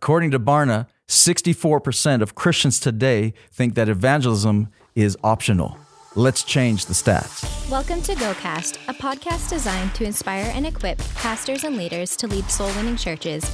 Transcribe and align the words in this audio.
According 0.00 0.30
to 0.30 0.38
Barna, 0.38 0.86
64% 1.08 2.22
of 2.22 2.36
Christians 2.36 2.78
today 2.78 3.34
think 3.50 3.74
that 3.74 3.88
evangelism 3.88 4.68
is 4.94 5.18
optional. 5.24 5.76
Let's 6.14 6.44
change 6.44 6.86
the 6.86 6.94
stats. 6.94 7.42
Welcome 7.68 8.00
to 8.02 8.14
GoCast, 8.14 8.78
a 8.86 8.94
podcast 8.94 9.50
designed 9.50 9.96
to 9.96 10.04
inspire 10.04 10.52
and 10.54 10.64
equip 10.64 10.98
pastors 11.16 11.64
and 11.64 11.76
leaders 11.76 12.14
to 12.18 12.28
lead 12.28 12.48
soul 12.48 12.68
winning 12.76 12.96
churches. 12.96 13.44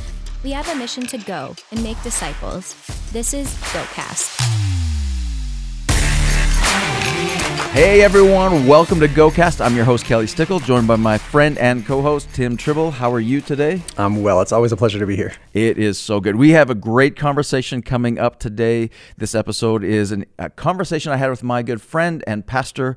We 0.45 0.51
have 0.51 0.69
a 0.69 0.75
mission 0.75 1.07
to 1.07 1.17
go 1.17 1.57
and 1.73 1.83
make 1.83 2.01
disciples. 2.03 2.75
This 3.11 3.33
is 3.33 3.49
GoCast. 3.73 4.74
Hey 7.75 8.03
everyone, 8.03 8.69
welcome 8.69 9.01
to 9.01 9.09
GoCast. 9.09 9.61
I'm 9.61 9.75
your 9.75 9.85
host 9.85 10.05
Kelly 10.05 10.29
Stickle, 10.29 10.61
joined 10.61 10.87
by 10.87 10.95
my 10.95 11.19
friend 11.19 11.59
and 11.59 11.85
co-host 11.85 12.33
Tim 12.33 12.57
Tribble. 12.57 12.93
How 12.93 13.13
are 13.13 13.19
you 13.19 13.41
today? 13.41 13.83
I'm 13.99 14.23
well. 14.23 14.41
It's 14.43 14.53
always 14.53 14.71
a 14.71 14.77
pleasure 14.77 15.01
to 15.01 15.07
be 15.09 15.17
here. 15.17 15.33
It 15.55 15.77
is 15.77 15.99
so 15.99 16.21
good. 16.21 16.37
We 16.37 16.51
have 16.51 16.71
a 16.71 16.77
great 16.77 17.17
conversation 17.17 17.83
coming 17.83 18.17
up 18.17 18.39
today. 18.39 18.91
This 19.17 19.35
episode 19.35 19.83
is 19.83 20.13
an, 20.13 20.25
a 20.39 20.51
conversation 20.51 21.11
I 21.11 21.17
had 21.17 21.31
with 21.31 21.43
my 21.43 21.65
good 21.65 21.83
friend 21.83 22.23
and 22.29 22.47
pastor 22.47 22.97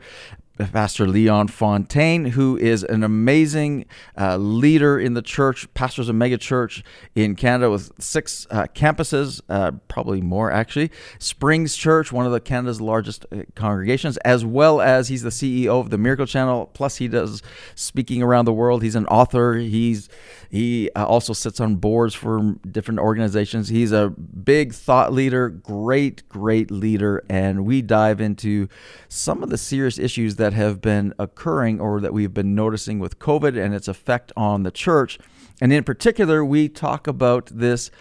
Pastor 0.57 1.07
Leon 1.07 1.47
Fontaine, 1.49 2.25
who 2.25 2.57
is 2.57 2.83
an 2.83 3.03
amazing 3.03 3.85
uh, 4.17 4.37
leader 4.37 4.99
in 4.99 5.13
the 5.13 5.21
church, 5.21 5.71
pastors 5.73 6.09
a 6.09 6.13
mega 6.13 6.37
church 6.37 6.83
in 7.15 7.35
Canada 7.35 7.69
with 7.69 7.91
six 7.99 8.47
uh, 8.49 8.65
campuses, 8.73 9.41
uh, 9.49 9.71
probably 9.87 10.21
more 10.21 10.51
actually. 10.51 10.91
Springs 11.19 11.75
Church, 11.75 12.11
one 12.11 12.25
of 12.25 12.31
the 12.31 12.39
Canada's 12.39 12.81
largest 12.81 13.25
uh, 13.31 13.43
congregations, 13.55 14.17
as 14.17 14.43
well 14.43 14.81
as 14.81 15.07
he's 15.07 15.23
the 15.23 15.29
CEO 15.29 15.79
of 15.79 15.89
the 15.89 15.97
Miracle 15.97 16.25
Channel. 16.25 16.69
Plus, 16.73 16.97
he 16.97 17.07
does 17.07 17.41
speaking 17.75 18.23
around 18.23 18.45
the 18.45 18.53
world. 18.53 18.83
He's 18.83 18.95
an 18.95 19.05
author. 19.07 19.55
He's 19.55 20.09
he 20.49 20.89
uh, 20.95 21.05
also 21.05 21.33
sits 21.33 21.59
on 21.59 21.75
boards 21.75 22.15
for 22.15 22.55
different 22.69 22.99
organizations. 22.99 23.69
He's 23.69 23.91
a 23.91 24.09
big 24.09 24.73
thought 24.73 25.13
leader, 25.13 25.49
great, 25.49 26.27
great 26.29 26.71
leader, 26.71 27.23
and 27.29 27.63
we 27.63 27.83
dive 27.83 28.19
into 28.19 28.69
some 29.07 29.43
of 29.43 29.49
the 29.49 29.57
serious 29.57 29.99
issues 29.99 30.37
that 30.37 30.47
that 30.47 30.53
have 30.53 30.79
been 30.79 31.13
occurring 31.19 31.77
or 31.81 31.99
that 31.99 32.13
we've 32.13 32.33
been 32.33 32.55
noticing 32.55 32.99
with 32.99 33.19
COVID 33.19 33.61
and 33.61 33.75
its 33.75 33.89
effect 33.89 34.31
on 34.37 34.63
the 34.63 34.71
church. 34.71 35.19
And 35.59 35.73
in 35.73 35.83
particular, 35.83 36.45
we 36.45 36.69
talk 36.69 37.05
about 37.05 37.47
this 37.47 37.91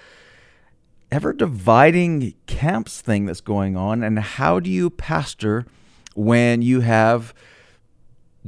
ever 1.11 1.33
dividing 1.33 2.35
camps 2.47 3.01
thing 3.01 3.27
that's 3.27 3.41
going 3.41 3.77
on 3.77 4.05
and 4.05 4.17
how 4.21 4.61
do 4.61 4.71
you 4.71 4.91
pastor 4.91 5.67
when 6.15 6.63
you 6.63 6.83
have 6.83 7.35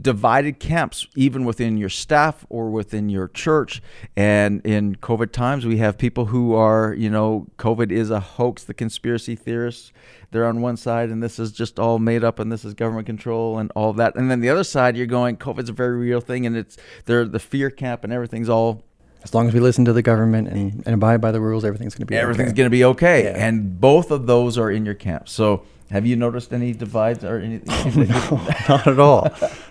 divided 0.00 0.58
camps, 0.58 1.06
even 1.16 1.44
within 1.44 1.76
your 1.76 1.88
staff 1.88 2.46
or 2.48 2.70
within 2.70 3.08
your 3.08 3.28
church. 3.28 3.82
And 4.16 4.64
in 4.64 4.96
COVID 4.96 5.32
times, 5.32 5.66
we 5.66 5.78
have 5.78 5.98
people 5.98 6.26
who 6.26 6.54
are, 6.54 6.94
you 6.94 7.10
know, 7.10 7.46
COVID 7.58 7.90
is 7.90 8.10
a 8.10 8.20
hoax, 8.20 8.64
the 8.64 8.74
conspiracy 8.74 9.34
theorists, 9.34 9.92
they're 10.30 10.46
on 10.46 10.60
one 10.60 10.76
side, 10.76 11.08
and 11.08 11.22
this 11.22 11.38
is 11.38 11.52
just 11.52 11.78
all 11.78 11.98
made 11.98 12.22
up, 12.22 12.38
and 12.38 12.52
this 12.52 12.64
is 12.64 12.74
government 12.74 13.06
control 13.06 13.58
and 13.58 13.70
all 13.74 13.92
that. 13.94 14.14
And 14.14 14.30
then 14.30 14.40
the 14.40 14.50
other 14.50 14.64
side, 14.64 14.96
you're 14.96 15.06
going, 15.06 15.38
COVID's 15.38 15.70
a 15.70 15.72
very 15.72 15.96
real 15.96 16.20
thing, 16.20 16.44
and 16.44 16.56
it's 16.56 16.76
they're 17.06 17.24
the 17.24 17.38
fear 17.38 17.70
camp, 17.70 18.04
and 18.04 18.12
everything's 18.12 18.48
all 18.48 18.82
as 19.24 19.34
long 19.34 19.48
as 19.48 19.54
we 19.54 19.60
listen 19.60 19.84
to 19.84 19.92
the 19.92 20.02
government 20.02 20.48
and, 20.48 20.82
and 20.86 20.94
abide 20.94 21.20
by 21.20 21.32
the 21.32 21.40
rules, 21.40 21.64
everything's 21.64 21.94
going 21.94 22.02
to 22.02 22.06
be 22.06 22.16
everything's 22.16 22.50
okay. 22.50 22.56
going 22.56 22.66
to 22.66 22.70
be 22.70 22.84
okay. 22.84 23.24
Yeah. 23.24 23.46
And 23.46 23.80
both 23.80 24.10
of 24.10 24.26
those 24.26 24.56
are 24.56 24.70
in 24.70 24.84
your 24.84 24.94
camp. 24.94 25.28
So 25.28 25.64
have 25.90 26.06
you 26.06 26.16
noticed 26.16 26.52
any 26.52 26.72
divides 26.72 27.24
or 27.24 27.38
anything? 27.40 28.08
no, 28.08 28.46
not 28.68 28.86
at 28.86 28.98
all. 29.00 29.30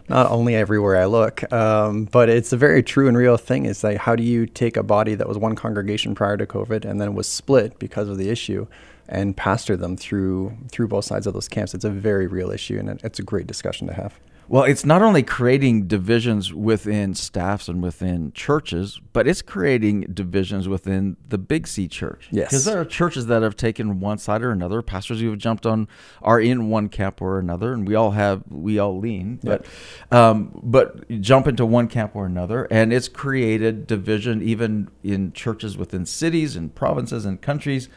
not 0.09 0.31
only 0.31 0.55
everywhere 0.55 0.97
I 0.97 1.05
look, 1.05 1.51
um, 1.53 2.05
but 2.05 2.29
it's 2.29 2.51
a 2.53 2.57
very 2.57 2.81
true 2.81 3.07
and 3.07 3.17
real 3.17 3.37
thing. 3.37 3.65
Is 3.65 3.83
like 3.83 3.97
how 3.97 4.15
do 4.15 4.23
you 4.23 4.45
take 4.45 4.77
a 4.77 4.83
body 4.83 5.15
that 5.15 5.27
was 5.27 5.37
one 5.37 5.55
congregation 5.55 6.15
prior 6.15 6.37
to 6.37 6.45
COVID 6.45 6.85
and 6.85 6.99
then 6.99 7.13
was 7.13 7.27
split 7.27 7.77
because 7.79 8.09
of 8.09 8.17
the 8.17 8.29
issue, 8.29 8.67
and 9.07 9.37
pastor 9.37 9.75
them 9.77 9.95
through 9.95 10.57
through 10.69 10.87
both 10.87 11.05
sides 11.05 11.27
of 11.27 11.33
those 11.33 11.47
camps? 11.47 11.73
It's 11.73 11.85
a 11.85 11.89
very 11.89 12.27
real 12.27 12.51
issue, 12.51 12.79
and 12.79 12.99
it's 13.03 13.19
a 13.19 13.23
great 13.23 13.47
discussion 13.47 13.87
to 13.87 13.93
have. 13.93 14.19
Well, 14.49 14.63
it's 14.63 14.85
not 14.85 15.01
only 15.01 15.23
creating 15.23 15.87
divisions 15.87 16.53
within 16.53 17.15
staffs 17.15 17.67
and 17.67 17.83
within 17.83 18.31
churches, 18.31 19.01
but 19.11 19.27
it's 19.27 19.41
creating 19.41 20.01
divisions 20.13 20.69
within 20.69 21.17
the 21.27 21.37
Big 21.37 21.67
C 21.67 21.87
church. 21.87 22.29
Yes. 22.31 22.49
Because 22.49 22.65
there 22.65 22.79
are 22.79 22.85
churches 22.85 23.25
that 23.25 23.41
have 23.41 23.57
taken 23.57 23.99
one 23.99 24.17
side 24.17 24.41
or 24.41 24.51
another. 24.51 24.81
Pastors 24.81 25.19
who 25.19 25.29
have 25.31 25.39
jumped 25.39 25.65
on 25.65 25.87
are 26.21 26.39
in 26.39 26.69
one 26.69 26.87
camp 26.87 27.21
or 27.21 27.39
another, 27.39 27.73
and 27.73 27.85
we 27.85 27.95
all 27.95 28.11
have 28.11 28.43
we 28.49 28.79
all 28.79 28.97
lean, 28.97 29.39
but 29.43 29.65
um, 30.11 30.57
but 30.63 31.09
jump 31.19 31.47
into 31.47 31.65
one 31.65 31.87
camp 31.89 32.15
or 32.15 32.25
another, 32.25 32.67
and 32.71 32.93
it's 32.93 33.09
created 33.09 33.85
division 33.85 34.41
even 34.41 34.89
in 35.03 35.33
churches 35.33 35.77
within 35.77 36.05
cities 36.05 36.55
and 36.55 36.73
provinces 36.73 37.25
and 37.25 37.41
countries, 37.41 37.89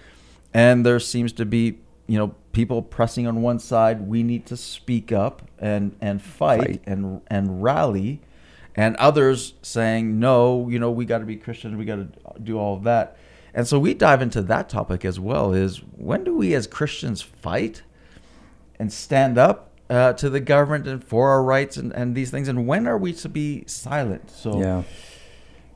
and 0.52 0.84
there 0.84 0.98
seems 0.98 1.32
to 1.32 1.46
be 1.46 1.78
you 2.08 2.18
know 2.18 2.34
people 2.52 2.82
pressing 2.82 3.26
on 3.26 3.42
one 3.42 3.58
side 3.58 4.08
we 4.08 4.22
need 4.22 4.46
to 4.46 4.56
speak 4.56 5.12
up 5.12 5.42
and 5.58 5.94
and 6.00 6.22
fight, 6.22 6.60
fight. 6.60 6.82
and 6.86 7.20
and 7.28 7.62
rally 7.62 8.20
and 8.74 8.96
others 8.96 9.54
saying 9.62 10.18
no 10.18 10.68
you 10.68 10.78
know 10.78 10.90
we 10.90 11.04
got 11.04 11.18
to 11.18 11.26
be 11.26 11.36
christians 11.36 11.76
we 11.76 11.84
got 11.84 11.96
to 11.96 12.40
do 12.42 12.58
all 12.58 12.76
of 12.76 12.84
that. 12.84 13.16
And 13.52 13.66
so 13.66 13.80
we 13.80 13.94
dive 13.94 14.22
into 14.22 14.42
that 14.42 14.68
topic 14.68 15.04
as 15.04 15.18
well 15.18 15.52
is 15.52 15.78
when 15.96 16.22
do 16.22 16.36
we 16.36 16.54
as 16.54 16.66
christians 16.66 17.20
fight 17.20 17.82
and 18.78 18.92
stand 18.92 19.38
up 19.38 19.70
uh, 19.88 20.12
to 20.12 20.30
the 20.30 20.38
government 20.38 20.86
and 20.86 21.02
for 21.02 21.30
our 21.30 21.42
rights 21.42 21.76
and, 21.76 21.92
and 21.92 22.14
these 22.14 22.30
things 22.30 22.46
and 22.46 22.66
when 22.68 22.86
are 22.86 22.96
we 22.96 23.12
to 23.12 23.28
be 23.28 23.64
silent? 23.66 24.30
So 24.30 24.60
yeah 24.60 24.82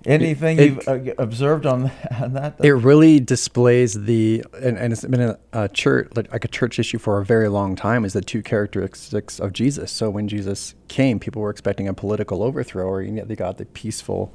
Anything 0.06 0.58
it, 0.58 0.64
you've 0.64 0.88
uh, 0.88 1.14
observed 1.18 1.66
on, 1.66 1.90
on 2.20 2.34
that? 2.34 2.56
It 2.62 2.72
really 2.72 3.20
displays 3.20 3.94
the, 3.94 4.44
and, 4.60 4.76
and 4.76 4.92
it's 4.92 5.04
been 5.04 5.20
a, 5.20 5.38
a, 5.52 5.68
church, 5.68 6.10
like 6.14 6.44
a 6.44 6.48
church 6.48 6.78
issue 6.78 6.98
for 6.98 7.20
a 7.20 7.24
very 7.24 7.48
long 7.48 7.74
time, 7.74 8.04
is 8.04 8.12
the 8.12 8.20
two 8.20 8.42
characteristics 8.42 9.38
of 9.40 9.52
Jesus. 9.52 9.90
So 9.90 10.10
when 10.10 10.28
Jesus 10.28 10.74
came, 10.88 11.18
people 11.18 11.40
were 11.40 11.50
expecting 11.50 11.88
a 11.88 11.94
political 11.94 12.42
overthrow, 12.42 12.86
or 12.86 13.02
know, 13.02 13.24
they 13.24 13.36
got 13.36 13.58
the 13.58 13.64
peaceful, 13.66 14.34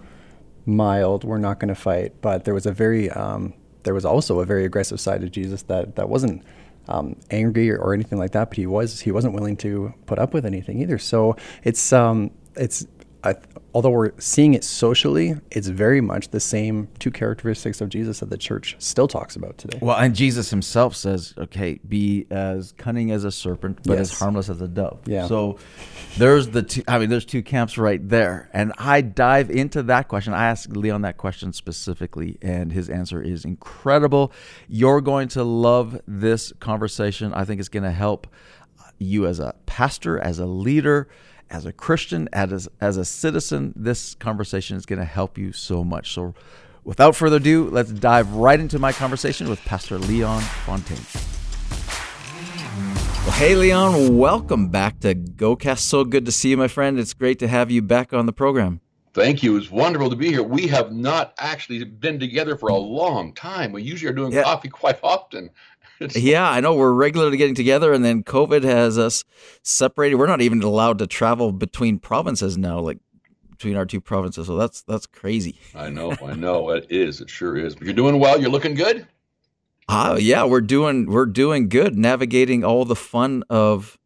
mild, 0.66 1.24
we're 1.24 1.38
not 1.38 1.60
going 1.60 1.70
to 1.70 1.76
fight. 1.76 2.14
But 2.22 2.46
there 2.46 2.54
was 2.54 2.66
a 2.66 2.72
very, 2.72 3.10
um, 3.12 3.54
there 3.84 3.94
was 3.94 4.06
also 4.06 4.40
a 4.40 4.46
very 4.46 4.66
aggressive 4.66 5.00
side 5.00 5.24
of 5.24 5.32
Jesus 5.32 5.64
that 5.64 5.96
that 5.96 6.10
wasn't 6.10 6.44
um, 6.88 7.16
angry 7.30 7.72
or, 7.72 7.78
or, 7.78 7.94
anything 7.94 8.18
like 8.18 8.32
that, 8.32 8.50
but 8.50 8.58
he 8.58 8.66
was 8.66 9.00
he 9.00 9.12
wasn't 9.12 9.34
willing 9.34 9.56
to 9.58 9.94
put 10.08 10.18
up 10.18 10.34
with 10.34 10.46
anything 10.46 10.82
either. 10.82 10.98
So 10.98 11.36
it's 11.64 11.94
um, 11.94 12.32
it's 12.56 12.86
I, 13.24 13.36
although 13.74 13.90
we're 13.90 14.12
seeing 14.18 14.54
it 14.54 14.64
socially, 14.64 15.36
it's 15.52 15.68
very 15.68 16.00
much 16.00 16.30
the 16.30 16.40
same 16.40 16.88
two 17.00 17.12
characteristics 17.12 17.82
of 17.82 17.90
Jesus 17.90 18.22
that 18.22 18.30
the 18.30 18.38
church 18.38 18.78
still 18.80 19.08
talks 19.08 19.36
about 19.36 19.58
today. 19.58 19.78
Well, 19.82 19.98
and 19.98 20.16
Jesus 20.16 20.50
himself 20.50 20.96
says, 20.96 21.34
okay, 21.38 21.80
be 21.88 22.28
as 22.30 22.72
cunning 22.78 23.12
as 23.12 23.26
a 23.26 23.32
serpent, 23.32 23.80
but 23.84 23.98
yes. 23.98 24.12
as 24.12 24.20
harmless 24.20 24.50
as 24.50 24.62
a 24.62 24.68
dove. 24.68 25.02
Yeah. 25.06 25.28
So 25.28 25.58
there's 26.18 26.48
the 26.50 26.64
two, 26.64 26.84
I 26.88 26.98
mean, 26.98 27.10
there's 27.10 27.26
two 27.26 27.44
camps 27.44 27.78
right 27.78 28.08
there. 28.08 28.50
And 28.54 28.72
I 28.78 29.02
dive 29.02 29.52
into 29.52 29.84
that 29.84 30.08
question. 30.08 30.34
I 30.34 30.46
asked 30.48 30.76
Leon 30.76 31.02
that 31.02 31.18
question 31.18 31.52
specifically, 31.52 32.38
and 32.42 32.72
his 32.72 32.90
answer 32.90 33.22
is 33.22 33.44
incredible. 33.44 34.32
You're 34.70 35.02
going 35.02 35.28
to 35.30 35.44
love 35.44 36.00
this 36.08 36.54
conversation. 36.60 37.34
I 37.34 37.44
think 37.44 37.60
it's 37.60 37.70
going 37.70 37.84
to 37.84 37.92
help 37.92 38.28
you 38.98 39.28
as 39.28 39.40
a 39.40 39.56
pastor, 39.66 40.20
as 40.20 40.40
a 40.40 40.46
leader 40.46 41.10
as 41.50 41.66
a 41.66 41.74
Christian, 41.74 42.30
as, 42.32 42.68
as 42.80 42.98
a 42.98 43.06
citizen, 43.06 43.74
this 43.76 44.16
conversation 44.16 44.78
is 44.78 44.86
going 44.86 45.00
to 45.00 45.06
help 45.06 45.38
you 45.38 45.52
so 45.52 45.84
much. 45.84 46.14
So, 46.14 46.34
without 46.84 47.16
further 47.16 47.38
ado, 47.38 47.70
let's 47.70 47.92
dive 47.92 48.32
right 48.34 48.60
into 48.60 48.80
my 48.80 48.92
conversation 48.92 49.50
with 49.50 49.60
Pastor 49.66 49.98
Leon 49.98 50.42
Fontaine. 50.42 50.98
Well, 53.26 53.38
hey, 53.38 53.56
Leon, 53.56 54.18
welcome 54.18 54.70
back 54.70 55.00
to 55.02 55.14
GoCast. 55.14 55.80
So 55.80 56.04
good 56.04 56.26
to 56.26 56.32
see 56.32 56.52
you, 56.52 56.58
my 56.58 56.68
friend. 56.68 57.00
It's 57.00 57.14
great 57.14 57.40
to 57.40 57.48
have 57.48 57.70
you 57.70 57.82
back 57.82 58.14
on 58.14 58.26
the 58.26 58.34
program. 58.34 58.82
Thank 59.14 59.44
you. 59.44 59.58
It's 59.58 59.72
wonderful 59.72 60.10
to 60.12 60.16
be 60.16 60.30
here. 60.30 60.44
We 60.44 60.68
have 60.68 60.94
not 60.94 61.34
actually 61.40 61.84
been 61.84 62.20
together 62.20 62.56
for 62.56 62.70
a 62.70 62.78
long 62.78 63.34
time. 63.34 63.72
We 63.72 63.82
usually 63.82 64.10
are 64.12 64.16
doing 64.16 64.32
yeah. 64.32 64.44
coffee 64.44 64.70
quite 64.70 65.00
often. 65.04 65.50
yeah, 66.16 66.50
I 66.50 66.60
know 66.60 66.76
we're 66.76 66.94
regularly 66.94 67.38
getting 67.38 67.56
together, 67.56 67.94
and 67.94 68.04
then 68.04 68.24
COVID 68.24 68.64
has 68.64 68.98
us 68.98 69.26
separated. 69.64 70.16
We're 70.16 70.28
not 70.28 70.42
even 70.42 70.62
allowed 70.64 71.00
to 71.00 71.08
travel 71.08 71.52
between 71.52 72.00
provinces 72.00 72.58
now, 72.58 72.80
like 72.80 73.00
between 73.50 73.76
our 73.76 73.86
two 73.86 74.00
provinces. 74.00 74.48
So 74.48 74.58
that's 74.58 74.82
that's 74.84 75.06
crazy. 75.06 75.60
I 75.76 75.90
know, 75.90 76.16
I 76.26 76.34
know, 76.34 76.70
it 76.70 76.88
is. 76.90 77.22
It 77.22 77.30
sure 77.30 77.58
is. 77.58 77.76
But 77.76 77.86
you're 77.86 77.94
doing 77.94 78.20
well. 78.20 78.40
You're 78.40 78.50
looking 78.50 78.76
good. 78.76 79.08
Ah, 79.90 80.12
uh, 80.12 80.16
yeah, 80.18 80.46
we're 80.46 80.62
doing 80.62 81.08
we're 81.08 81.26
doing 81.26 81.68
good, 81.68 81.98
navigating 81.98 82.64
all 82.64 82.86
the 82.86 82.96
fun 82.96 83.44
of 83.50 83.98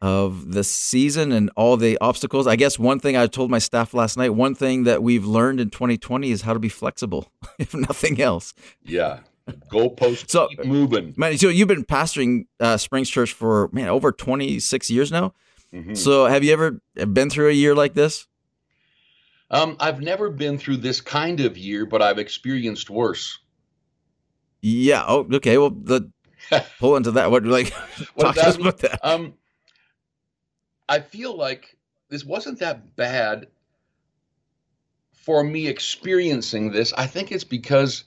of 0.00 0.52
the 0.52 0.62
season 0.62 1.32
and 1.32 1.50
all 1.56 1.76
the 1.76 1.98
obstacles. 2.00 2.46
I 2.46 2.56
guess 2.56 2.78
one 2.78 3.00
thing 3.00 3.16
I 3.16 3.26
told 3.26 3.50
my 3.50 3.58
staff 3.58 3.94
last 3.94 4.16
night, 4.16 4.30
one 4.30 4.54
thing 4.54 4.84
that 4.84 5.02
we've 5.02 5.24
learned 5.24 5.58
in 5.58 5.70
2020 5.70 6.30
is 6.30 6.42
how 6.42 6.52
to 6.52 6.58
be 6.58 6.68
flexible, 6.68 7.32
if 7.58 7.74
nothing 7.74 8.20
else. 8.20 8.54
Yeah, 8.84 9.20
Goalposts 9.48 10.30
so, 10.30 10.48
keep 10.48 10.64
moving. 10.64 11.14
Man, 11.16 11.38
so 11.38 11.48
you've 11.48 11.68
been 11.68 11.84
pastoring 11.84 12.46
uh, 12.58 12.76
Springs 12.76 13.08
Church 13.08 13.32
for 13.32 13.68
man 13.72 13.88
over 13.88 14.12
26 14.12 14.90
years 14.90 15.12
now. 15.12 15.34
Mm-hmm. 15.72 15.94
So 15.94 16.26
have 16.26 16.42
you 16.42 16.52
ever 16.52 16.80
been 16.94 17.30
through 17.30 17.48
a 17.48 17.52
year 17.52 17.74
like 17.74 17.94
this? 17.94 18.26
Um, 19.50 19.76
I've 19.78 20.00
never 20.00 20.30
been 20.30 20.58
through 20.58 20.78
this 20.78 21.00
kind 21.00 21.40
of 21.40 21.56
year, 21.56 21.86
but 21.86 22.02
I've 22.02 22.18
experienced 22.18 22.90
worse. 22.90 23.38
Yeah. 24.60 25.04
Oh, 25.06 25.28
okay. 25.34 25.58
Well, 25.58 25.70
the 25.70 26.10
pull 26.78 26.96
into 26.96 27.12
that. 27.12 27.30
What 27.30 27.44
like 27.44 27.72
talk 28.18 28.34
to 28.34 28.46
us 28.46 28.56
about 28.56 28.78
that? 28.78 28.98
Um, 29.04 29.34
I 30.88 31.00
feel 31.00 31.36
like 31.36 31.76
this 32.08 32.24
wasn't 32.24 32.58
that 32.60 32.96
bad 32.96 33.46
for 35.12 35.42
me 35.42 35.66
experiencing 35.66 36.70
this. 36.70 36.92
I 36.92 37.06
think 37.06 37.32
it's 37.32 37.44
because 37.44 38.04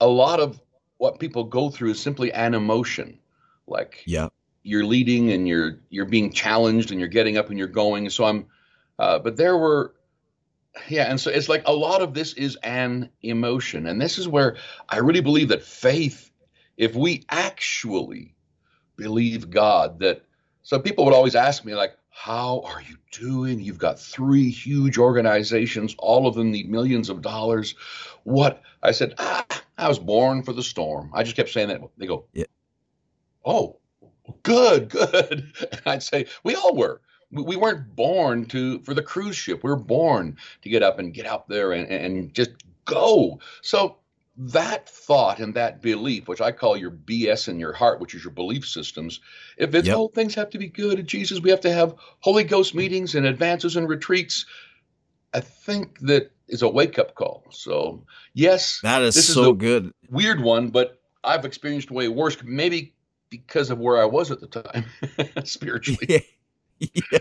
a 0.00 0.06
lot 0.06 0.40
of 0.40 0.60
what 0.98 1.18
people 1.18 1.44
go 1.44 1.70
through 1.70 1.90
is 1.90 2.00
simply 2.00 2.32
an 2.32 2.54
emotion. 2.54 3.18
Like 3.66 4.02
yeah, 4.06 4.28
you're 4.62 4.84
leading 4.84 5.32
and 5.32 5.46
you're 5.48 5.80
you're 5.90 6.06
being 6.06 6.32
challenged 6.32 6.90
and 6.90 7.00
you're 7.00 7.08
getting 7.08 7.36
up 7.36 7.48
and 7.50 7.58
you're 7.58 7.68
going. 7.68 8.10
So 8.10 8.24
I'm, 8.24 8.46
uh, 8.98 9.18
but 9.18 9.36
there 9.36 9.56
were, 9.56 9.94
yeah, 10.88 11.04
and 11.04 11.20
so 11.20 11.30
it's 11.30 11.48
like 11.48 11.62
a 11.66 11.72
lot 11.72 12.02
of 12.02 12.14
this 12.14 12.32
is 12.34 12.56
an 12.62 13.10
emotion, 13.22 13.86
and 13.86 14.00
this 14.00 14.18
is 14.18 14.28
where 14.28 14.56
I 14.88 14.98
really 14.98 15.20
believe 15.20 15.48
that 15.48 15.62
faith, 15.62 16.30
if 16.76 16.94
we 16.94 17.24
actually 17.28 18.34
believe 18.96 19.50
God, 19.50 20.00
that 20.00 20.22
so 20.62 20.78
people 20.78 21.04
would 21.04 21.14
always 21.14 21.34
ask 21.34 21.64
me 21.64 21.74
like, 21.74 21.96
how 22.10 22.62
are 22.64 22.82
you 22.82 22.96
doing? 23.12 23.60
You've 23.60 23.78
got 23.78 23.98
three 23.98 24.50
huge 24.50 24.98
organizations, 24.98 25.94
all 25.98 26.26
of 26.26 26.34
them 26.34 26.50
need 26.50 26.68
millions 26.68 27.08
of 27.08 27.22
dollars. 27.22 27.74
What? 28.24 28.60
I 28.82 28.90
said, 28.90 29.14
ah, 29.18 29.46
I 29.78 29.88
was 29.88 29.98
born 29.98 30.42
for 30.42 30.52
the 30.52 30.62
storm. 30.62 31.10
I 31.14 31.22
just 31.22 31.36
kept 31.36 31.50
saying 31.50 31.68
that. 31.68 31.80
They 31.96 32.06
go, 32.06 32.24
yeah. 32.32 32.44
Oh, 33.44 33.78
good, 34.42 34.90
good. 34.90 35.52
And 35.72 35.80
I'd 35.86 36.02
say, 36.02 36.26
we 36.42 36.54
all 36.54 36.74
were. 36.74 37.00
We 37.30 37.56
weren't 37.56 37.94
born 37.94 38.46
to 38.46 38.80
for 38.80 38.94
the 38.94 39.02
cruise 39.02 39.36
ship. 39.36 39.62
We 39.62 39.70
were 39.70 39.76
born 39.76 40.38
to 40.62 40.68
get 40.68 40.82
up 40.82 40.98
and 40.98 41.12
get 41.12 41.26
out 41.26 41.48
there 41.48 41.72
and, 41.72 41.88
and 41.90 42.34
just 42.34 42.50
go. 42.86 43.40
So 43.60 43.98
that 44.38 44.88
thought 44.88 45.38
and 45.38 45.52
that 45.54 45.82
belief, 45.82 46.26
which 46.26 46.40
I 46.40 46.52
call 46.52 46.76
your 46.76 46.90
BS 46.90 47.48
in 47.48 47.60
your 47.60 47.74
heart, 47.74 48.00
which 48.00 48.14
is 48.14 48.24
your 48.24 48.32
belief 48.32 48.66
systems, 48.66 49.20
if 49.58 49.74
it's 49.74 49.88
yep. 49.88 49.96
oh 49.96 50.08
things 50.08 50.34
have 50.36 50.50
to 50.50 50.58
be 50.58 50.68
good 50.68 50.98
at 50.98 51.06
Jesus, 51.06 51.40
we 51.40 51.50
have 51.50 51.60
to 51.60 51.72
have 51.72 51.94
Holy 52.20 52.44
Ghost 52.44 52.70
mm-hmm. 52.70 52.78
meetings 52.78 53.14
and 53.14 53.26
advances 53.26 53.76
and 53.76 53.88
retreats. 53.88 54.46
I 55.34 55.40
think 55.40 55.98
that 56.00 56.30
is 56.48 56.62
a 56.62 56.68
wake 56.68 56.98
up 56.98 57.14
call. 57.14 57.44
So 57.50 58.04
yes, 58.34 58.80
that 58.82 59.02
is 59.02 59.14
this 59.14 59.32
so 59.32 59.52
is 59.52 59.58
good. 59.58 59.92
Weird 60.10 60.40
one, 60.40 60.68
but 60.68 61.00
I've 61.24 61.44
experienced 61.44 61.90
way 61.90 62.08
worse. 62.08 62.36
Maybe 62.42 62.94
because 63.30 63.70
of 63.70 63.78
where 63.78 64.00
I 64.00 64.06
was 64.06 64.30
at 64.30 64.40
the 64.40 64.46
time 64.46 64.84
spiritually. 65.44 66.26
Yeah. 66.80 67.02
yeah, 67.10 67.18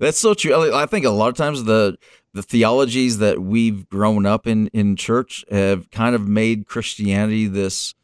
that's 0.00 0.18
so 0.18 0.34
true. 0.34 0.74
I 0.74 0.84
think 0.84 1.06
a 1.06 1.10
lot 1.10 1.28
of 1.28 1.36
times 1.36 1.62
the 1.62 1.96
the 2.34 2.42
theologies 2.42 3.18
that 3.18 3.40
we've 3.40 3.88
grown 3.88 4.26
up 4.26 4.48
in 4.48 4.66
in 4.72 4.96
church 4.96 5.44
have 5.48 5.88
kind 5.92 6.16
of 6.16 6.26
made 6.26 6.66
Christianity 6.66 7.46
this 7.46 7.94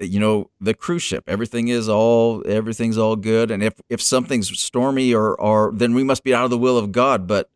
you 0.00 0.18
know 0.18 0.50
the 0.60 0.72
cruise 0.72 1.02
ship 1.02 1.24
everything 1.26 1.68
is 1.68 1.88
all 1.88 2.42
everything's 2.46 2.96
all 2.96 3.16
good 3.16 3.50
and 3.50 3.62
if 3.62 3.74
if 3.88 4.00
something's 4.00 4.58
stormy 4.58 5.14
or 5.14 5.38
or 5.38 5.72
then 5.74 5.94
we 5.94 6.02
must 6.02 6.24
be 6.24 6.34
out 6.34 6.44
of 6.44 6.50
the 6.50 6.58
will 6.58 6.78
of 6.78 6.90
god 6.90 7.26
but 7.26 7.50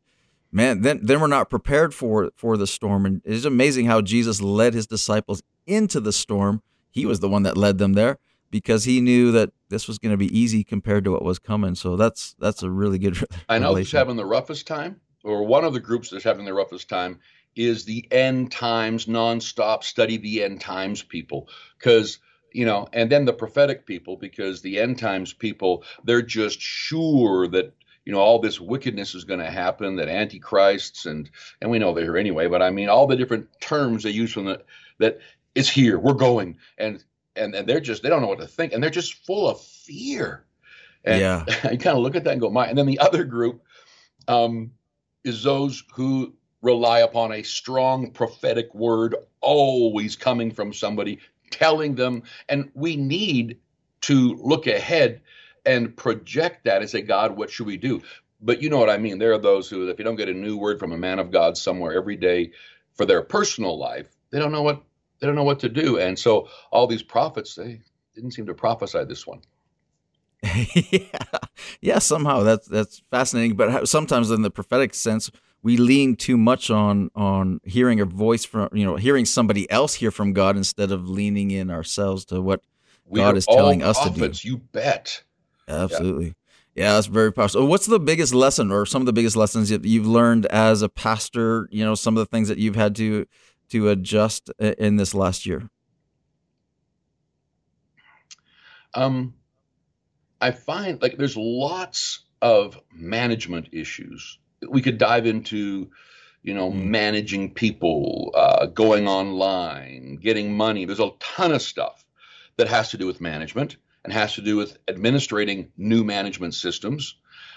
man 0.55 0.81
then 0.81 1.01
then 1.03 1.21
we're 1.21 1.27
not 1.27 1.51
prepared 1.51 1.93
for 1.93 2.31
for 2.37 2.57
the 2.57 2.67
storm 2.67 3.05
and 3.05 3.21
it's 3.25 3.45
amazing 3.45 3.87
how 3.87 4.01
jesus 4.01 4.41
led 4.41 4.73
his 4.73 4.87
disciples 4.87 5.43
into 5.67 6.01
the 6.01 6.13
storm 6.13 6.63
he 6.91 7.05
was 7.05 7.21
the 7.21 7.29
one 7.29 7.43
that 7.43 7.57
led 7.57 7.79
them 7.79 7.93
there 7.95 8.19
because 8.55 8.85
he 8.85 9.01
knew 9.01 9.33
that 9.33 9.51
this 9.69 9.89
was 9.89 9.99
going 9.99 10.13
to 10.13 10.17
be 10.17 10.39
easy 10.39 10.63
compared 10.63 11.03
to 11.03 11.11
what 11.11 11.25
was 11.25 11.41
coming. 11.41 11.75
So 11.75 11.97
that's 11.97 12.37
that's 12.39 12.63
a 12.63 12.71
really 12.71 13.01
good. 13.01 13.19
I 13.49 13.59
know 13.59 13.75
who's 13.75 13.91
having 13.91 14.15
the 14.15 14.25
roughest 14.25 14.69
time, 14.69 15.01
or 15.25 15.45
one 15.45 15.65
of 15.65 15.73
the 15.73 15.81
groups 15.81 16.11
that's 16.11 16.23
having 16.23 16.45
the 16.45 16.55
roughest 16.55 16.89
time 16.89 17.19
is 17.57 17.85
the 17.85 18.07
end 18.13 18.53
times 18.53 19.07
nonstop 19.07 19.83
study 19.83 20.19
the 20.19 20.45
end 20.45 20.61
times 20.61 21.03
people 21.03 21.49
because 21.79 22.19
you 22.53 22.65
know 22.65 22.87
and 22.93 23.11
then 23.11 23.25
the 23.25 23.33
prophetic 23.33 23.87
people 23.87 24.17
because 24.17 24.63
the 24.63 24.79
end 24.79 25.01
times 25.01 25.33
people 25.33 25.83
they're 26.05 26.23
just 26.23 26.61
sure 26.61 27.49
that 27.49 27.75
you 28.05 28.13
know 28.13 28.19
all 28.19 28.39
this 28.39 28.61
wickedness 28.61 29.15
is 29.15 29.25
going 29.25 29.41
to 29.41 29.51
happen 29.51 29.97
that 29.97 30.09
antichrists 30.09 31.07
and 31.07 31.31
and 31.61 31.71
we 31.71 31.79
know 31.79 31.95
they're 31.95 32.05
here 32.05 32.17
anyway 32.17 32.47
but 32.47 32.63
i 32.63 32.71
mean 32.71 32.89
all 32.89 33.07
the 33.07 33.17
different 33.17 33.49
terms 33.61 34.03
they 34.03 34.11
use 34.11 34.33
from 34.33 34.45
the 34.45 34.63
that 34.99 35.19
it's 35.55 35.69
here 35.69 35.99
we're 35.99 36.13
going 36.13 36.57
and 36.79 37.03
and, 37.37 37.55
and 37.55 37.69
they're 37.69 37.81
just 37.81 38.03
they 38.03 38.09
don't 38.09 38.23
know 38.23 38.29
what 38.29 38.41
to 38.41 38.47
think 38.47 38.73
and 38.73 38.83
they're 38.83 38.91
just 38.91 39.25
full 39.27 39.49
of 39.49 39.61
fear. 39.61 40.45
And 41.05 41.21
yeah. 41.21 41.45
You 41.71 41.79
kind 41.79 41.97
of 41.97 42.03
look 42.03 42.17
at 42.17 42.25
that 42.25 42.33
and 42.33 42.41
go 42.41 42.51
my 42.51 42.67
and 42.67 42.79
then 42.79 42.87
the 42.87 42.99
other 42.99 43.25
group 43.25 43.63
um, 44.29 44.73
is 45.25 45.43
those 45.43 45.83
who 45.95 46.35
rely 46.63 47.01
upon 47.01 47.33
a 47.33 47.43
strong 47.43 48.11
prophetic 48.11 48.75
word 48.75 49.17
always 49.41 50.17
coming 50.17 50.51
from 50.51 50.73
somebody 50.73 51.19
telling 51.51 51.95
them 51.95 52.23
and 52.49 52.71
we 52.75 52.97
need 52.97 53.59
to 54.01 54.35
look 54.35 54.67
ahead 54.67 55.21
and 55.67 55.97
project 55.97 56.65
that 56.65 56.81
and 56.81 56.91
say 56.91 57.03
god 57.03 57.37
what 57.37 57.51
should 57.51 57.67
we 57.67 57.77
do 57.77 58.03
but 58.41 58.63
you 58.63 58.69
know 58.69 58.79
what 58.79 58.91
i 58.91 58.99
mean 58.99 59.19
there 59.19 59.33
are 59.33 59.39
those 59.39 59.69
who 59.69 59.89
if 59.89 59.99
you 59.99 60.05
don't 60.05 60.17
get 60.17 60.29
a 60.29 60.35
new 60.35 60.57
word 60.57 60.79
from 60.79 60.93
a 60.93 60.99
man 60.99 61.19
of 61.19 61.31
god 61.31 61.57
somewhere 61.57 61.93
every 61.93 62.17
day 62.17 62.51
for 62.95 63.07
their 63.07 63.23
personal 63.23 63.79
life 63.79 64.09
they 64.31 64.39
don't 64.39 64.53
know 64.53 64.63
what 64.63 64.83
they 65.25 65.27
don't 65.27 65.37
know 65.37 65.45
what 65.45 65.61
to 65.61 65.71
do. 65.71 65.99
And 65.99 66.19
so 66.19 66.49
all 66.71 66.87
these 66.87 67.03
prophets, 67.03 67.55
they 67.55 67.81
didn't 68.15 68.33
seem 68.33 68.45
to 68.47 68.53
prophesy 68.53 69.05
this 69.05 69.27
one. 69.27 69.41
yeah, 70.43 71.39
yeah. 71.81 71.99
Somehow 71.99 72.43
that's 72.43 72.69
that's 72.69 73.03
fascinating. 73.11 73.57
But 73.57 73.89
sometimes, 73.89 74.31
in 74.31 74.43
the 74.43 74.51
prophetic 74.51 74.93
sense, 74.93 75.31
we 75.63 75.79
lean 75.79 76.17
too 76.17 76.37
much 76.37 76.69
on 76.69 77.11
on 77.15 77.61
hearing 77.65 78.01
a 78.01 78.05
voice 78.05 78.45
from 78.45 78.69
you 78.75 78.85
know 78.85 78.97
hearing 78.97 79.25
somebody 79.25 79.71
else 79.71 79.95
hear 79.95 80.11
from 80.11 80.35
God 80.35 80.59
instead 80.59 80.93
of 80.93 81.09
leaning 81.09 81.51
in 81.51 81.71
ourselves 81.71 82.27
to 82.27 82.43
what 82.43 82.61
we 83.07 83.21
God 83.21 83.39
is 83.39 83.47
telling 83.47 83.83
us 83.83 83.97
prophets, 83.97 84.41
to 84.41 84.43
do. 84.43 84.49
You 84.51 84.57
bet. 84.59 85.23
Absolutely. 85.69 86.35
Yeah. 86.75 86.85
yeah, 86.85 86.93
that's 86.95 87.07
very 87.07 87.33
powerful. 87.33 87.67
What's 87.67 87.87
the 87.87 88.01
biggest 88.01 88.35
lesson, 88.35 88.71
or 88.71 88.87
some 88.87 89.03
of 89.03 89.07
the 89.07 89.13
biggest 89.13 89.37
lessons 89.37 89.71
that 89.71 89.85
you've 89.85 90.07
learned 90.07 90.47
as 90.47 90.83
a 90.83 90.89
pastor? 90.89 91.69
You 91.71 91.85
know, 91.85 91.95
some 91.95 92.17
of 92.17 92.21
the 92.21 92.31
things 92.31 92.49
that 92.49 92.59
you've 92.59 92.77
had 92.77 92.95
to 92.97 93.27
to 93.71 93.89
adjust 93.89 94.51
in 94.59 94.97
this 94.97 95.15
last 95.15 95.47
year? 95.47 95.71
Um, 98.95 99.35
I 100.41 100.53
find 100.53 101.01
like 101.03 101.17
there's 101.17 101.37
lots 101.37 102.21
of 102.43 102.79
management 102.93 103.69
issues. 103.73 104.39
We 104.69 104.83
could 104.83 104.99
dive 104.99 105.27
into, 105.27 105.91
you 106.43 106.55
know, 106.55 106.71
mm. 106.71 106.85
managing 106.85 107.55
people, 107.55 108.31
uh, 108.35 108.67
going 108.67 109.09
online, 109.09 110.17
getting 110.17 110.57
money. 110.57 110.85
There's 110.85 111.01
a 111.01 111.11
ton 111.19 111.53
of 111.53 111.63
stuff 111.63 112.05
that 112.57 112.69
has 112.69 112.91
to 112.91 112.99
do 112.99 113.07
with 113.07 113.21
management 113.21 113.77
and 114.05 114.13
has 114.13 114.35
to 114.35 114.43
do 114.43 114.57
with 114.57 114.77
administrating 114.87 115.73
new 115.77 116.05
management 116.05 116.55
systems. 116.55 117.17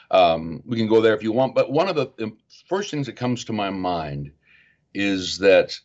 Um, 0.09 0.63
we 0.65 0.77
can 0.77 0.87
go 0.87 1.01
there 1.01 1.15
if 1.15 1.23
you 1.23 1.33
want, 1.33 1.53
but 1.53 1.69
one 1.69 1.89
of 1.89 1.95
the 1.95 2.31
first 2.69 2.89
things 2.89 3.07
that 3.07 3.17
comes 3.17 3.45
to 3.45 3.53
my 3.53 3.69
mind 3.69 4.31
is 4.93 5.39
that 5.39 5.77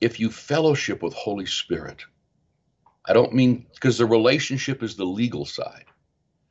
if 0.00 0.20
you 0.20 0.30
fellowship 0.30 1.02
with 1.02 1.14
Holy 1.14 1.46
Spirit, 1.46 2.04
I 3.04 3.14
don't 3.14 3.34
mean 3.34 3.66
because 3.74 3.96
the 3.96 4.06
relationship 4.06 4.82
is 4.82 4.96
the 4.96 5.04
legal 5.04 5.46
side. 5.46 5.86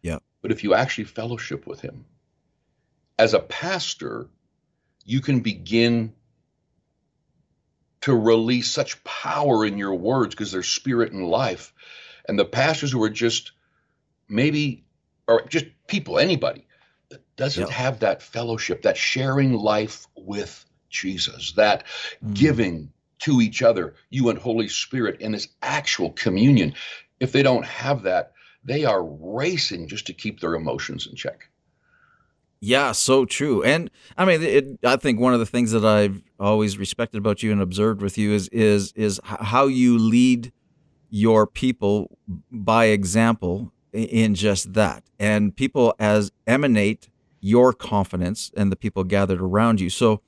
Yeah. 0.02 0.18
But 0.42 0.52
if 0.52 0.64
you 0.64 0.74
actually 0.74 1.06
fellowship 1.06 1.68
with 1.68 1.80
him, 1.80 2.06
as 3.20 3.34
a 3.36 3.40
pastor, 3.40 4.28
you 5.06 5.22
can 5.22 5.42
begin 5.42 6.14
to 8.02 8.16
release 8.16 8.72
such 8.72 9.04
power 9.04 9.66
in 9.66 9.78
your 9.78 9.94
words 9.94 10.34
because 10.34 10.52
they're 10.52 10.64
spirit 10.64 11.12
and 11.12 11.28
life. 11.28 11.74
And 12.28 12.38
the 12.38 12.46
pastors 12.46 12.92
who 12.92 13.02
are 13.04 13.10
just 13.10 13.52
maybe, 14.30 14.84
or 15.28 15.44
just 15.48 15.66
people, 15.88 16.20
anybody 16.20 16.66
that 17.10 17.24
doesn't 17.36 17.70
have 17.70 18.00
that 18.00 18.22
fellowship, 18.22 18.82
that 18.82 18.98
sharing 18.98 19.54
life 19.54 20.08
with 20.16 20.66
Jesus, 20.90 21.54
that 21.54 21.84
mm. 22.24 22.34
giving 22.34 22.92
to 23.20 23.42
each 23.42 23.62
other, 23.64 23.96
you 24.10 24.30
and 24.30 24.38
Holy 24.38 24.68
Spirit, 24.68 25.20
in 25.22 25.32
this 25.32 25.48
actual 25.62 26.12
communion. 26.12 26.74
If 27.20 27.32
they 27.32 27.42
don't 27.42 27.66
have 27.66 28.04
that, 28.04 28.34
they 28.64 28.86
are 28.86 29.04
racing 29.04 29.88
just 29.88 30.06
to 30.08 30.14
keep 30.14 30.40
their 30.40 30.54
emotions 30.54 31.08
in 31.08 31.16
check. 31.16 31.50
Yeah, 32.60 32.92
so 32.92 33.26
true. 33.26 33.64
And 33.64 33.90
I 34.18 34.26
mean, 34.26 34.42
it, 34.42 34.80
I 34.84 34.96
think 34.96 35.20
one 35.20 35.34
of 35.34 35.40
the 35.40 35.46
things 35.46 35.72
that 35.72 35.86
I've 35.86 36.22
always 36.40 36.78
respected 36.78 37.20
about 37.20 37.44
you 37.44 37.52
and 37.52 37.62
observed 37.62 38.02
with 38.02 38.18
you 38.18 38.34
is 38.34 38.48
is 38.50 38.92
is 38.94 39.22
how 39.24 39.68
you 39.68 39.98
lead 39.98 40.52
your 41.10 41.48
people 41.48 42.18
by 42.52 42.86
example 42.86 43.72
in 43.94 44.36
just 44.36 44.74
that. 44.74 45.04
And 45.20 45.56
people 45.56 45.96
as 46.00 46.32
emanate 46.46 47.10
your 47.40 47.74
confidence 47.74 48.52
and 48.58 48.72
the 48.72 48.76
people 48.76 49.04
gathered 49.04 49.42
around 49.42 49.80
you. 49.80 49.90
So 49.90 50.22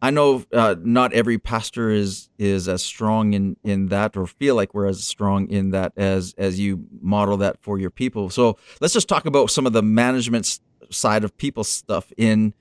I 0.00 0.10
know 0.10 0.44
uh, 0.52 0.76
not 0.80 1.12
every 1.12 1.38
pastor 1.38 1.90
is 1.90 2.28
is 2.38 2.68
as 2.68 2.84
strong 2.84 3.32
in 3.32 3.56
in 3.64 3.88
that, 3.88 4.16
or 4.16 4.26
feel 4.26 4.54
like 4.54 4.72
we're 4.72 4.86
as 4.86 5.04
strong 5.04 5.50
in 5.50 5.70
that 5.70 5.92
as 5.96 6.34
as 6.38 6.60
you 6.60 6.84
model 7.00 7.36
that 7.38 7.60
for 7.60 7.78
your 7.78 7.90
people. 7.90 8.30
So 8.30 8.56
let's 8.80 8.94
just 8.94 9.08
talk 9.08 9.26
about 9.26 9.50
some 9.50 9.66
of 9.66 9.72
the 9.72 9.82
management 9.82 10.60
side 10.90 11.24
of 11.24 11.36
people 11.36 11.64
stuff 11.64 12.12
in 12.16 12.54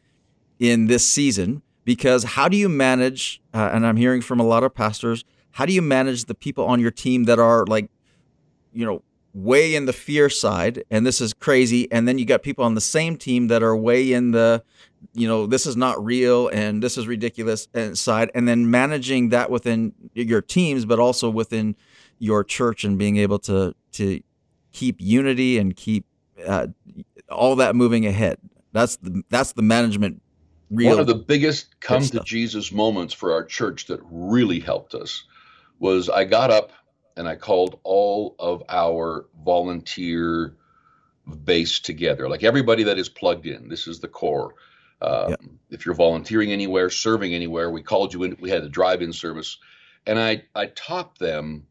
in 0.60 0.88
this 0.88 1.08
season. 1.08 1.62
Because 1.86 2.24
how 2.24 2.50
do 2.50 2.58
you 2.58 2.68
manage? 2.68 3.40
Uh, 3.54 3.70
and 3.72 3.86
I'm 3.86 3.98
hearing 3.98 4.22
from 4.22 4.40
a 4.40 4.44
lot 4.44 4.64
of 4.64 4.74
pastors, 4.74 5.24
how 5.58 5.66
do 5.66 5.74
you 5.74 5.82
manage 5.82 6.26
the 6.26 6.36
people 6.36 6.66
on 6.66 6.80
your 6.80 6.92
team 6.92 7.24
that 7.24 7.40
are 7.40 7.66
like, 7.66 7.90
you 8.74 8.86
know, 8.86 9.02
way 9.34 9.74
in 9.74 9.86
the 9.86 9.92
fear 9.92 10.30
side, 10.30 10.84
and 10.92 11.04
this 11.04 11.20
is 11.20 11.34
crazy, 11.34 11.92
and 11.92 12.08
then 12.08 12.20
you 12.20 12.26
got 12.26 12.44
people 12.44 12.64
on 12.64 12.76
the 12.76 12.82
same 12.82 13.18
team 13.18 13.48
that 13.48 13.64
are 13.64 13.76
way 13.76 14.14
in 14.14 14.30
the, 14.30 14.64
you 15.14 15.28
know, 15.28 15.48
this 15.48 15.66
is 15.66 15.76
not 15.76 16.04
real 16.06 16.48
and 16.50 16.84
this 16.84 16.96
is 16.96 17.08
ridiculous 17.08 17.68
side, 17.94 18.30
and 18.36 18.48
then 18.48 18.70
managing 18.70 19.30
that 19.30 19.50
within 19.50 19.94
your 20.14 20.44
teams, 20.44 20.86
but 20.86 21.00
also 21.00 21.28
within 21.28 21.76
your 22.20 22.44
church 22.44 22.84
and 22.84 23.00
being 23.00 23.18
able 23.18 23.40
to 23.40 23.74
to 23.94 24.22
keep 24.74 24.98
unity 25.00 25.58
and 25.58 25.76
keep 25.76 26.06
uh, 26.46 26.68
all 27.30 27.56
that 27.56 27.76
moving 27.76 28.06
ahead. 28.06 28.38
That's 28.74 28.98
the 28.98 29.24
that's 29.30 29.54
the 29.54 29.64
management. 29.64 30.22
One 30.70 31.00
of 31.00 31.08
the 31.08 31.16
biggest 31.16 31.80
come 31.80 32.04
to 32.04 32.20
Jesus 32.20 32.72
moments 32.72 33.12
for 33.12 33.34
our 33.34 33.44
church 33.44 33.88
that 33.88 34.00
really 34.12 34.60
helped 34.60 34.94
us 34.94 35.24
was 35.80 36.10
I 36.10 36.24
got 36.24 36.52
up 36.52 36.72
and 37.16 37.28
I 37.28 37.36
called 37.36 37.80
all 37.84 38.36
of 38.40 38.64
our 38.70 39.28
volunteer 39.44 40.56
base 41.44 41.80
together, 41.80 42.30
like 42.30 42.44
everybody 42.44 42.84
that 42.84 42.98
is 42.98 43.10
plugged 43.10 43.46
in. 43.46 43.68
This 43.70 43.88
is 43.88 44.00
the 44.00 44.08
core. 44.08 44.54
Um, 45.02 45.30
yep. 45.30 45.42
If 45.70 45.86
you're 45.86 45.96
volunteering 45.96 46.52
anywhere, 46.52 46.90
serving 46.90 47.34
anywhere, 47.34 47.70
we 47.70 47.84
called 47.84 48.14
you 48.14 48.24
in. 48.24 48.38
We 48.40 48.50
had 48.50 48.64
a 48.64 48.70
drive-in 48.70 49.14
service, 49.14 49.58
and 50.06 50.18
I 50.18 50.44
I 50.56 50.68
taught 50.68 51.20
them 51.20 51.68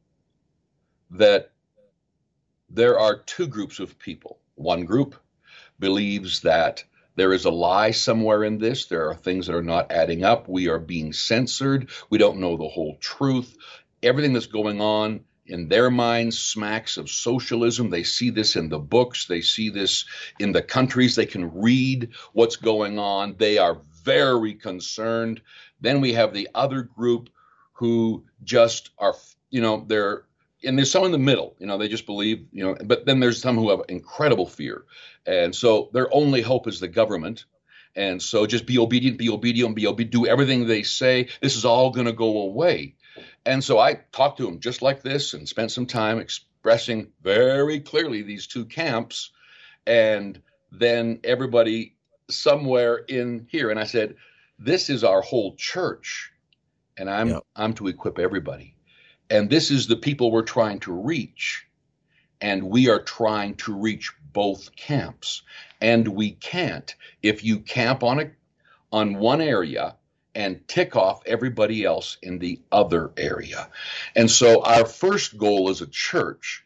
that 1.10 1.52
there 2.68 2.98
are 2.98 3.18
two 3.18 3.46
groups 3.46 3.80
of 3.80 3.98
people. 3.98 4.38
One 4.54 4.84
group 4.84 5.16
believes 5.78 6.42
that 6.42 6.84
there 7.16 7.32
is 7.32 7.46
a 7.46 7.50
lie 7.50 7.92
somewhere 7.92 8.44
in 8.44 8.58
this. 8.58 8.86
There 8.86 9.08
are 9.08 9.14
things 9.14 9.46
that 9.46 9.56
are 9.56 9.62
not 9.62 9.90
adding 9.90 10.22
up. 10.22 10.48
We 10.48 10.68
are 10.68 10.78
being 10.78 11.12
censored. 11.12 11.90
We 12.10 12.18
don't 12.18 12.38
know 12.38 12.56
the 12.56 12.68
whole 12.68 12.96
truth. 13.00 13.56
Everything 14.03 14.33
that's 14.33 14.47
going 14.47 14.81
on 14.81 15.21
in 15.47 15.69
their 15.69 15.91
minds 15.91 16.38
smacks 16.38 16.97
of 16.97 17.11
socialism. 17.11 17.91
They 17.91 18.03
see 18.03 18.31
this 18.31 18.57
in 18.57 18.69
the 18.69 18.79
books, 18.79 19.26
they 19.26 19.41
see 19.41 19.71
this 19.71 20.05
in 20.38 20.53
the 20.53 20.62
countries. 20.62 21.15
They 21.15 21.26
can 21.26 21.61
read 21.61 22.11
what's 22.33 22.57
going 22.57 22.99
on. 22.99 23.37
They 23.38 23.59
are 23.59 23.81
very 24.03 24.55
concerned. 24.55 25.41
Then 25.81 26.00
we 26.00 26.12
have 26.15 26.33
the 26.33 26.49
other 26.55 26.83
group 26.83 27.31
who 27.75 28.25
just 28.43 28.91
are, 28.99 29.15
you 29.50 29.61
know, 29.61 29.85
they're 29.87 30.25
and 30.65 30.76
there's 30.76 30.91
some 30.91 31.05
in 31.05 31.12
the 31.12 31.19
middle, 31.19 31.55
you 31.59 31.67
know, 31.67 31.79
they 31.79 31.88
just 31.88 32.07
believe, 32.07 32.47
you 32.50 32.65
know, 32.65 32.76
but 32.85 33.05
then 33.07 33.21
there's 33.21 33.41
some 33.41 33.57
who 33.57 33.71
have 33.71 33.83
incredible 33.88 34.47
fear. 34.47 34.85
And 35.26 35.55
so 35.55 35.91
their 35.93 36.12
only 36.12 36.41
hope 36.41 36.67
is 36.67 36.81
the 36.81 36.88
government. 36.88 37.45
And 37.95 38.21
so 38.21 38.47
just 38.47 38.67
be 38.67 38.79
obedient, 38.79 39.19
be 39.19 39.29
obedient, 39.29 39.76
be 39.76 39.87
obedient, 39.87 40.12
do 40.12 40.26
everything 40.26 40.67
they 40.67 40.83
say. 40.83 41.29
This 41.41 41.57
is 41.57 41.65
all 41.65 41.91
going 41.91 42.07
to 42.07 42.12
go 42.12 42.41
away. 42.41 42.95
And 43.44 43.62
so 43.62 43.78
I 43.78 44.00
talked 44.12 44.38
to 44.38 44.49
him 44.49 44.61
just 44.61 44.82
like 44.82 45.02
this 45.02 45.35
and 45.35 45.49
spent 45.49 45.70
some 45.70 45.87
time 45.87 46.18
expressing 46.18 47.12
very 47.23 47.80
clearly 47.80 48.23
these 48.23 48.46
two 48.46 48.64
camps. 48.64 49.30
And 49.87 50.40
then 50.73 51.20
everybody 51.25 51.96
somewhere 52.28 52.96
in 53.08 53.46
here, 53.50 53.70
and 53.70 53.78
I 53.78 53.85
said, 53.85 54.16
This 54.58 54.90
is 54.90 55.04
our 55.04 55.20
whole 55.20 55.54
church. 55.56 56.32
And 56.96 57.11
I'm 57.11 57.28
yep. 57.28 57.42
I'm 57.54 57.75
to 57.75 57.88
equip 57.88 58.18
everybody. 58.18 58.75
And 59.28 59.50
this 59.50 59.70
is 59.70 59.87
the 59.87 59.96
people 59.96 60.30
we're 60.30 60.42
trying 60.42 60.80
to 60.80 60.92
reach. 60.92 61.66
And 62.40 62.64
we 62.64 62.88
are 62.88 63.02
trying 63.02 63.54
to 63.56 63.75
reach 63.75 64.12
both 64.32 64.75
camps. 64.76 65.42
And 65.80 66.08
we 66.08 66.32
can't. 66.32 66.94
If 67.23 67.44
you 67.44 67.61
camp 67.61 68.02
on 68.02 68.20
a 68.20 68.30
on 68.92 69.16
one 69.18 69.40
area 69.40 69.96
and 70.37 70.69
tick 70.69 70.95
off 70.97 71.23
everybody 71.25 71.83
else 71.83 72.19
in 72.23 72.38
the 72.38 72.61
other 72.71 73.11
area. 73.16 73.71
And 74.14 74.31
so 74.31 74.62
our 74.62 74.85
first 74.85 75.38
goal 75.38 75.71
as 75.71 75.81
a 75.81 75.87
church 75.87 76.62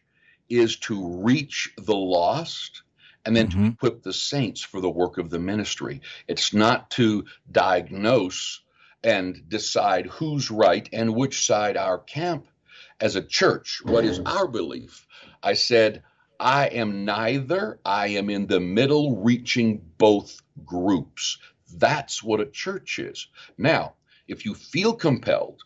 is 0.49 0.75
to 0.75 1.23
reach 1.23 1.73
the 1.77 1.95
lost 1.95 2.83
and 3.25 3.33
then 3.33 3.47
mm-hmm. 3.47 3.67
to 3.67 3.71
equip 3.71 4.03
the 4.03 4.11
saints 4.11 4.59
for 4.59 4.81
the 4.81 4.89
work 4.89 5.17
of 5.17 5.29
the 5.29 5.39
ministry. 5.39 6.01
It's 6.27 6.53
not 6.53 6.91
to 6.91 7.23
diagnose 7.49 8.59
and 9.05 9.41
decide 9.47 10.07
who's 10.07 10.51
right 10.51 10.87
and 10.91 11.15
which 11.15 11.45
side 11.45 11.77
our 11.77 11.97
camp 11.97 12.47
as 12.99 13.15
a 13.15 13.21
church. 13.21 13.81
What 13.85 14.03
is 14.03 14.19
our 14.25 14.49
belief? 14.49 15.07
I 15.41 15.53
said, 15.53 16.03
I 16.41 16.67
am 16.67 17.05
neither. 17.05 17.79
I 17.85 18.07
am 18.07 18.29
in 18.29 18.47
the 18.47 18.59
middle, 18.59 19.23
reaching 19.23 19.81
both 19.97 20.41
groups. 20.65 21.37
That's 21.77 22.23
what 22.23 22.41
a 22.41 22.45
church 22.45 22.99
is. 22.99 23.27
Now, 23.57 23.95
if 24.27 24.45
you 24.45 24.53
feel 24.53 24.93
compelled 24.93 25.63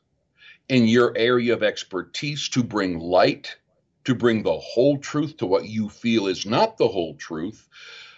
in 0.70 0.88
your 0.88 1.16
area 1.16 1.54
of 1.54 1.64
expertise 1.64 2.50
to 2.50 2.64
bring 2.64 3.00
light, 3.00 3.58
to 4.06 4.16
bring 4.16 4.44
the 4.44 4.58
whole 4.58 4.98
truth 4.98 5.38
to 5.38 5.46
what 5.46 5.68
you 5.68 5.90
feel 5.90 6.28
is 6.28 6.46
not 6.46 6.78
the 6.78 6.88
whole 6.88 7.16
truth, 7.16 7.68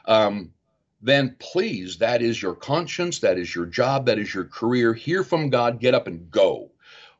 um, 0.06 0.53
then 1.01 1.36
please, 1.39 1.98
that 1.98 2.22
is 2.22 2.41
your 2.41 2.56
conscience, 2.56 3.20
that 3.20 3.38
is 3.38 3.53
your 3.53 3.65
job, 3.65 4.06
that 4.08 4.17
is 4.17 4.34
your 4.34 4.46
career. 4.46 4.94
Hear 4.94 5.24
from 5.24 5.50
God, 5.50 5.79
get 5.79 5.94
up 5.94 6.08
and 6.08 6.32
go. 6.32 6.72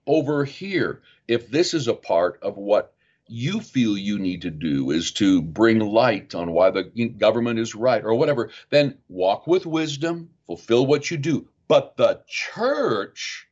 Over 0.06 0.46
here, 0.46 1.02
if 1.28 1.50
this 1.50 1.74
is 1.74 1.88
a 1.88 1.94
part 1.94 2.40
of 2.42 2.58
what 2.58 2.94
you 3.28 3.60
feel 3.60 3.98
you 3.98 4.20
need 4.20 4.42
to 4.44 4.52
do 4.52 4.92
is 4.92 5.12
to 5.14 5.42
bring 5.42 5.80
light 5.80 6.36
on 6.36 6.52
why 6.52 6.72
the 6.72 6.84
government 7.18 7.60
is 7.60 7.76
right 7.76 8.04
or 8.04 8.14
whatever, 8.16 8.50
then 8.70 8.98
walk 9.10 9.48
with 9.48 9.66
wisdom, 9.66 10.30
fulfill 10.46 10.86
what 10.86 11.12
you 11.12 11.18
do. 11.18 11.48
But 11.68 11.98
the 11.98 12.22
church, 12.28 13.48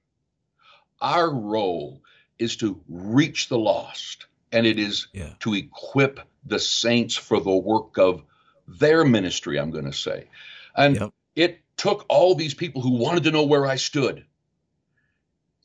our 1.02 1.30
role 1.30 2.02
is 2.40 2.58
to 2.58 2.82
reach 2.88 3.50
the 3.50 3.58
lost, 3.58 4.26
and 4.52 4.66
it 4.66 4.80
is 4.80 5.08
yeah. 5.14 5.34
to 5.40 5.54
equip 5.54 6.20
the 6.46 6.60
saints 6.60 7.16
for 7.16 7.40
the 7.40 7.56
work 7.56 7.98
of 7.98 8.24
their 8.68 9.04
ministry, 9.04 9.60
I'm 9.60 9.72
going 9.72 9.86
to 9.86 9.94
say. 9.94 10.28
And 10.76 10.96
yep. 10.96 11.14
it 11.36 11.60
took 11.78 12.06
all 12.10 12.36
these 12.36 12.54
people 12.54 12.82
who 12.82 12.98
wanted 12.98 13.24
to 13.24 13.32
know 13.32 13.44
where 13.44 13.66
I 13.66 13.76
stood. 13.76 14.26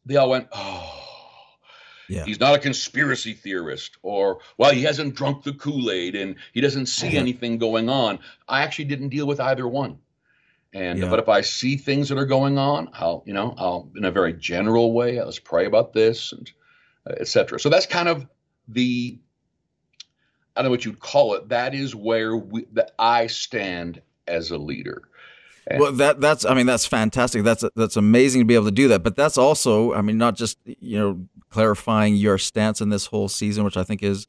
They 0.07 0.17
all 0.17 0.31
went, 0.31 0.49
Oh, 0.53 1.00
yeah. 2.11 2.25
He's 2.25 2.41
not 2.41 2.55
a 2.55 2.59
conspiracy 2.59 3.35
theorist, 3.35 3.97
or 4.03 4.41
well, 4.59 4.73
he 4.73 4.83
hasn't 4.83 5.15
drunk 5.15 5.45
the 5.45 5.53
Kool 5.53 5.91
Aid 5.91 6.17
and 6.17 6.37
he 6.53 6.61
doesn't 6.61 6.87
see 6.87 7.17
anything 7.17 7.59
going 7.59 7.89
on. 7.89 8.19
I 8.49 8.63
actually 8.63 8.87
didn't 8.87 9.11
deal 9.11 9.27
with 9.27 9.41
either 9.41 9.67
one. 9.69 9.99
And 10.73 10.99
yeah. 10.99 11.11
but 11.11 11.19
if 11.19 11.29
I 11.29 11.41
see 11.41 11.77
things 11.77 12.09
that 12.09 12.19
are 12.19 12.27
going 12.27 12.59
on, 12.59 12.91
I'll 12.95 13.23
you 13.27 13.33
know 13.33 13.55
I'll 13.57 13.91
in 13.97 14.05
a 14.05 14.11
very 14.11 14.33
general 14.33 14.93
way, 14.93 15.23
let's 15.23 15.39
pray 15.39 15.67
about 15.67 15.93
this 15.93 16.33
and 16.33 16.51
uh, 17.07 17.15
etc. 17.21 17.59
So 17.59 17.69
that's 17.69 17.87
kind 17.87 18.09
of 18.09 18.27
the 18.69 19.19
I 20.57 20.63
don't 20.63 20.67
know 20.67 20.71
what 20.71 20.85
you'd 20.85 21.01
call 21.01 21.35
it. 21.35 21.49
That 21.49 21.75
is 21.75 21.95
where 21.95 22.37
we, 22.37 22.67
that 22.73 22.93
I 22.99 23.29
stand 23.29 24.03
as 24.27 24.51
a 24.51 24.59
leader. 24.59 25.03
Well, 25.79 25.93
that 25.93 26.21
that's 26.21 26.45
I 26.45 26.55
mean 26.55 26.67
that's 26.67 26.87
fantastic. 26.87 27.45
That's 27.45 27.65
that's 27.77 27.97
amazing 27.97 28.41
to 28.41 28.45
be 28.45 28.55
able 28.55 28.65
to 28.67 28.71
do 28.71 28.89
that. 28.89 29.03
But 29.03 29.17
that's 29.17 29.39
also 29.39 29.93
I 29.95 30.03
mean 30.03 30.19
not 30.19 30.37
just 30.37 30.59
you 30.65 30.99
know 30.99 31.27
clarifying 31.51 32.15
your 32.15 32.39
stance 32.39 32.81
in 32.81 32.89
this 32.89 33.07
whole 33.07 33.29
season, 33.29 33.65
which 33.65 33.77
I 33.77 33.85
think 33.85 34.03
is, 34.03 34.27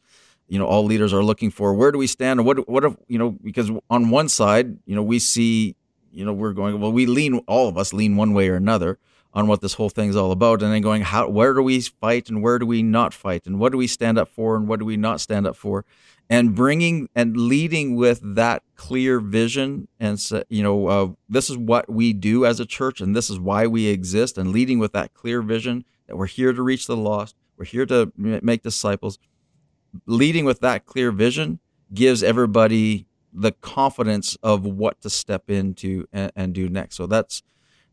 you 0.48 0.60
know, 0.60 0.66
all 0.66 0.84
leaders 0.84 1.14
are 1.14 1.24
looking 1.24 1.52
for. 1.52 1.74
Where 1.74 1.92
do 1.92 1.98
we 1.98 2.08
stand, 2.08 2.40
and 2.40 2.48
what 2.48 2.68
what 2.68 2.84
if 2.84 2.96
you 3.08 3.18
know? 3.18 3.32
Because 3.32 3.72
on 3.90 4.10
one 4.10 4.28
side, 4.28 4.78
you 4.86 4.96
know, 4.96 5.04
we 5.04 5.20
see, 5.20 5.76
you 6.12 6.26
know, 6.26 6.34
we're 6.34 6.54
going 6.54 6.80
well. 6.80 6.92
We 6.92 7.06
lean, 7.06 7.38
all 7.48 7.68
of 7.68 7.78
us 7.78 7.94
lean 7.94 8.18
one 8.18 8.34
way 8.34 8.50
or 8.50 8.56
another 8.56 9.00
on 9.34 9.48
what 9.48 9.62
this 9.62 9.76
whole 9.76 9.90
thing's 9.90 10.16
all 10.16 10.32
about, 10.32 10.62
and 10.62 10.74
then 10.74 10.82
going, 10.82 11.04
how 11.04 11.30
where 11.30 11.54
do 11.54 11.62
we 11.62 11.80
fight 11.80 12.30
and 12.30 12.44
where 12.44 12.60
do 12.60 12.66
we 12.66 12.84
not 12.84 13.14
fight, 13.14 13.46
and 13.46 13.60
what 13.60 13.72
do 13.72 13.78
we 13.78 13.88
stand 13.88 14.18
up 14.18 14.28
for 14.28 14.56
and 14.56 14.68
what 14.68 14.80
do 14.80 14.86
we 14.86 14.98
not 14.98 15.22
stand 15.22 15.48
up 15.48 15.56
for, 15.56 15.86
and 16.32 16.56
bringing 16.56 17.10
and 17.14 17.36
leading 17.38 17.96
with 17.96 18.22
that 18.36 18.64
clear 18.76 19.20
vision 19.20 19.88
and 20.00 20.20
you 20.50 20.64
know 20.64 20.88
uh, 20.88 21.10
this 21.30 21.50
is 21.50 21.58
what 21.58 21.88
we 21.90 22.14
do 22.14 22.46
as 22.46 22.60
a 22.60 22.66
church 22.66 23.02
and 23.02 23.16
this 23.16 23.30
is 23.30 23.40
why 23.40 23.68
we 23.68 23.88
exist 23.88 24.38
and 24.38 24.52
leading 24.52 24.80
with 24.80 24.94
that 24.94 25.14
clear 25.14 25.44
vision 25.44 25.86
that 26.12 26.18
we're 26.18 26.28
here 26.28 26.52
to 26.52 26.62
reach 26.62 26.88
the 26.88 26.98
lost, 26.98 27.36
we're 27.56 27.64
here 27.64 27.86
to 27.86 28.12
make 28.18 28.64
disciples. 28.64 29.18
Leading 30.06 30.44
with 30.44 30.60
that 30.60 30.86
clear 30.86 31.10
vision 31.10 31.60
gives 31.94 32.22
everybody 32.22 33.06
the 33.32 33.54
confidence 33.54 34.38
of 34.44 34.66
what 34.66 35.00
to 35.02 35.10
step 35.10 35.50
into 35.50 36.06
and, 36.12 36.32
and 36.36 36.54
do 36.54 36.68
next. 36.68 36.96
So 36.96 37.08
that's 37.08 37.44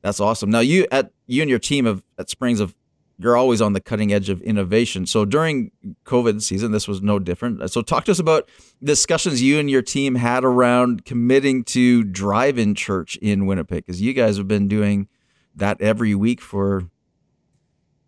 that's 0.03 0.19
awesome. 0.19 0.51
Now 0.51 0.61
you 0.61 0.87
at 0.91 1.13
you 1.29 1.43
and 1.43 1.51
your 1.51 1.61
team 1.61 1.87
of 1.87 2.03
at 2.19 2.29
Springs 2.29 2.59
of 2.59 2.75
you're 3.19 3.37
always 3.37 3.61
on 3.61 3.73
the 3.73 3.81
cutting 3.81 4.13
edge 4.13 4.29
of 4.29 4.41
innovation. 4.43 5.05
So 5.05 5.25
during 5.25 5.73
COVID 6.05 6.41
season, 6.41 6.71
this 6.71 6.87
was 6.87 7.03
no 7.03 7.19
different. 7.19 7.69
So 7.71 7.83
talk 7.83 8.05
to 8.05 8.13
us 8.13 8.21
about 8.21 8.49
discussions 8.83 9.43
you 9.43 9.59
and 9.59 9.69
your 9.69 9.83
team 9.83 10.15
had 10.15 10.45
around 10.45 11.05
committing 11.05 11.65
to 11.65 12.05
drive-in 12.05 12.77
church 12.77 13.17
in 13.17 13.47
Winnipeg, 13.47 13.85
because 13.85 14.01
you 14.01 14.13
guys 14.13 14.37
have 14.37 14.47
been 14.47 14.69
doing 14.69 15.09
that 15.57 15.81
every 15.81 16.15
week 16.15 16.41
for 16.41 16.89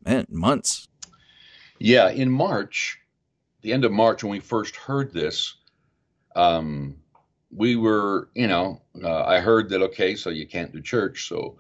man, 0.05 0.27
months. 0.31 0.89
Yeah, 1.81 2.11
in 2.11 2.31
March, 2.31 2.99
the 3.63 3.73
end 3.73 3.85
of 3.85 3.91
March, 3.91 4.23
when 4.23 4.31
we 4.31 4.41
first 4.41 4.77
heard 4.77 5.13
this, 5.13 5.57
um, 6.37 6.97
we 7.51 7.75
were, 7.75 8.29
you 8.35 8.47
know, 8.47 8.81
uh, 9.03 9.25
I 9.25 9.41
heard 9.41 9.71
that 9.71 9.83
okay, 9.83 10.15
so 10.15 10.31
you 10.31 10.47
can't 10.47 10.73
do 10.73 10.81
church, 10.81 11.27
so, 11.27 11.57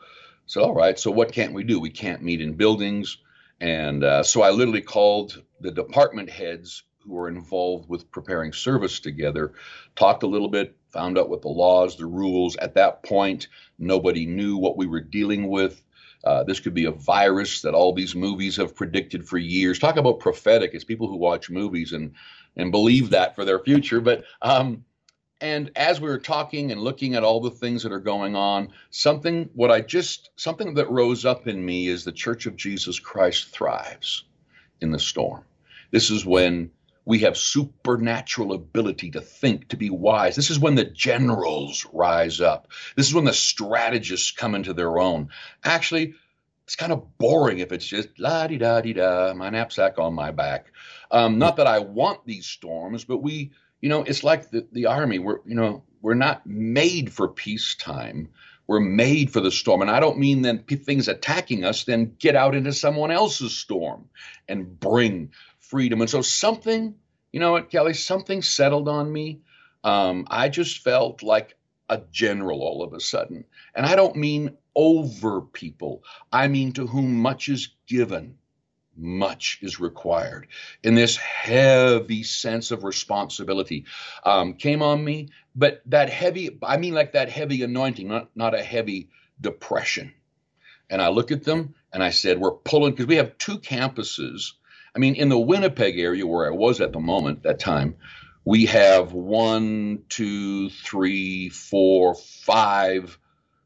so 0.46 0.62
all 0.62 0.74
right, 0.74 0.96
so 0.98 1.10
what 1.10 1.32
can't 1.32 1.52
we 1.52 1.64
do? 1.64 1.80
We 1.80 1.90
can't 1.90 2.22
meet 2.22 2.40
in 2.40 2.52
buildings, 2.52 3.18
And 3.60 4.02
uh, 4.04 4.22
so 4.22 4.42
I 4.42 4.50
literally 4.50 4.80
called 4.80 5.42
the 5.60 5.70
department 5.70 6.30
heads 6.30 6.84
who 7.04 7.12
were 7.12 7.28
involved 7.28 7.88
with 7.88 8.10
preparing 8.10 8.52
service 8.52 9.00
together, 9.00 9.52
talked 9.96 10.22
a 10.22 10.26
little 10.26 10.48
bit, 10.48 10.76
found 10.88 11.18
out 11.18 11.28
what 11.28 11.42
the 11.42 11.48
laws, 11.48 11.96
the 11.96 12.06
rules. 12.06 12.56
At 12.56 12.74
that 12.74 13.02
point, 13.02 13.48
nobody 13.78 14.26
knew 14.26 14.56
what 14.56 14.76
we 14.76 14.86
were 14.86 15.00
dealing 15.00 15.48
with. 15.48 15.82
Uh, 16.22 16.44
this 16.44 16.60
could 16.60 16.74
be 16.74 16.84
a 16.84 16.90
virus 16.90 17.62
that 17.62 17.74
all 17.74 17.94
these 17.94 18.14
movies 18.14 18.56
have 18.56 18.74
predicted 18.76 19.26
for 19.26 19.38
years. 19.38 19.78
Talk 19.78 19.96
about 19.96 20.20
prophetic. 20.20 20.72
It's 20.74 20.84
people 20.84 21.08
who 21.08 21.16
watch 21.16 21.50
movies 21.50 21.92
and 21.92 22.12
and 22.56 22.72
believe 22.72 23.10
that 23.10 23.36
for 23.36 23.44
their 23.44 23.60
future. 23.60 24.00
But 24.00 24.24
um, 24.42 24.84
and 25.40 25.70
as 25.76 26.00
we 26.00 26.08
were 26.08 26.18
talking 26.18 26.70
and 26.70 26.80
looking 26.80 27.14
at 27.14 27.24
all 27.24 27.40
the 27.40 27.50
things 27.50 27.82
that 27.82 27.92
are 27.92 28.00
going 28.00 28.36
on, 28.36 28.70
something 28.90 29.50
what 29.54 29.70
I 29.70 29.80
just 29.80 30.30
something 30.36 30.74
that 30.74 30.90
rose 30.90 31.24
up 31.24 31.46
in 31.46 31.64
me 31.64 31.88
is 31.88 32.04
the 32.04 32.12
Church 32.12 32.46
of 32.46 32.56
Jesus 32.56 32.98
Christ 32.98 33.48
thrives 33.48 34.24
in 34.80 34.90
the 34.90 34.98
storm. 34.98 35.44
This 35.90 36.10
is 36.10 36.24
when 36.24 36.70
we 37.04 37.20
have 37.20 37.36
supernatural 37.36 38.52
ability 38.52 39.10
to 39.10 39.20
think, 39.20 39.68
to 39.68 39.76
be 39.76 39.90
wise. 39.90 40.36
This 40.36 40.50
is 40.50 40.58
when 40.58 40.74
the 40.74 40.84
generals 40.84 41.86
rise 41.92 42.40
up. 42.40 42.68
This 42.94 43.08
is 43.08 43.14
when 43.14 43.24
the 43.24 43.32
strategists 43.32 44.30
come 44.30 44.54
into 44.54 44.74
their 44.74 44.98
own. 44.98 45.30
Actually, 45.64 46.14
it's 46.64 46.76
kind 46.76 46.92
of 46.92 47.18
boring 47.18 47.58
if 47.58 47.72
it's 47.72 47.86
just 47.86 48.08
la 48.18 48.46
di 48.46 48.58
da 48.58 48.80
di 48.80 48.92
da, 48.92 49.32
my 49.34 49.50
knapsack 49.50 49.98
on 49.98 50.14
my 50.14 50.30
back. 50.30 50.66
Um, 51.10 51.38
not 51.38 51.56
that 51.56 51.66
I 51.66 51.80
want 51.80 52.24
these 52.26 52.46
storms, 52.46 53.04
but 53.04 53.18
we 53.18 53.50
you 53.80 53.88
know, 53.88 54.02
it's 54.02 54.22
like 54.24 54.50
the, 54.50 54.66
the 54.72 54.86
army. 54.86 55.18
We're, 55.18 55.40
you 55.44 55.54
know, 55.54 55.82
we're 56.02 56.14
not 56.14 56.46
made 56.46 57.12
for 57.12 57.28
peacetime. 57.28 58.30
We're 58.66 58.80
made 58.80 59.32
for 59.32 59.40
the 59.40 59.50
storm. 59.50 59.82
And 59.82 59.90
I 59.90 60.00
don't 60.00 60.18
mean 60.18 60.42
then 60.42 60.60
things 60.60 61.08
attacking 61.08 61.64
us, 61.64 61.84
then 61.84 62.14
get 62.18 62.36
out 62.36 62.54
into 62.54 62.72
someone 62.72 63.10
else's 63.10 63.56
storm 63.56 64.08
and 64.48 64.78
bring 64.78 65.32
freedom. 65.58 66.00
And 66.00 66.10
so 66.10 66.22
something, 66.22 66.94
you 67.32 67.40
know 67.40 67.52
what, 67.52 67.70
Kelly, 67.70 67.94
something 67.94 68.42
settled 68.42 68.88
on 68.88 69.10
me. 69.12 69.40
Um, 69.82 70.26
I 70.30 70.48
just 70.48 70.84
felt 70.84 71.22
like 71.22 71.56
a 71.88 72.00
general 72.12 72.60
all 72.60 72.84
of 72.84 72.92
a 72.92 73.00
sudden. 73.00 73.44
And 73.74 73.84
I 73.84 73.96
don't 73.96 74.16
mean 74.16 74.56
over 74.76 75.40
people, 75.40 76.04
I 76.32 76.46
mean 76.46 76.72
to 76.74 76.86
whom 76.86 77.16
much 77.16 77.48
is 77.48 77.70
given 77.88 78.36
much 78.96 79.58
is 79.62 79.80
required. 79.80 80.48
And 80.84 80.96
this 80.96 81.16
heavy 81.16 82.22
sense 82.22 82.70
of 82.70 82.84
responsibility 82.84 83.84
um, 84.24 84.54
came 84.54 84.82
on 84.82 85.04
me, 85.04 85.28
but 85.54 85.82
that 85.86 86.10
heavy, 86.10 86.58
I 86.62 86.76
mean, 86.76 86.94
like 86.94 87.12
that 87.12 87.30
heavy 87.30 87.62
anointing, 87.62 88.08
not, 88.08 88.30
not 88.34 88.54
a 88.54 88.62
heavy 88.62 89.08
depression. 89.40 90.12
And 90.88 91.00
I 91.00 91.08
look 91.08 91.30
at 91.30 91.44
them 91.44 91.74
and 91.92 92.02
I 92.02 92.10
said, 92.10 92.38
We're 92.38 92.52
pulling, 92.52 92.92
because 92.92 93.06
we 93.06 93.16
have 93.16 93.38
two 93.38 93.58
campuses. 93.58 94.52
I 94.94 94.98
mean, 94.98 95.14
in 95.14 95.28
the 95.28 95.38
Winnipeg 95.38 95.98
area 95.98 96.26
where 96.26 96.46
I 96.46 96.54
was 96.54 96.80
at 96.80 96.92
the 96.92 96.98
moment, 96.98 97.44
that 97.44 97.60
time, 97.60 97.96
we 98.44 98.66
have 98.66 99.12
one, 99.12 100.02
two, 100.08 100.70
three, 100.70 101.48
four, 101.50 102.14
five, 102.14 103.18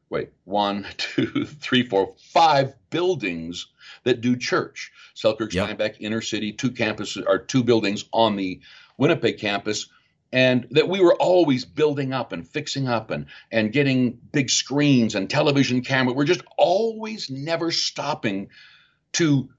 wait, 0.09 0.29
one, 0.43 0.85
two, 0.97 1.45
three, 1.45 1.87
four, 1.87 2.15
five 2.33 2.75
buildings 2.89 3.67
that 4.03 4.21
do 4.21 4.35
church. 4.35 4.91
Selkirk, 5.13 5.53
yep. 5.53 5.65
Steinbach, 5.65 5.99
inner 5.99 6.21
city, 6.21 6.51
two 6.51 6.71
campuses 6.71 7.23
or 7.27 7.39
two 7.39 7.63
buildings 7.63 8.05
on 8.11 8.35
the 8.35 8.61
Winnipeg 8.97 9.39
campus. 9.39 9.89
And 10.31 10.67
that 10.71 10.89
we 10.89 10.99
were 10.99 11.15
always 11.15 11.63
building 11.63 12.11
up 12.11 12.33
and 12.33 12.47
fixing 12.47 12.87
up 12.87 13.09
and, 13.09 13.27
and 13.51 13.71
getting 13.71 14.19
big 14.31 14.49
screens 14.49 15.15
and 15.15 15.29
television 15.29 15.81
camera. 15.81 16.13
We're 16.13 16.25
just 16.25 16.43
always 16.57 17.29
never 17.29 17.71
stopping 17.71 18.49
to 19.13 19.49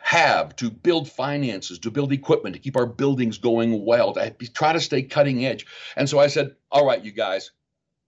have 0.00 0.56
to 0.56 0.70
build 0.70 1.10
finances, 1.10 1.80
to 1.80 1.90
build 1.90 2.12
equipment, 2.12 2.54
to 2.54 2.60
keep 2.60 2.76
our 2.76 2.86
buildings 2.86 3.36
going 3.36 3.84
well, 3.84 4.14
to 4.14 4.30
try 4.54 4.72
to 4.72 4.80
stay 4.80 5.02
cutting 5.02 5.44
edge. 5.44 5.66
And 5.94 6.08
so 6.08 6.18
I 6.18 6.28
said, 6.28 6.56
All 6.70 6.86
right, 6.86 7.04
you 7.04 7.12
guys, 7.12 7.50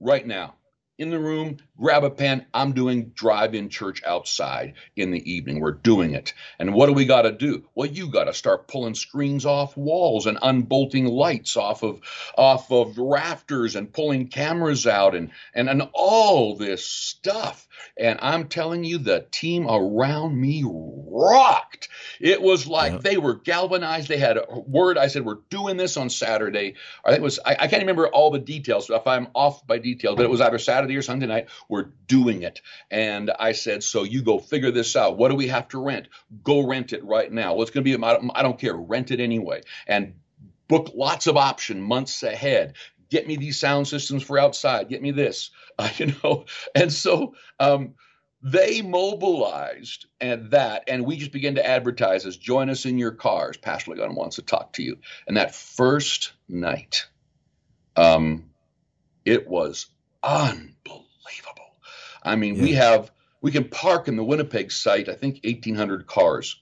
right 0.01 0.27
now, 0.27 0.55
in 0.99 1.11
the 1.11 1.19
room, 1.19 1.57
grab 1.79 2.05
a 2.05 2.11
pen. 2.11 2.47
I'm 2.53 2.73
doing 2.73 3.11
drive 3.15 3.55
in 3.55 3.71
church 3.71 4.03
outside 4.05 4.75
in 4.95 5.11
the 5.11 5.33
evening. 5.33 5.61
We're 5.61 5.73
doing 5.73 6.15
it. 6.15 6.35
And 6.59 6.75
what 6.75 6.87
do 6.87 6.93
we 6.93 7.07
got 7.07 7.23
to 7.23 7.33
do? 7.33 7.65
Well, 7.75 7.89
you 7.89 8.09
got 8.09 8.25
to 8.25 8.35
start 8.35 8.69
pulling 8.69 8.95
screens 8.95 9.47
off 9.47 9.77
walls 9.77 10.27
and 10.27 10.39
unbolting 10.41 11.07
lights 11.07 11.57
off 11.57 11.83
of 11.83 12.01
off 12.37 12.71
of 12.71 12.99
rafters 12.99 13.75
and 13.75 13.93
pulling 13.93 14.29
cameras 14.29 14.87
out 14.87 15.15
and 15.15 15.31
and, 15.55 15.69
and 15.69 15.89
all 15.95 16.57
this 16.57 16.85
stuff. 16.85 17.67
And 17.97 18.19
I'm 18.23 18.49
telling 18.49 18.85
you, 18.85 18.99
the 18.99 19.27
team 19.31 19.67
around 19.69 20.39
me 20.39 20.65
rocked. 20.67 21.89
It 22.21 22.41
was 22.41 22.67
like 22.67 22.93
yeah. 22.93 22.99
they 22.99 23.17
were 23.17 23.35
galvanized. 23.35 24.09
They 24.09 24.19
had 24.19 24.37
a 24.37 24.61
word. 24.67 24.99
I 24.99 25.09
said, 25.09 25.25
We're 25.25 25.41
doing 25.51 25.77
this 25.77 25.97
on 25.97 26.11
Saturday. 26.11 26.75
I 27.05 27.11
think 27.11 27.21
it 27.21 27.25
was, 27.25 27.41
I, 27.45 27.57
I 27.59 27.67
can't 27.67 27.83
remember 27.83 28.09
all 28.09 28.31
the 28.31 28.39
details. 28.39 28.87
So 28.87 28.97
if 28.97 29.07
I'm 29.07 29.29
off 29.35 29.67
by 29.67 29.79
detail, 29.79 30.17
but 30.17 30.25
it 30.25 30.31
was 30.31 30.41
either 30.41 30.59
Saturday 30.59 30.82
or 30.91 31.03
Sunday 31.03 31.27
night. 31.27 31.49
We're 31.69 31.91
doing 32.07 32.43
it. 32.43 32.61
And 32.91 33.31
I 33.39 33.53
said, 33.53 33.83
So 33.83 34.03
you 34.03 34.23
go 34.23 34.39
figure 34.39 34.71
this 34.71 34.97
out. 34.97 35.17
What 35.17 35.31
do 35.31 35.37
we 35.37 35.49
have 35.49 35.69
to 35.69 35.83
rent? 35.83 36.09
Go 36.43 36.67
rent 36.67 36.93
it 36.93 37.05
right 37.05 37.31
now. 37.31 37.55
Well, 37.55 37.63
it's 37.63 37.71
going 37.71 37.85
to 37.85 37.99
be, 37.99 38.05
I 38.35 38.43
don't 38.43 38.59
care. 38.59 38.75
Rent 38.75 39.11
it 39.11 39.21
anyway. 39.21 39.63
And 39.87 40.15
book 40.69 40.93
lots 40.95 41.27
of 41.27 41.37
option 41.37 41.83
months 41.83 42.23
ahead 42.23 42.75
get 43.11 43.27
me 43.27 43.37
these 43.37 43.61
sound 43.61 43.87
systems 43.87 44.23
for 44.23 44.39
outside 44.39 44.89
get 44.89 45.03
me 45.03 45.11
this 45.11 45.51
uh, 45.79 45.89
you 45.97 46.15
know 46.23 46.47
and 46.75 46.91
so 46.91 47.35
um, 47.61 47.95
they 48.43 48.81
mobilized 48.81 50.07
and 50.19 50.51
that 50.51 50.85
and 50.89 51.05
we 51.05 51.17
just 51.17 51.31
began 51.31 51.57
to 51.57 51.67
advertise 51.67 52.25
as 52.25 52.39
join 52.39 52.71
us 52.71 52.87
in 52.87 52.97
your 52.97 53.13
cars 53.13 53.59
pastor 53.59 53.91
Leon 53.91 54.15
wants 54.15 54.37
to 54.37 54.43
talk 54.43 54.73
to 54.73 54.83
you 54.83 54.97
and 55.27 55.37
that 55.37 55.55
first 55.55 56.33
night 56.49 57.07
um, 57.95 58.47
it 59.27 59.47
was 59.47 59.87
unbelievable. 60.23 61.77
I 62.23 62.37
mean 62.37 62.57
yeah. 62.57 62.63
we 62.63 62.73
have 62.73 63.11
we 63.41 63.51
can 63.51 63.65
park 63.65 64.09
in 64.09 64.17
the 64.17 64.25
winnipeg 64.25 64.71
site 64.71 65.09
i 65.09 65.15
think 65.15 65.41
1800 65.45 66.07
cars. 66.07 66.61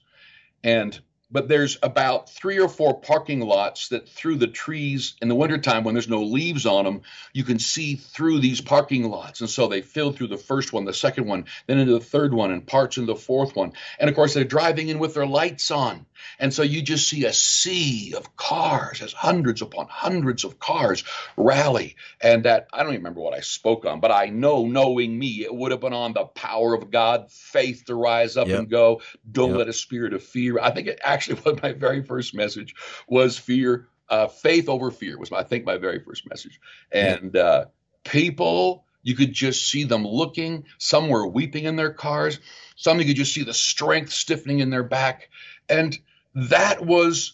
And 0.63 0.99
but 1.31 1.47
there's 1.47 1.77
about 1.81 2.29
three 2.29 2.59
or 2.59 2.67
four 2.67 2.99
parking 2.99 3.39
lots 3.39 3.87
that 3.89 4.09
through 4.09 4.35
the 4.35 4.47
trees 4.47 5.15
in 5.21 5.29
the 5.29 5.35
wintertime 5.35 5.85
when 5.85 5.95
there's 5.95 6.09
no 6.09 6.23
leaves 6.23 6.65
on 6.65 6.83
them 6.83 7.01
you 7.31 7.45
can 7.45 7.57
see 7.57 7.95
through 7.95 8.39
these 8.39 8.59
parking 8.59 9.09
lots. 9.09 9.39
And 9.39 9.49
so 9.49 9.67
they 9.67 9.81
fill 9.81 10.11
through 10.11 10.27
the 10.27 10.37
first 10.37 10.73
one 10.73 10.85
the 10.85 10.93
second 10.93 11.27
one 11.27 11.45
then 11.67 11.79
into 11.79 11.93
the 11.93 11.99
third 11.99 12.33
one 12.33 12.51
and 12.51 12.67
parts 12.67 12.97
into 12.97 13.13
the 13.13 13.19
fourth 13.19 13.55
one. 13.55 13.73
And 13.99 14.09
of 14.09 14.15
course 14.15 14.33
they're 14.33 14.43
driving 14.43 14.89
in 14.89 14.99
with 14.99 15.13
their 15.13 15.25
lights 15.25 15.71
on 15.71 16.05
and 16.39 16.53
so 16.53 16.63
you 16.63 16.81
just 16.81 17.07
see 17.07 17.25
a 17.25 17.33
sea 17.33 18.13
of 18.15 18.35
cars 18.35 19.01
as 19.01 19.13
hundreds 19.13 19.61
upon 19.61 19.87
hundreds 19.89 20.43
of 20.43 20.59
cars 20.59 21.03
rally 21.37 21.95
and 22.21 22.45
that 22.45 22.67
i 22.73 22.79
don't 22.79 22.93
even 22.93 23.01
remember 23.01 23.21
what 23.21 23.33
i 23.33 23.41
spoke 23.41 23.85
on 23.85 23.99
but 23.99 24.11
i 24.11 24.27
know 24.27 24.65
knowing 24.65 25.17
me 25.17 25.43
it 25.43 25.53
would 25.53 25.71
have 25.71 25.81
been 25.81 25.93
on 25.93 26.13
the 26.13 26.23
power 26.23 26.73
of 26.73 26.91
god 26.91 27.31
faith 27.31 27.85
to 27.85 27.95
rise 27.95 28.37
up 28.37 28.47
yep. 28.47 28.59
and 28.59 28.69
go 28.69 29.01
don't 29.31 29.49
yep. 29.49 29.59
let 29.59 29.69
a 29.69 29.73
spirit 29.73 30.13
of 30.13 30.23
fear 30.23 30.59
i 30.59 30.71
think 30.71 30.87
it 30.87 30.99
actually 31.03 31.39
was 31.45 31.61
my 31.61 31.73
very 31.73 32.01
first 32.03 32.33
message 32.33 32.75
was 33.07 33.37
fear, 33.37 33.87
uh, 34.09 34.27
faith 34.27 34.69
over 34.69 34.91
fear 34.91 35.17
was 35.17 35.31
my, 35.31 35.39
I 35.39 35.43
think 35.43 35.65
my 35.65 35.77
very 35.77 35.99
first 35.99 36.29
message. 36.29 36.59
And 36.91 37.35
uh, 37.35 37.65
people, 38.03 38.85
you 39.03 39.15
could 39.15 39.33
just 39.33 39.69
see 39.69 39.83
them 39.83 40.05
looking. 40.05 40.65
Some 40.77 41.09
were 41.09 41.27
weeping 41.27 41.65
in 41.65 41.75
their 41.75 41.93
cars. 41.93 42.39
Some 42.75 42.99
you 42.99 43.05
could 43.05 43.15
just 43.15 43.33
see 43.33 43.43
the 43.43 43.53
strength 43.53 44.11
stiffening 44.11 44.59
in 44.59 44.69
their 44.69 44.83
back. 44.83 45.29
And 45.69 45.97
that 46.35 46.85
was 46.85 47.33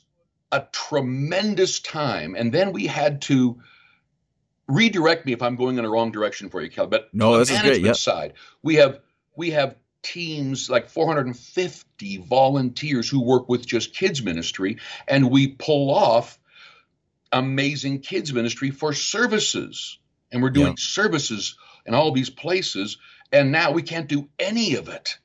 a 0.52 0.66
tremendous 0.72 1.80
time. 1.80 2.36
And 2.36 2.52
then 2.52 2.72
we 2.72 2.88
had 2.88 3.22
to 3.24 3.62
redirect 4.68 5.26
me 5.26 5.34
if 5.34 5.42
I'm 5.42 5.56
going 5.56 5.78
in 5.78 5.86
a 5.86 5.90
wrong 5.90 6.12
direction 6.12 6.50
for 6.50 6.62
you, 6.62 6.70
Kel. 6.70 6.88
But 6.88 7.14
no, 7.14 7.38
this 7.38 7.52
is 7.52 7.62
great. 7.62 7.82
Yep. 7.82 7.96
side, 7.96 8.34
we 8.62 8.76
have 8.76 9.00
we 9.36 9.52
have 9.52 9.76
teams, 10.02 10.70
like 10.70 10.90
450 10.90 12.18
volunteers 12.18 13.10
who 13.10 13.22
work 13.22 13.50
with 13.50 13.66
just 13.66 13.94
kids 13.94 14.22
ministry, 14.24 14.78
and 15.08 15.30
we 15.30 15.48
pull 15.48 15.94
off 15.94 16.40
amazing 17.32 18.00
kids 18.00 18.34
ministry 18.34 18.72
for 18.72 18.94
services. 18.94 20.00
And 20.32 20.44
we're 20.44 20.50
doing 20.50 20.68
yeah. 20.68 20.74
services 20.78 21.56
in 21.86 21.94
all 21.94 22.12
these 22.12 22.30
places, 22.30 22.98
and 23.32 23.52
now 23.52 23.72
we 23.72 23.82
can't 23.82 24.08
do 24.08 24.28
any 24.38 24.76
of 24.76 24.90
it. 24.90 25.18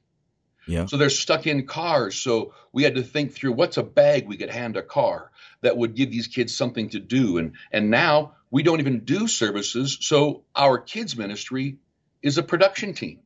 Yeah. 0.66 0.86
So 0.86 0.96
they're 0.96 1.10
stuck 1.10 1.46
in 1.46 1.66
cars. 1.66 2.16
So 2.16 2.54
we 2.72 2.82
had 2.82 2.94
to 2.94 3.02
think 3.02 3.32
through 3.32 3.52
what's 3.52 3.76
a 3.76 3.82
bag 3.82 4.28
we 4.28 4.36
could 4.36 4.50
hand 4.50 4.76
a 4.76 4.82
car 4.82 5.30
that 5.60 5.76
would 5.76 5.94
give 5.94 6.10
these 6.10 6.28
kids 6.28 6.54
something 6.54 6.90
to 6.90 7.00
do. 7.00 7.38
And 7.38 7.52
and 7.72 7.90
now 7.90 8.34
we 8.50 8.62
don't 8.62 8.80
even 8.80 9.00
do 9.00 9.26
services. 9.26 9.98
So 10.00 10.44
our 10.54 10.78
kids 10.78 11.16
ministry 11.16 11.78
is 12.22 12.38
a 12.38 12.42
production 12.42 12.94
team. 12.94 13.20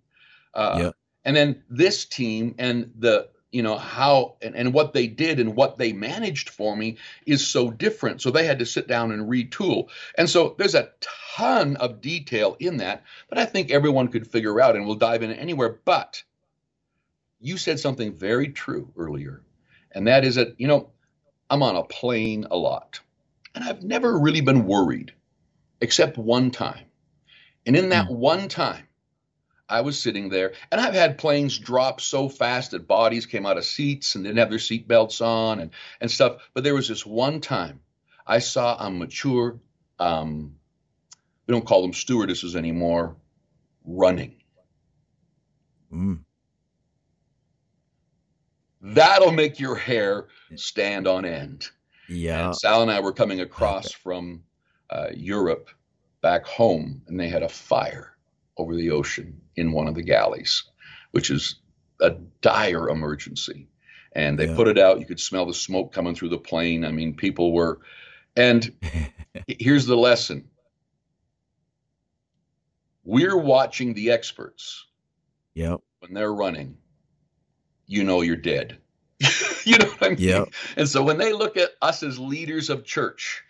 Uh, 0.55 0.79
yeah. 0.81 0.91
And 1.25 1.37
then 1.37 1.63
this 1.69 2.05
team 2.07 2.55
and 2.59 2.93
the 2.99 3.29
you 3.51 3.63
know 3.63 3.79
how 3.79 4.37
and, 4.43 4.55
and 4.55 4.75
what 4.75 4.93
they 4.93 5.07
did 5.07 5.41
and 5.41 5.57
what 5.57 5.79
they 5.79 5.93
managed 5.93 6.51
for 6.51 6.77
me 6.77 6.99
is 7.25 7.47
so 7.47 7.71
different 7.71 8.21
so 8.21 8.31
they 8.31 8.45
had 8.45 8.59
to 8.59 8.67
sit 8.67 8.87
down 8.87 9.13
and 9.13 9.31
retool 9.31 9.89
and 10.19 10.29
so 10.29 10.55
there's 10.59 10.75
a 10.75 10.91
ton 11.01 11.77
of 11.77 12.01
detail 12.01 12.57
in 12.59 12.79
that 12.79 13.05
that 13.31 13.39
i 13.39 13.45
think 13.45 13.71
everyone 13.71 14.09
could 14.09 14.27
figure 14.27 14.61
out 14.61 14.77
and 14.77 14.85
we'll 14.85 14.97
dive 14.97 15.23
in 15.23 15.31
anywhere 15.33 15.79
but 15.85 16.23
you 17.41 17.57
said 17.57 17.81
something 17.81 18.15
very 18.15 18.49
true 18.49 18.93
earlier, 18.97 19.43
and 19.93 20.07
that 20.07 20.25
is 20.25 20.37
that, 20.37 20.59
you 20.59 20.67
know, 20.67 20.91
I'm 21.49 21.63
on 21.63 21.77
a 21.77 21.85
plane 21.85 22.47
a 22.51 22.57
lot, 22.57 23.01
and 23.55 23.65
I've 23.65 23.83
never 23.83 24.19
really 24.19 24.41
been 24.41 24.67
worried 24.67 25.13
except 25.81 26.19
one 26.19 26.51
time. 26.51 26.85
And 27.67 27.77
in 27.77 27.91
that 27.91 28.07
mm. 28.09 28.17
one 28.17 28.49
time, 28.49 28.87
I 29.69 29.81
was 29.81 30.01
sitting 30.01 30.29
there, 30.29 30.53
and 30.71 30.81
I've 30.81 30.95
had 30.95 31.19
planes 31.19 31.59
drop 31.59 32.01
so 32.01 32.29
fast 32.29 32.71
that 32.71 32.87
bodies 32.87 33.27
came 33.27 33.47
out 33.47 33.59
of 33.59 33.65
seats 33.65 34.15
and 34.15 34.25
didn't 34.25 34.39
have 34.39 34.51
their 34.51 34.61
seat 34.61 34.87
belts 34.87 35.21
on 35.21 35.59
and, 35.59 35.71
and 36.01 36.11
stuff. 36.11 36.49
But 36.55 36.63
there 36.63 36.75
was 36.75 36.89
this 36.89 37.05
one 37.05 37.41
time 37.41 37.81
I 38.27 38.39
saw 38.39 38.77
a 38.79 38.91
mature, 38.91 39.59
um, 39.99 40.57
we 41.47 41.53
don't 41.53 41.67
call 41.67 41.83
them 41.83 41.93
stewardesses 41.93 42.55
anymore, 42.55 43.17
running. 43.85 44.37
Mm. 45.93 46.21
That'll 48.95 49.33
make 49.33 49.59
your 49.59 49.75
hair 49.75 50.27
stand 50.55 51.09
on 51.09 51.25
end. 51.25 51.69
Yeah. 52.09 52.47
And 52.47 52.57
Sal 52.57 52.83
and 52.83 52.91
I 52.91 53.01
were 53.01 53.13
coming 53.13 53.41
across 53.41 53.91
from 53.91 54.45
uh, 54.91 55.09
Europe 55.13 55.71
back 56.21 56.47
home, 56.47 57.03
and 57.09 57.19
they 57.19 57.29
had 57.29 57.43
a 57.43 57.49
fire 57.49 58.17
over 58.57 58.77
the 58.77 58.91
ocean 58.91 59.41
in 59.57 59.73
one 59.73 59.89
of 59.89 59.95
the 59.95 60.03
galleys, 60.03 60.65
which 61.11 61.31
is 61.31 61.57
a 62.01 62.11
dire 62.41 62.89
emergency. 62.89 63.69
And 64.13 64.39
they 64.39 64.49
yeah. 64.49 64.57
put 64.57 64.69
it 64.69 64.79
out. 64.79 65.01
You 65.01 65.07
could 65.07 65.21
smell 65.21 65.47
the 65.47 65.55
smoke 65.55 65.93
coming 65.93 66.15
through 66.15 66.31
the 66.31 66.39
plane. 66.39 66.85
I 66.85 66.93
mean, 66.93 67.17
people 67.17 67.53
were. 67.53 67.81
And 68.37 68.73
here's 69.47 69.87
the 69.87 69.97
lesson 69.97 70.49
we're 73.05 73.37
watching 73.37 73.95
the 73.95 74.11
experts. 74.13 74.87
Yep. 75.55 75.81
When 76.01 76.15
they're 76.15 76.33
running, 76.33 76.77
you 77.87 78.05
know 78.05 78.21
you're 78.21 78.37
dead. 78.37 78.79
you 79.65 79.79
know 79.79 79.87
what 79.87 80.03
I 80.03 80.09
mean? 80.11 80.19
Yep. 80.19 80.49
And 80.77 80.89
so 80.89 81.03
when 81.03 81.19
they 81.19 81.33
look 81.33 81.57
at 81.57 81.71
us 81.81 82.03
as 82.03 82.19
leaders 82.19 82.71
of 82.71 82.85
church, 82.85 83.43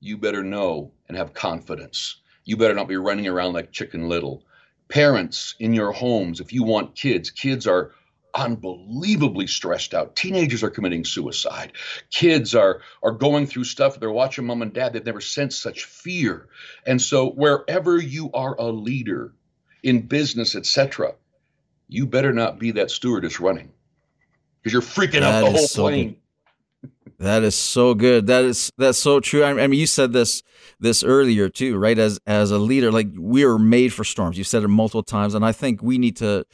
you 0.00 0.16
better 0.16 0.42
know 0.42 0.92
and 1.08 1.16
have 1.16 1.34
confidence. 1.34 2.16
You 2.44 2.56
better 2.56 2.74
not 2.74 2.88
be 2.88 2.96
running 2.96 3.28
around 3.28 3.52
like 3.52 3.72
chicken 3.72 4.08
little. 4.08 4.44
Parents 4.88 5.54
in 5.60 5.74
your 5.74 5.92
homes, 5.92 6.40
if 6.40 6.52
you 6.52 6.64
want 6.64 6.96
kids, 6.96 7.30
kids 7.30 7.66
are 7.66 7.92
unbelievably 8.34 9.46
stressed 9.46 9.94
out. 9.94 10.16
Teenagers 10.16 10.62
are 10.62 10.70
committing 10.70 11.04
suicide. 11.04 11.72
Kids 12.10 12.54
are 12.54 12.80
are 13.02 13.12
going 13.12 13.46
through 13.46 13.64
stuff. 13.64 14.00
They're 14.00 14.10
watching 14.10 14.46
mom 14.46 14.62
and 14.62 14.72
dad. 14.72 14.92
They've 14.92 15.04
never 15.04 15.20
sensed 15.20 15.62
such 15.62 15.84
fear. 15.84 16.48
And 16.86 17.00
so 17.00 17.30
wherever 17.30 17.98
you 17.98 18.30
are 18.32 18.54
a 18.58 18.70
leader 18.70 19.32
in 19.82 20.06
business, 20.06 20.54
etc., 20.54 21.14
you 21.90 22.06
better 22.06 22.32
not 22.32 22.58
be 22.58 22.70
that 22.72 22.90
stewardess 22.90 23.40
running 23.40 23.70
because 24.62 24.72
you're 24.72 24.82
freaking 24.82 25.20
that 25.20 25.44
out 25.44 25.44
the 25.44 25.50
whole 25.50 25.66
so 25.66 25.82
plane. 25.82 26.08
Good. 26.10 26.16
That 27.18 27.42
is 27.42 27.54
so 27.54 27.92
good. 27.92 28.28
That 28.28 28.44
is 28.44 28.72
that's 28.78 28.96
so 28.96 29.20
true. 29.20 29.44
I 29.44 29.52
mean, 29.52 29.78
you 29.78 29.86
said 29.86 30.14
this 30.14 30.42
this 30.78 31.04
earlier 31.04 31.50
too, 31.50 31.76
right? 31.76 31.98
As 31.98 32.18
as 32.26 32.50
a 32.50 32.58
leader, 32.58 32.90
like 32.90 33.08
we 33.18 33.44
are 33.44 33.58
made 33.58 33.92
for 33.92 34.04
storms. 34.04 34.38
You 34.38 34.44
said 34.44 34.62
it 34.62 34.68
multiple 34.68 35.02
times, 35.02 35.34
and 35.34 35.44
I 35.44 35.52
think 35.52 35.82
we 35.82 35.98
need 35.98 36.16
to. 36.16 36.46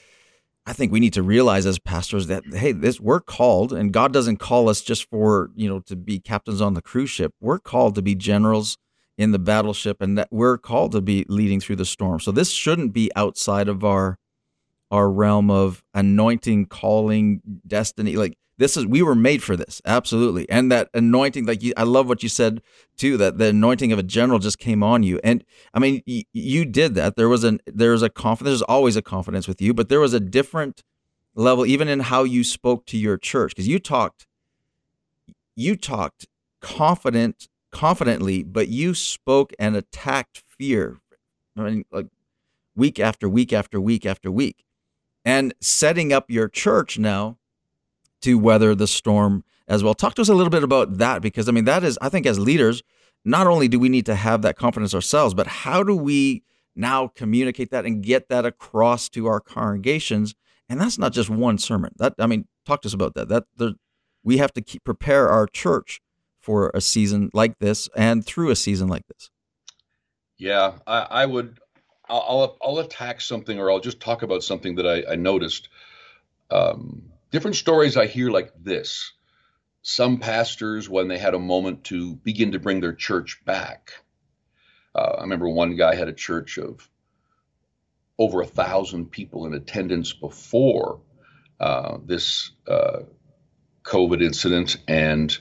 I 0.68 0.72
think 0.72 0.90
we 0.90 0.98
need 0.98 1.12
to 1.12 1.22
realize 1.22 1.64
as 1.64 1.78
pastors 1.78 2.26
that 2.26 2.42
hey, 2.52 2.72
this 2.72 2.98
we're 2.98 3.20
called, 3.20 3.72
and 3.72 3.92
God 3.92 4.12
doesn't 4.12 4.38
call 4.38 4.68
us 4.68 4.80
just 4.80 5.08
for 5.08 5.50
you 5.54 5.68
know 5.68 5.78
to 5.80 5.94
be 5.94 6.18
captains 6.18 6.60
on 6.60 6.74
the 6.74 6.82
cruise 6.82 7.10
ship. 7.10 7.32
We're 7.40 7.60
called 7.60 7.94
to 7.94 8.02
be 8.02 8.16
generals 8.16 8.76
in 9.16 9.30
the 9.30 9.38
battleship, 9.38 10.00
and 10.00 10.18
that 10.18 10.28
we're 10.32 10.58
called 10.58 10.90
to 10.92 11.00
be 11.00 11.24
leading 11.28 11.60
through 11.60 11.76
the 11.76 11.84
storm. 11.84 12.18
So 12.18 12.32
this 12.32 12.50
shouldn't 12.50 12.92
be 12.92 13.12
outside 13.14 13.68
of 13.68 13.84
our 13.84 14.18
our 14.96 15.10
realm 15.10 15.50
of 15.50 15.84
anointing, 15.94 16.66
calling, 16.66 17.42
destiny. 17.66 18.16
Like 18.16 18.36
this 18.58 18.76
is 18.76 18.86
we 18.86 19.02
were 19.02 19.14
made 19.14 19.42
for 19.42 19.56
this 19.56 19.82
absolutely. 19.86 20.48
And 20.50 20.72
that 20.72 20.88
anointing 20.94 21.46
like 21.46 21.62
you, 21.62 21.72
i 21.76 21.84
love 21.84 22.08
what 22.08 22.22
you 22.22 22.28
said 22.28 22.62
too 22.96 23.16
that 23.18 23.38
the 23.38 23.46
anointing 23.46 23.92
of 23.92 23.98
a 23.98 24.02
general 24.02 24.38
just 24.40 24.58
came 24.58 24.82
on 24.82 25.02
you. 25.04 25.20
And 25.22 25.44
i 25.74 25.78
mean 25.78 26.02
y- 26.06 26.24
you 26.32 26.64
did 26.64 26.94
that. 26.96 27.16
There 27.16 27.28
was 27.28 27.44
an 27.44 27.60
there 27.66 27.92
was 27.92 28.02
a 28.02 28.10
confidence 28.10 28.52
there's 28.52 28.62
always 28.62 28.96
a 28.96 29.02
confidence 29.02 29.46
with 29.48 29.62
you 29.62 29.74
but 29.74 29.88
there 29.88 30.00
was 30.00 30.14
a 30.14 30.20
different 30.20 30.82
level 31.36 31.66
even 31.66 31.88
in 31.88 32.00
how 32.00 32.24
you 32.24 32.42
spoke 32.42 32.86
to 32.86 32.96
your 32.96 33.18
church 33.18 33.52
because 33.52 33.68
you 33.68 33.78
talked 33.78 34.26
you 35.54 35.76
talked 35.76 36.26
confident 36.60 37.48
confidently 37.72 38.42
but 38.42 38.68
you 38.68 38.94
spoke 38.94 39.52
and 39.58 39.76
attacked 39.76 40.42
fear 40.58 40.98
i 41.56 41.62
mean 41.62 41.84
like 41.92 42.06
week 42.74 42.98
after 42.98 43.28
week 43.28 43.52
after 43.52 43.80
week 43.80 44.06
after 44.06 44.30
week 44.30 44.64
and 45.26 45.52
setting 45.60 46.12
up 46.12 46.30
your 46.30 46.48
church 46.48 46.98
now 46.98 47.36
to 48.22 48.38
weather 48.38 48.74
the 48.74 48.86
storm 48.86 49.44
as 49.68 49.82
well. 49.82 49.92
Talk 49.92 50.14
to 50.14 50.22
us 50.22 50.28
a 50.28 50.34
little 50.34 50.50
bit 50.50 50.62
about 50.62 50.98
that 50.98 51.20
because 51.20 51.48
I 51.48 51.52
mean 51.52 51.64
that 51.64 51.84
is 51.84 51.98
I 52.00 52.08
think 52.08 52.24
as 52.24 52.38
leaders, 52.38 52.82
not 53.24 53.48
only 53.48 53.68
do 53.68 53.78
we 53.78 53.88
need 53.88 54.06
to 54.06 54.14
have 54.14 54.40
that 54.42 54.56
confidence 54.56 54.94
ourselves, 54.94 55.34
but 55.34 55.48
how 55.48 55.82
do 55.82 55.94
we 55.96 56.44
now 56.76 57.08
communicate 57.08 57.70
that 57.72 57.84
and 57.84 58.02
get 58.02 58.28
that 58.28 58.46
across 58.46 59.08
to 59.10 59.26
our 59.26 59.40
congregations? 59.40 60.34
And 60.68 60.80
that's 60.80 60.96
not 60.96 61.12
just 61.12 61.28
one 61.28 61.58
sermon. 61.58 61.92
That 61.96 62.14
I 62.18 62.26
mean, 62.26 62.46
talk 62.64 62.82
to 62.82 62.88
us 62.88 62.94
about 62.94 63.14
that. 63.14 63.28
That 63.28 63.44
there, 63.56 63.72
we 64.22 64.38
have 64.38 64.52
to 64.54 64.62
keep 64.62 64.84
prepare 64.84 65.28
our 65.28 65.46
church 65.46 66.00
for 66.38 66.70
a 66.72 66.80
season 66.80 67.30
like 67.34 67.58
this 67.58 67.88
and 67.96 68.24
through 68.24 68.50
a 68.50 68.56
season 68.56 68.86
like 68.86 69.06
this. 69.08 69.30
Yeah, 70.38 70.74
I, 70.86 70.98
I 70.98 71.26
would. 71.26 71.58
I'll, 72.08 72.56
I'll 72.62 72.78
attack 72.78 73.20
something, 73.20 73.58
or 73.58 73.70
I'll 73.70 73.80
just 73.80 74.00
talk 74.00 74.22
about 74.22 74.42
something 74.42 74.76
that 74.76 74.86
I, 74.86 75.12
I 75.12 75.16
noticed. 75.16 75.68
Um, 76.50 77.10
different 77.30 77.56
stories 77.56 77.96
I 77.96 78.06
hear 78.06 78.30
like 78.30 78.52
this. 78.62 79.12
Some 79.82 80.18
pastors, 80.18 80.88
when 80.88 81.08
they 81.08 81.18
had 81.18 81.34
a 81.34 81.38
moment 81.38 81.84
to 81.84 82.16
begin 82.16 82.52
to 82.52 82.58
bring 82.58 82.80
their 82.80 82.94
church 82.94 83.44
back, 83.44 83.92
uh, 84.94 85.16
I 85.18 85.22
remember 85.22 85.48
one 85.48 85.76
guy 85.76 85.94
had 85.94 86.08
a 86.08 86.12
church 86.12 86.58
of 86.58 86.88
over 88.18 88.40
a 88.40 88.46
thousand 88.46 89.10
people 89.10 89.46
in 89.46 89.54
attendance 89.54 90.12
before 90.12 91.00
uh, 91.60 91.98
this 92.04 92.50
uh, 92.66 93.00
COVID 93.84 94.22
incident. 94.22 94.78
And 94.88 95.36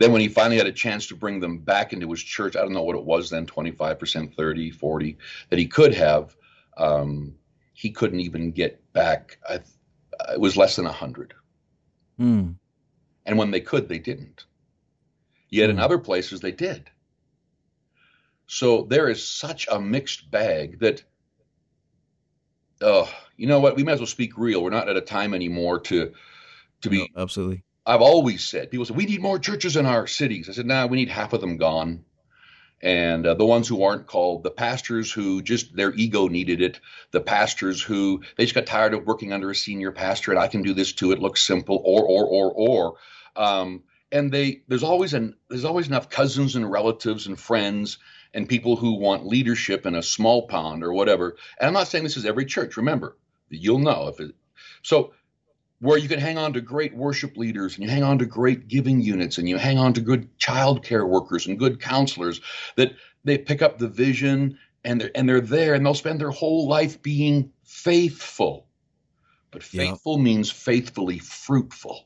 then 0.00 0.12
when 0.12 0.22
he 0.22 0.28
finally 0.28 0.56
had 0.56 0.66
a 0.66 0.72
chance 0.72 1.06
to 1.08 1.14
bring 1.14 1.40
them 1.40 1.58
back 1.58 1.92
into 1.92 2.10
his 2.10 2.22
church, 2.22 2.56
I 2.56 2.62
don't 2.62 2.72
know 2.72 2.82
what 2.82 2.96
it 2.96 3.04
was 3.04 3.28
then 3.28 3.44
25%, 3.44 4.34
30, 4.34 4.70
40 4.70 5.18
that 5.50 5.58
he 5.58 5.66
could 5.66 5.94
have, 5.94 6.34
um, 6.78 7.34
he 7.74 7.90
couldn't 7.90 8.20
even 8.20 8.50
get 8.50 8.82
back. 8.94 9.36
I, 9.46 9.60
it 10.32 10.40
was 10.40 10.56
less 10.56 10.76
than 10.76 10.86
100. 10.86 11.34
Mm. 12.18 12.54
And 13.26 13.38
when 13.38 13.50
they 13.50 13.60
could, 13.60 13.90
they 13.90 13.98
didn't. 13.98 14.46
Yet 15.50 15.66
mm. 15.66 15.72
in 15.72 15.76
hmm. 15.76 15.82
other 15.82 15.98
places, 15.98 16.40
they 16.40 16.52
did. 16.52 16.88
So 18.46 18.86
there 18.88 19.10
is 19.10 19.28
such 19.28 19.68
a 19.70 19.78
mixed 19.78 20.30
bag 20.30 20.80
that, 20.80 21.04
oh, 22.80 23.12
you 23.36 23.46
know 23.46 23.60
what? 23.60 23.76
We 23.76 23.84
might 23.84 23.92
as 23.92 24.00
well 24.00 24.06
speak 24.06 24.38
real. 24.38 24.62
We're 24.62 24.70
not 24.70 24.88
at 24.88 24.96
a 24.96 25.02
time 25.02 25.34
anymore 25.34 25.80
to 25.80 26.14
to 26.80 26.90
be. 26.90 26.98
No, 27.14 27.22
absolutely. 27.22 27.64
I've 27.86 28.02
always 28.02 28.44
said, 28.44 28.70
people 28.70 28.84
say, 28.84 28.94
we 28.94 29.06
need 29.06 29.22
more 29.22 29.38
churches 29.38 29.76
in 29.76 29.86
our 29.86 30.06
cities. 30.06 30.48
I 30.48 30.52
said, 30.52 30.66
nah, 30.66 30.86
we 30.86 30.98
need 30.98 31.08
half 31.08 31.32
of 31.32 31.40
them 31.40 31.56
gone 31.56 32.04
and 32.82 33.26
uh, 33.26 33.34
the 33.34 33.44
ones 33.44 33.68
who 33.68 33.82
aren't 33.82 34.06
called, 34.06 34.42
the 34.42 34.50
pastors 34.50 35.12
who 35.12 35.42
just 35.42 35.74
their 35.76 35.92
ego 35.94 36.28
needed 36.28 36.62
it, 36.62 36.80
the 37.10 37.20
pastors 37.20 37.82
who 37.82 38.22
they 38.36 38.44
just 38.44 38.54
got 38.54 38.66
tired 38.66 38.94
of 38.94 39.06
working 39.06 39.32
under 39.32 39.50
a 39.50 39.54
senior 39.54 39.92
pastor 39.92 40.30
and 40.30 40.40
I 40.40 40.48
can 40.48 40.62
do 40.62 40.72
this 40.72 40.92
too. 40.92 41.12
It 41.12 41.20
looks 41.20 41.42
simple, 41.42 41.82
or 41.84 42.02
or 42.04 42.24
or 42.24 42.52
or. 42.52 42.94
Um, 43.36 43.82
and 44.10 44.32
they 44.32 44.62
there's 44.66 44.82
always 44.82 45.12
an 45.12 45.36
there's 45.48 45.64
always 45.64 45.88
enough 45.88 46.08
cousins 46.08 46.56
and 46.56 46.70
relatives 46.70 47.26
and 47.26 47.38
friends 47.38 47.98
and 48.32 48.48
people 48.48 48.76
who 48.76 48.94
want 48.94 49.26
leadership 49.26 49.84
in 49.84 49.94
a 49.94 50.02
small 50.02 50.46
pond 50.46 50.82
or 50.82 50.92
whatever. 50.92 51.36
And 51.58 51.68
I'm 51.68 51.74
not 51.74 51.88
saying 51.88 52.04
this 52.04 52.16
is 52.16 52.26
every 52.26 52.46
church. 52.46 52.76
Remember, 52.76 53.16
you'll 53.50 53.78
know 53.78 54.08
if 54.08 54.20
it. 54.20 54.34
So 54.82 55.12
where 55.80 55.98
you 55.98 56.08
can 56.08 56.20
hang 56.20 56.38
on 56.38 56.52
to 56.52 56.60
great 56.60 56.94
worship 56.94 57.36
leaders 57.36 57.74
and 57.74 57.84
you 57.84 57.90
hang 57.90 58.02
on 58.02 58.18
to 58.18 58.26
great 58.26 58.68
giving 58.68 59.00
units 59.00 59.38
and 59.38 59.48
you 59.48 59.56
hang 59.56 59.78
on 59.78 59.94
to 59.94 60.00
good 60.00 60.38
child 60.38 60.84
care 60.84 61.06
workers 61.06 61.46
and 61.46 61.58
good 61.58 61.80
counselors 61.80 62.40
that 62.76 62.92
they 63.24 63.38
pick 63.38 63.62
up 63.62 63.78
the 63.78 63.88
vision 63.88 64.58
and 64.84 65.00
they're, 65.00 65.10
and 65.14 65.28
they're 65.28 65.40
there 65.40 65.74
and 65.74 65.84
they'll 65.84 65.94
spend 65.94 66.20
their 66.20 66.30
whole 66.30 66.68
life 66.68 67.02
being 67.02 67.52
faithful. 67.64 68.66
But 69.50 69.62
faithful 69.62 70.16
yeah. 70.16 70.24
means 70.24 70.50
faithfully 70.50 71.18
fruitful. 71.18 72.04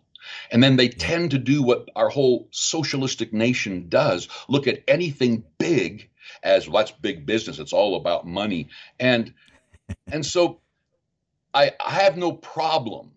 And 0.50 0.62
then 0.62 0.76
they 0.76 0.88
tend 0.88 1.32
to 1.32 1.38
do 1.38 1.62
what 1.62 1.90
our 1.94 2.08
whole 2.08 2.48
socialistic 2.50 3.32
nation 3.32 3.88
does 3.88 4.28
look 4.48 4.66
at 4.66 4.82
anything 4.88 5.44
big 5.58 6.08
as 6.42 6.68
well, 6.68 6.82
that's 6.82 6.92
big 6.92 7.26
business. 7.26 7.58
It's 7.58 7.72
all 7.72 7.96
about 7.96 8.26
money. 8.26 8.68
And 8.98 9.34
and 10.06 10.24
so 10.24 10.60
I, 11.52 11.72
I 11.84 11.90
have 11.90 12.16
no 12.16 12.32
problem 12.32 13.12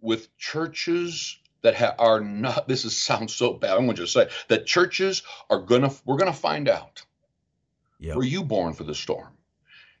with 0.00 0.36
churches 0.38 1.38
that 1.62 1.76
ha- 1.76 1.94
are 1.98 2.20
not 2.20 2.68
this 2.68 2.84
is 2.84 2.96
sounds 2.96 3.34
so 3.34 3.54
bad 3.54 3.72
i'm 3.72 3.86
going 3.86 3.96
to 3.96 4.02
just 4.02 4.14
say 4.14 4.28
that 4.48 4.66
churches 4.66 5.22
are 5.50 5.60
going 5.60 5.82
to 5.82 5.92
we're 6.06 6.18
going 6.18 6.32
to 6.32 6.38
find 6.38 6.68
out 6.68 7.02
yep. 8.00 8.16
were 8.16 8.24
you 8.24 8.44
born 8.44 8.74
for 8.74 8.84
the 8.84 8.94
storm 8.94 9.28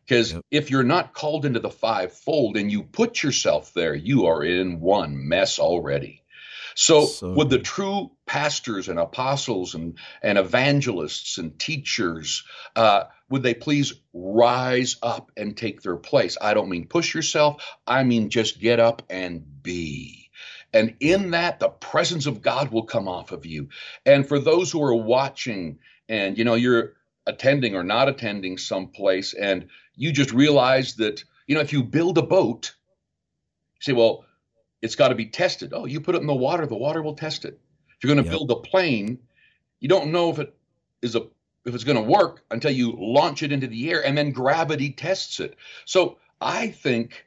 Because 0.06 0.34
Yep. 0.34 0.42
if 0.50 0.70
you're 0.70 0.84
not 0.84 1.14
called 1.14 1.46
into 1.46 1.60
the 1.60 1.70
fivefold 1.70 2.58
and 2.58 2.70
you 2.72 2.84
put 2.84 3.22
yourself 3.24 3.74
there, 3.74 3.94
you 3.94 4.26
are 4.26 4.44
in 4.44 4.80
one 4.80 5.28
mess 5.28 5.58
already. 5.60 6.22
So, 6.80 7.06
So 7.06 7.32
would 7.32 7.50
the 7.50 7.58
true 7.58 8.12
pastors 8.24 8.88
and 8.88 9.00
apostles 9.00 9.74
and, 9.74 9.98
and 10.22 10.38
evangelists 10.38 11.36
and 11.38 11.58
teachers, 11.58 12.44
uh, 12.76 13.04
would 13.28 13.42
they 13.42 13.54
please 13.54 13.94
rise 14.12 14.96
up 15.02 15.32
and 15.36 15.56
take 15.56 15.82
their 15.82 15.96
place? 15.96 16.38
I 16.40 16.54
don't 16.54 16.68
mean 16.68 16.86
push 16.86 17.16
yourself, 17.16 17.64
I 17.84 18.04
mean 18.04 18.30
just 18.30 18.60
get 18.60 18.78
up 18.78 19.02
and 19.10 19.44
be. 19.60 20.30
And 20.72 20.94
in 21.00 21.32
that, 21.32 21.58
the 21.58 21.68
presence 21.68 22.26
of 22.26 22.42
God 22.42 22.70
will 22.70 22.84
come 22.84 23.08
off 23.08 23.32
of 23.32 23.44
you. 23.44 23.70
And 24.06 24.24
for 24.24 24.38
those 24.38 24.70
who 24.70 24.80
are 24.84 24.94
watching 24.94 25.80
and 26.08 26.38
you 26.38 26.44
know 26.44 26.54
you're 26.54 26.92
attending 27.26 27.74
or 27.74 27.82
not 27.82 28.08
attending 28.08 28.56
someplace 28.56 29.34
and 29.34 29.66
you 29.96 30.12
just 30.12 30.32
realize 30.32 30.94
that 30.94 31.24
you 31.48 31.56
know 31.56 31.60
if 31.60 31.72
you 31.72 31.82
build 31.82 32.18
a 32.18 32.22
boat 32.22 32.76
you 33.74 33.80
say 33.80 33.92
well 33.92 34.24
it's 34.82 34.96
got 34.96 35.08
to 35.08 35.14
be 35.14 35.26
tested. 35.26 35.72
Oh 35.74 35.86
you 35.86 36.00
put 36.00 36.14
it 36.14 36.20
in 36.20 36.26
the 36.26 36.34
water 36.34 36.66
the 36.66 36.76
water 36.76 37.02
will 37.02 37.14
test 37.14 37.44
it. 37.44 37.60
If 37.98 38.04
you're 38.04 38.14
going 38.14 38.24
to 38.24 38.28
Yep. 38.28 38.30
build 38.30 38.50
a 38.50 38.56
plane 38.56 39.20
you 39.80 39.88
don't 39.88 40.12
know 40.12 40.30
if 40.30 40.38
it 40.38 40.54
is 41.02 41.14
a 41.16 41.22
if 41.64 41.74
it's 41.74 41.84
going 41.84 41.96
to 41.96 42.02
work 42.10 42.44
until 42.50 42.70
you 42.70 42.92
launch 42.98 43.42
it 43.42 43.52
into 43.52 43.66
the 43.66 43.90
air 43.90 44.04
and 44.04 44.16
then 44.16 44.32
gravity 44.32 44.90
tests 44.92 45.40
it. 45.40 45.56
So 45.84 46.18
i 46.40 46.68
think 46.68 47.26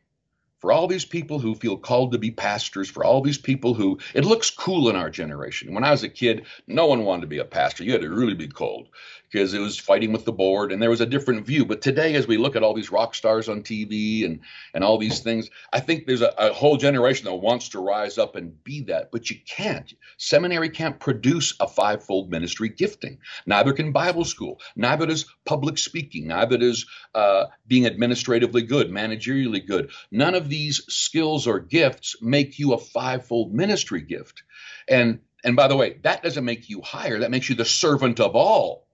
for 0.61 0.71
all 0.71 0.87
these 0.87 1.05
people 1.05 1.39
who 1.39 1.55
feel 1.55 1.75
called 1.75 2.11
to 2.11 2.19
be 2.19 2.31
pastors, 2.31 2.89
for 2.89 3.03
all 3.03 3.21
these 3.21 3.37
people 3.37 3.73
who 3.73 3.99
it 4.13 4.23
looks 4.23 4.49
cool 4.51 4.89
in 4.89 4.95
our 4.95 5.09
generation. 5.09 5.73
When 5.73 5.83
I 5.83 5.91
was 5.91 6.03
a 6.03 6.09
kid, 6.09 6.45
no 6.67 6.85
one 6.85 7.03
wanted 7.03 7.21
to 7.21 7.27
be 7.27 7.39
a 7.39 7.45
pastor. 7.45 7.83
You 7.83 7.93
had 7.93 8.01
to 8.01 8.09
really 8.09 8.35
be 8.35 8.47
cold 8.47 8.87
because 9.31 9.53
it 9.53 9.59
was 9.59 9.79
fighting 9.79 10.11
with 10.11 10.25
the 10.25 10.31
board 10.31 10.71
and 10.71 10.81
there 10.81 10.89
was 10.89 11.01
a 11.01 11.05
different 11.05 11.45
view. 11.45 11.65
But 11.65 11.81
today, 11.81 12.15
as 12.15 12.27
we 12.27 12.37
look 12.37 12.55
at 12.55 12.63
all 12.63 12.73
these 12.73 12.91
rock 12.91 13.15
stars 13.15 13.49
on 13.49 13.63
TV 13.63 14.25
and 14.25 14.41
and 14.73 14.83
all 14.83 14.97
these 14.97 15.19
things, 15.19 15.49
I 15.73 15.79
think 15.79 16.05
there's 16.05 16.21
a, 16.21 16.33
a 16.37 16.53
whole 16.53 16.77
generation 16.77 17.25
that 17.25 17.35
wants 17.35 17.69
to 17.69 17.79
rise 17.79 18.17
up 18.17 18.35
and 18.35 18.63
be 18.63 18.81
that, 18.83 19.11
but 19.11 19.29
you 19.29 19.37
can't. 19.47 19.91
Seminary 20.17 20.69
can't 20.69 20.99
produce 20.99 21.55
a 21.59 21.67
fivefold 21.67 22.29
ministry 22.29 22.69
gifting. 22.69 23.17
Neither 23.45 23.73
can 23.73 23.91
Bible 23.91 24.25
school. 24.25 24.59
Neither 24.75 25.07
does 25.07 25.25
public 25.45 25.77
speaking. 25.77 26.27
Neither 26.27 26.57
does 26.57 26.85
uh, 27.15 27.45
being 27.67 27.85
administratively 27.85 28.61
good, 28.61 28.89
managerially 28.89 29.65
good. 29.65 29.91
None 30.11 30.35
of 30.35 30.49
these 30.51 30.83
skills 30.89 31.47
or 31.47 31.59
gifts 31.59 32.17
make 32.21 32.59
you 32.59 32.73
a 32.73 32.77
fivefold 32.77 33.53
ministry 33.53 34.01
gift. 34.01 34.43
And 34.87 35.21
and 35.43 35.55
by 35.55 35.67
the 35.67 35.75
way, 35.75 35.97
that 36.03 36.21
doesn't 36.21 36.45
make 36.45 36.69
you 36.69 36.81
higher. 36.81 37.19
That 37.19 37.31
makes 37.31 37.49
you 37.49 37.55
the 37.55 37.65
servant 37.65 38.19
of 38.19 38.35
all. 38.35 38.85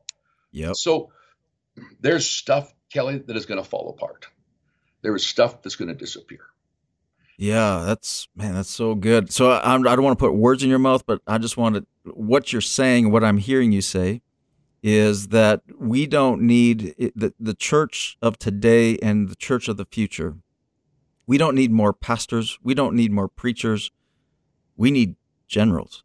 Yeah. 0.51 0.71
So 0.73 1.11
there's 1.99 2.29
stuff, 2.29 2.73
Kelly, 2.93 3.17
that 3.17 3.35
is 3.35 3.45
going 3.45 3.61
to 3.61 3.67
fall 3.67 3.89
apart. 3.89 4.27
There 5.01 5.15
is 5.15 5.25
stuff 5.25 5.61
that's 5.61 5.75
going 5.75 5.89
to 5.89 5.95
disappear. 5.95 6.39
Yeah, 7.37 7.83
that's 7.85 8.27
man, 8.35 8.53
that's 8.53 8.69
so 8.69 8.95
good. 8.95 9.31
So 9.33 9.51
I, 9.51 9.75
I 9.75 9.77
don't 9.77 10.03
want 10.03 10.17
to 10.17 10.23
put 10.23 10.33
words 10.33 10.63
in 10.63 10.69
your 10.69 10.79
mouth, 10.79 11.05
but 11.05 11.21
I 11.27 11.37
just 11.37 11.57
want 11.57 11.75
to. 11.75 11.85
What 12.13 12.53
you're 12.53 12.61
saying, 12.61 13.11
what 13.11 13.23
I'm 13.23 13.37
hearing 13.37 13.71
you 13.71 13.81
say, 13.81 14.21
is 14.81 15.29
that 15.29 15.61
we 15.77 16.05
don't 16.07 16.41
need 16.41 16.95
the 17.15 17.33
the 17.39 17.53
church 17.53 18.17
of 18.21 18.39
today 18.39 18.97
and 18.99 19.29
the 19.29 19.35
church 19.35 19.67
of 19.67 19.77
the 19.77 19.85
future. 19.85 20.37
We 21.27 21.37
don't 21.37 21.55
need 21.55 21.71
more 21.71 21.93
pastors. 21.93 22.57
We 22.63 22.73
don't 22.73 22.95
need 22.95 23.11
more 23.11 23.27
preachers. 23.27 23.91
We 24.77 24.91
need 24.91 25.15
generals. 25.47 26.03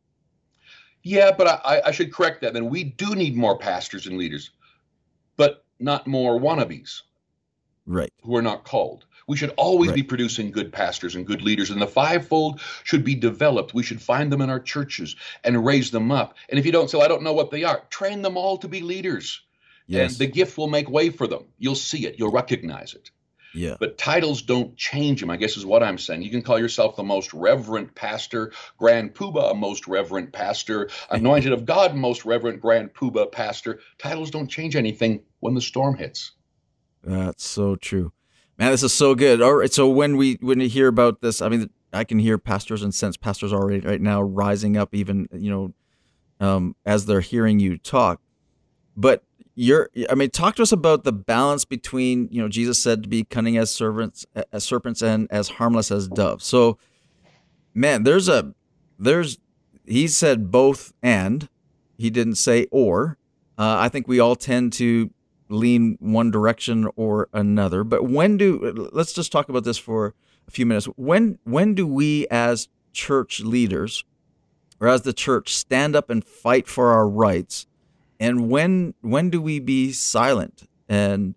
Yeah, 1.04 1.30
but 1.36 1.46
I, 1.64 1.82
I- 1.86 1.90
should 1.92 2.12
correct 2.12 2.42
that. 2.42 2.52
Then 2.52 2.68
we 2.68 2.84
do 2.84 3.14
need 3.14 3.36
more 3.36 3.56
pastors 3.58 4.06
and 4.06 4.18
leaders, 4.18 4.50
but 5.36 5.64
not 5.80 6.06
more 6.06 6.38
wannabes 6.38 7.02
Right. 7.86 8.12
who 8.22 8.36
are 8.36 8.42
not 8.42 8.64
called. 8.64 9.04
We 9.28 9.36
should 9.36 9.50
always 9.56 9.90
Right. 9.90 9.96
be 9.96 10.02
producing 10.02 10.50
good 10.50 10.72
pastors 10.72 11.14
and 11.14 11.26
good 11.26 11.42
leaders, 11.42 11.70
and 11.70 11.80
the 11.80 11.86
fivefold 11.86 12.60
should 12.84 13.04
be 13.04 13.14
developed. 13.14 13.74
We 13.74 13.82
should 13.82 14.02
find 14.02 14.30
them 14.32 14.40
in 14.40 14.50
our 14.50 14.60
churches 14.60 15.16
and 15.44 15.64
raise 15.64 15.90
them 15.90 16.10
up. 16.10 16.36
And 16.48 16.58
if 16.58 16.66
you 16.66 16.72
don't 16.72 16.90
say, 16.90 16.98
well, 16.98 17.04
I 17.04 17.08
don't 17.08 17.22
know 17.22 17.32
what 17.32 17.50
they 17.50 17.64
are, 17.64 17.82
train 17.90 18.22
them 18.22 18.36
all 18.36 18.56
to 18.58 18.68
be 18.68 18.80
leaders. 18.80 19.40
Yes. 19.86 20.12
And 20.12 20.18
the 20.20 20.26
gift 20.26 20.56
will 20.58 20.68
make 20.68 20.88
way 20.88 21.10
for 21.10 21.26
them. 21.26 21.44
You'll 21.58 21.74
see 21.74 22.06
it, 22.06 22.16
you'll 22.18 22.30
recognize 22.32 22.94
it. 22.94 23.10
Yeah. 23.54 23.76
But 23.78 23.98
titles 23.98 24.42
don't 24.42 24.76
change 24.76 25.20
them, 25.20 25.30
I 25.30 25.36
guess 25.36 25.56
is 25.56 25.66
what 25.66 25.82
I'm 25.82 25.98
saying. 25.98 26.22
You 26.22 26.30
can 26.30 26.42
call 26.42 26.58
yourself 26.58 26.96
the 26.96 27.02
most 27.02 27.32
reverend 27.34 27.94
pastor, 27.94 28.52
Grand 28.78 29.14
Poobah, 29.14 29.52
a 29.52 29.54
most 29.54 29.86
reverend 29.86 30.32
pastor, 30.32 30.88
anointed 31.10 31.52
of 31.52 31.64
God, 31.64 31.94
most 31.94 32.24
reverend 32.24 32.60
Grand 32.60 32.94
Poobah 32.94 33.30
pastor. 33.30 33.80
Titles 33.98 34.30
don't 34.30 34.48
change 34.48 34.76
anything 34.76 35.22
when 35.40 35.54
the 35.54 35.60
storm 35.60 35.96
hits. 35.96 36.32
That's 37.02 37.44
so 37.44 37.76
true. 37.76 38.12
Man, 38.58 38.70
this 38.70 38.82
is 38.82 38.92
so 38.92 39.14
good. 39.14 39.42
All 39.42 39.54
right, 39.54 39.72
so 39.72 39.88
when 39.88 40.16
we 40.16 40.38
when 40.40 40.58
we 40.58 40.68
hear 40.68 40.88
about 40.88 41.20
this, 41.20 41.42
I 41.42 41.48
mean, 41.48 41.70
I 41.92 42.04
can 42.04 42.18
hear 42.18 42.38
pastors 42.38 42.82
and 42.82 42.94
sense 42.94 43.16
pastors 43.16 43.52
already 43.52 43.80
right 43.80 44.00
now 44.00 44.22
rising 44.22 44.76
up, 44.76 44.94
even 44.94 45.28
you 45.32 45.50
know, 45.50 45.74
um, 46.46 46.76
as 46.84 47.06
they're 47.06 47.20
hearing 47.20 47.58
you 47.58 47.78
talk. 47.78 48.20
But 48.96 49.24
you're, 49.54 49.90
I 50.08 50.14
mean, 50.14 50.30
talk 50.30 50.56
to 50.56 50.62
us 50.62 50.72
about 50.72 51.04
the 51.04 51.12
balance 51.12 51.64
between 51.64 52.28
you 52.30 52.40
know 52.40 52.48
Jesus 52.48 52.82
said 52.82 53.02
to 53.02 53.08
be 53.08 53.24
cunning 53.24 53.56
as 53.56 53.70
servants, 53.70 54.24
as 54.52 54.64
serpents, 54.64 55.02
and 55.02 55.28
as 55.30 55.48
harmless 55.48 55.90
as 55.90 56.08
doves. 56.08 56.44
So, 56.44 56.78
man, 57.74 58.04
there's 58.04 58.28
a 58.28 58.54
there's 58.98 59.38
he 59.86 60.08
said 60.08 60.50
both 60.50 60.92
and 61.02 61.48
he 61.98 62.10
didn't 62.10 62.36
say 62.36 62.66
or. 62.70 63.18
Uh, 63.58 63.76
I 63.78 63.88
think 63.88 64.08
we 64.08 64.18
all 64.18 64.36
tend 64.36 64.72
to 64.74 65.10
lean 65.48 65.98
one 66.00 66.30
direction 66.30 66.88
or 66.96 67.28
another. 67.32 67.84
But 67.84 68.04
when 68.04 68.36
do 68.36 68.88
let's 68.92 69.12
just 69.12 69.30
talk 69.30 69.48
about 69.48 69.64
this 69.64 69.78
for 69.78 70.14
a 70.48 70.50
few 70.50 70.66
minutes. 70.66 70.86
When 70.96 71.38
when 71.44 71.74
do 71.74 71.86
we 71.86 72.26
as 72.30 72.68
church 72.92 73.40
leaders 73.40 74.04
or 74.80 74.88
as 74.88 75.02
the 75.02 75.12
church 75.12 75.54
stand 75.54 75.94
up 75.94 76.10
and 76.10 76.24
fight 76.24 76.66
for 76.66 76.92
our 76.92 77.08
rights? 77.08 77.66
And 78.22 78.48
when 78.48 78.94
when 79.00 79.30
do 79.30 79.42
we 79.42 79.58
be 79.58 79.90
silent? 79.90 80.68
And 80.88 81.34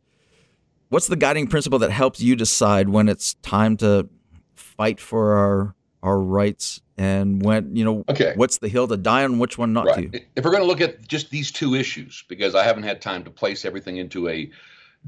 what's 0.89 1.07
the 1.07 1.15
guiding 1.15 1.47
principle 1.47 1.79
that 1.79 1.89
helps 1.89 2.21
you 2.21 2.35
decide 2.35 2.89
when 2.89 3.09
it's 3.09 3.33
time 3.41 3.75
to 3.77 4.07
fight 4.53 4.99
for 4.99 5.33
our 5.33 5.75
our 6.03 6.19
rights 6.19 6.81
and 6.95 7.41
when 7.41 7.75
you 7.75 7.83
know 7.83 8.05
Okay. 8.07 8.33
what's 8.35 8.59
the 8.59 8.67
hill 8.67 8.87
to 8.87 8.97
die 8.97 9.23
on, 9.23 9.39
which 9.39 9.57
one 9.57 9.73
not 9.73 9.87
Right. 9.87 10.11
to? 10.11 10.19
If 10.35 10.45
we're 10.45 10.51
going 10.51 10.61
to 10.61 10.67
look 10.67 10.79
at 10.79 11.07
just 11.07 11.31
these 11.31 11.51
two 11.51 11.73
issues, 11.73 12.23
because 12.29 12.53
I 12.53 12.63
haven't 12.63 12.83
had 12.83 13.01
time 13.01 13.23
to 13.23 13.31
place 13.31 13.65
everything 13.65 13.97
into 13.97 14.29
a 14.29 14.51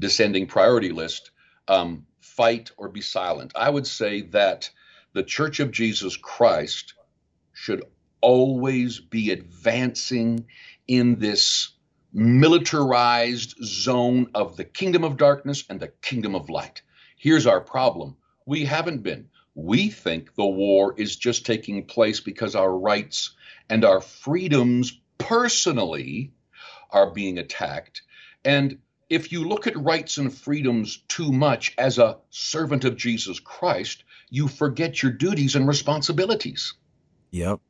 descending 0.00 0.46
priority 0.48 0.90
list, 0.90 1.30
um, 1.68 2.06
fight 2.20 2.72
or 2.76 2.88
be 2.88 3.02
silent, 3.02 3.52
I 3.54 3.70
would 3.70 3.86
say 3.86 4.22
that 4.22 4.68
the 5.12 5.22
Church 5.22 5.60
of 5.60 5.70
Jesus 5.70 6.16
Christ 6.16 6.94
should 7.52 7.84
always 8.20 8.98
be 8.98 9.30
advancing 9.30 10.46
in 10.88 11.18
this 11.18 11.70
militarized 12.12 13.54
zone 13.62 14.30
of 14.34 14.56
the 14.56 14.64
kingdom 14.64 15.04
of 15.04 15.18
darkness 15.18 15.64
and 15.68 15.78
the 15.78 15.92
kingdom 16.02 16.34
of 16.34 16.48
light. 16.48 16.82
Here's 17.16 17.46
our 17.46 17.60
problem 17.60 18.16
we 18.46 18.64
haven't 18.64 19.02
been. 19.02 19.28
We 19.54 19.90
think 19.90 20.34
the 20.34 20.46
war 20.46 20.94
is 20.96 21.16
just 21.16 21.44
taking 21.44 21.84
place 21.84 22.20
because 22.20 22.54
our 22.54 22.72
rights 22.76 23.34
and 23.68 23.84
our 23.84 24.00
freedoms 24.00 24.98
personally 25.18 26.32
are 26.90 27.10
being 27.10 27.38
attacked. 27.38 28.02
And 28.44 28.78
if 29.10 29.32
you 29.32 29.46
look 29.46 29.66
at 29.66 29.76
rights 29.76 30.16
and 30.16 30.32
freedoms 30.32 30.98
too 31.08 31.32
much 31.32 31.74
as 31.76 31.98
a 31.98 32.18
servant 32.30 32.84
of 32.84 32.96
Jesus 32.96 33.40
Christ, 33.40 34.04
you 34.30 34.48
forget 34.48 35.02
your 35.02 35.12
duties 35.12 35.56
and 35.56 35.66
responsibilities. 35.66 36.74
Yep. 37.30 37.60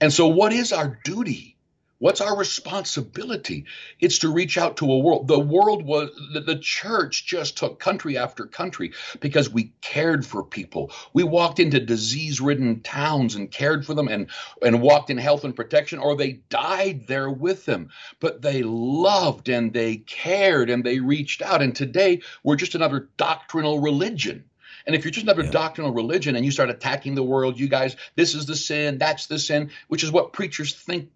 And 0.00 0.12
so, 0.12 0.28
what 0.28 0.52
is 0.52 0.72
our 0.72 0.98
duty? 1.04 1.56
What's 2.00 2.22
our 2.22 2.36
responsibility? 2.38 3.66
It's 4.00 4.20
to 4.20 4.32
reach 4.32 4.58
out 4.58 4.78
to 4.78 4.92
a 4.92 5.00
world. 5.00 5.28
The 5.28 5.40
world 5.40 5.84
was, 5.84 6.10
the, 6.34 6.42
the 6.42 6.60
church 6.60 7.26
just 7.26 7.58
took 7.58 7.80
country 7.80 8.18
after 8.18 8.46
country 8.46 8.92
because 9.20 9.50
we 9.50 9.74
cared 9.82 10.26
for 10.26 10.44
people. 10.44 10.92
We 11.14 11.24
walked 11.24 11.60
into 11.60 11.80
disease 11.80 12.40
ridden 12.40 12.82
towns 12.82 13.36
and 13.36 13.50
cared 13.52 13.86
for 13.86 13.94
them 13.94 14.08
and, 14.08 14.30
and 14.62 14.82
walked 14.82 15.10
in 15.10 15.18
health 15.18 15.44
and 15.44 15.56
protection, 15.56 16.00
or 16.00 16.16
they 16.16 16.42
died 16.50 17.08
there 17.08 17.30
with 17.30 17.66
them. 17.66 17.90
But 18.20 18.42
they 18.42 18.62
loved 18.64 19.50
and 19.50 19.72
they 19.72 19.98
cared 19.98 20.70
and 20.70 20.84
they 20.84 21.00
reached 21.00 21.42
out. 21.42 21.62
And 21.62 21.76
today, 21.76 22.22
we're 22.44 22.56
just 22.56 22.76
another 22.76 23.10
doctrinal 23.18 23.80
religion. 23.80 24.46
And 24.86 24.96
if 24.96 25.04
you're 25.04 25.12
just 25.12 25.24
another 25.24 25.44
Yeah. 25.44 25.50
doctrinal 25.50 25.92
religion 25.92 26.36
and 26.36 26.46
you 26.46 26.52
start 26.52 26.70
attacking 26.70 27.16
the 27.16 27.24
world, 27.24 27.60
you 27.60 27.68
guys, 27.68 27.96
this 28.16 28.36
is 28.36 28.46
the 28.46 28.56
sin, 28.56 28.98
that's 28.98 29.28
the 29.28 29.40
sin, 29.40 29.72
which 29.88 30.04
is 30.04 30.12
what 30.12 30.34
preachers 30.34 30.74
think 30.74 31.10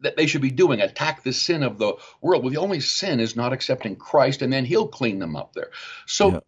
that 0.00 0.16
they 0.16 0.26
should 0.26 0.42
be 0.42 0.50
doing 0.50 0.80
attack 0.80 1.22
the 1.22 1.32
sin 1.32 1.62
of 1.62 1.78
the 1.78 1.94
world. 2.20 2.42
Well, 2.42 2.50
the 2.50 2.58
only 2.58 2.80
sin 2.80 3.20
is 3.20 3.36
not 3.36 3.52
accepting 3.52 3.96
Christ, 3.96 4.42
and 4.42 4.52
then 4.52 4.64
He'll 4.64 4.88
clean 4.88 5.18
them 5.18 5.36
up 5.36 5.52
there. 5.52 5.70
So 6.06 6.32
Yeah. 6.32 6.40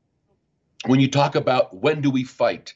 when 0.87 1.01
you 1.01 1.11
talk 1.11 1.35
about 1.35 1.75
when 1.77 2.01
do 2.01 2.11
we 2.11 2.25
fight, 2.25 2.75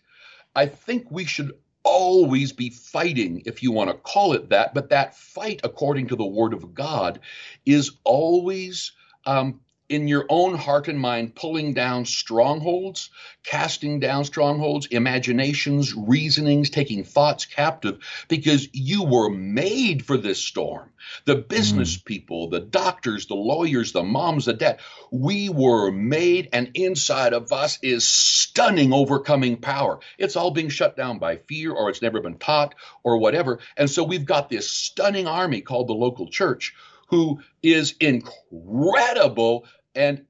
I 0.54 0.66
think 0.66 1.10
we 1.10 1.24
should 1.24 1.52
always 1.82 2.52
be 2.52 2.70
fighting, 2.70 3.42
if 3.46 3.62
you 3.62 3.70
want 3.72 3.90
to 3.90 3.96
call 3.96 4.32
it 4.32 4.50
that, 4.50 4.74
but 4.74 4.90
that 4.90 5.16
fight, 5.16 5.60
according 5.62 6.08
to 6.08 6.16
the 6.16 6.26
Word 6.26 6.52
of 6.52 6.74
God, 6.74 7.20
is 7.64 7.92
always 8.04 8.92
um, 9.24 9.60
in 9.88 10.08
your 10.08 10.26
own 10.28 10.54
heart 10.54 10.88
and 10.88 10.98
mind 10.98 11.34
pulling 11.34 11.74
down 11.74 12.04
strongholds, 12.04 13.10
casting 13.44 14.00
down 14.00 14.24
strongholds, 14.24 14.86
imaginations, 14.86 15.94
reasonings, 15.94 16.70
taking 16.70 17.04
thoughts 17.04 17.44
captive, 17.44 17.98
because 18.28 18.68
you 18.72 19.04
were 19.04 19.30
made 19.30 20.04
for 20.04 20.16
this 20.16 20.42
storm. 20.42 20.90
The 21.24 21.36
business 21.36 21.96
mm. 21.96 22.04
people, 22.04 22.50
the 22.50 22.60
doctors, 22.60 23.26
the 23.26 23.34
lawyers, 23.34 23.92
the 23.92 24.02
moms, 24.02 24.46
the 24.46 24.54
dad, 24.54 24.80
we 25.12 25.48
were 25.48 25.92
made, 25.92 26.48
and 26.52 26.72
inside 26.74 27.32
of 27.32 27.52
us 27.52 27.78
is 27.82 28.04
stunning 28.04 28.92
overcoming 28.92 29.56
power. 29.56 30.00
It's 30.18 30.36
all 30.36 30.50
being 30.50 30.68
shut 30.68 30.96
down 30.96 31.18
by 31.18 31.36
fear, 31.36 31.72
or 31.72 31.90
it's 31.90 32.02
never 32.02 32.20
been 32.20 32.38
taught, 32.38 32.74
or 33.04 33.18
whatever. 33.18 33.60
And 33.76 33.88
so 33.88 34.02
we've 34.02 34.24
got 34.24 34.48
this 34.48 34.68
stunning 34.68 35.28
army 35.28 35.60
called 35.60 35.88
the 35.88 35.94
local 35.94 36.28
church 36.28 36.74
who 37.06 37.40
is 37.62 37.94
incredible. 38.00 39.66
And 39.94 40.26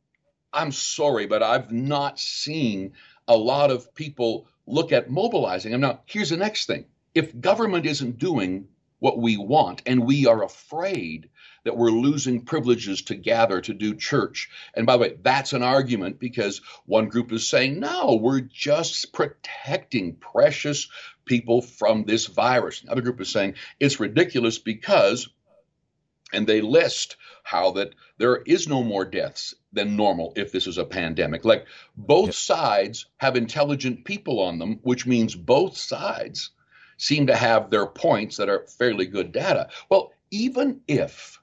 I'm 0.52 0.72
sorry, 0.72 1.26
but 1.26 1.42
I've 1.42 1.72
not 1.72 2.18
seen 2.18 2.92
a 3.28 3.36
lot 3.36 3.70
of 3.70 3.94
people 3.94 4.48
look 4.66 4.92
at 4.92 5.10
mobilizing 5.10 5.72
them. 5.72 5.80
Now, 5.80 6.00
here's 6.06 6.30
the 6.30 6.36
next 6.36 6.66
thing 6.66 6.86
if 7.14 7.38
government 7.40 7.86
isn't 7.86 8.18
doing 8.18 8.68
what 8.98 9.18
we 9.18 9.36
want 9.36 9.82
and 9.86 10.06
we 10.06 10.26
are 10.26 10.42
afraid 10.42 11.28
that 11.64 11.76
we're 11.76 11.90
losing 11.90 12.44
privileges 12.44 13.02
to 13.02 13.14
gather 13.14 13.60
to 13.60 13.74
do 13.74 13.94
church. 13.94 14.48
And 14.74 14.86
by 14.86 14.92
the 14.94 14.98
way, 15.00 15.16
that's 15.20 15.52
an 15.52 15.62
argument 15.62 16.18
because 16.18 16.60
one 16.86 17.08
group 17.08 17.32
is 17.32 17.48
saying, 17.48 17.80
no, 17.80 18.18
we're 18.22 18.40
just 18.40 19.12
protecting 19.12 20.14
precious 20.14 20.88
people 21.24 21.60
from 21.60 22.04
this 22.04 22.26
virus. 22.26 22.82
Another 22.82 23.00
group 23.00 23.20
is 23.20 23.30
saying 23.30 23.54
it's 23.80 24.00
ridiculous 24.00 24.58
because 24.58 25.28
and 26.32 26.46
they 26.46 26.60
list 26.60 27.16
how 27.44 27.70
that 27.72 27.94
there 28.18 28.38
is 28.46 28.66
no 28.66 28.82
more 28.82 29.04
deaths 29.04 29.54
than 29.72 29.96
normal 29.96 30.32
if 30.36 30.50
this 30.50 30.66
is 30.66 30.78
a 30.78 30.84
pandemic. 30.84 31.44
Like 31.44 31.66
both 31.96 32.26
yep. 32.28 32.34
sides 32.34 33.06
have 33.18 33.36
intelligent 33.36 34.04
people 34.04 34.40
on 34.40 34.58
them, 34.58 34.80
which 34.82 35.06
means 35.06 35.34
both 35.34 35.76
sides 35.76 36.50
seem 36.98 37.26
to 37.26 37.36
have 37.36 37.70
their 37.70 37.86
points 37.86 38.36
that 38.36 38.48
are 38.48 38.66
fairly 38.66 39.06
good 39.06 39.32
data. 39.32 39.68
Well, 39.88 40.12
even 40.30 40.80
if 40.88 41.40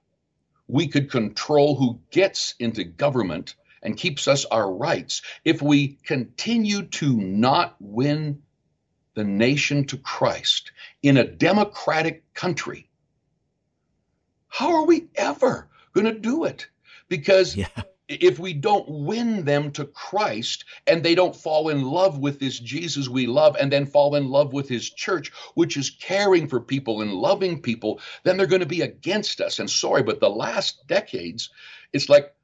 we 0.68 0.88
could 0.88 1.10
control 1.10 1.76
who 1.76 2.00
gets 2.12 2.56
into 2.60 2.84
government 2.84 3.56
and 3.82 3.98
keeps 3.98 4.28
us 4.28 4.46
our 4.46 4.72
rights, 4.72 5.22
if 5.46 5.62
we 5.62 6.00
continue 6.04 6.84
to 6.84 7.16
not 7.16 7.76
win 7.80 8.42
the 9.16 9.24
nation 9.24 9.86
to 9.86 9.98
Christ 9.98 10.72
in 11.04 11.18
a 11.18 11.28
democratic 11.28 12.34
country, 12.34 12.90
how 14.54 14.76
are 14.76 14.86
we 14.86 15.08
ever 15.16 15.68
going 15.94 16.06
to 16.06 16.14
do 16.14 16.44
it? 16.44 16.68
Because 17.10 17.56
yeah. 17.56 17.66
if 18.08 18.38
we 18.38 18.54
don't 18.54 18.88
win 18.88 19.46
them 19.46 19.72
to 19.72 19.86
Christ 19.86 20.66
and 20.86 21.02
they 21.02 21.16
don't 21.16 21.36
fall 21.36 21.70
in 21.70 21.82
love 21.82 22.20
with 22.20 22.40
this 22.40 22.60
Jesus 22.60 23.10
we 23.10 23.26
love 23.26 23.58
and 23.60 23.72
then 23.72 23.88
fall 23.88 24.14
in 24.14 24.30
love 24.30 24.54
with 24.54 24.70
his 24.70 24.88
church, 24.92 25.32
which 25.56 25.76
is 25.76 25.90
caring 25.90 26.48
for 26.48 26.60
people 26.60 27.02
and 27.02 27.14
loving 27.14 27.64
people, 27.64 28.00
then 28.26 28.38
they're 28.38 28.46
going 28.46 28.60
to 28.60 28.68
be 28.68 28.82
against 28.82 29.42
us. 29.42 29.58
And 29.58 29.68
sorry, 29.68 30.04
but 30.04 30.20
the 30.20 30.30
last 30.30 30.86
decades, 30.86 31.50
it's 31.92 32.08
like 32.08 32.36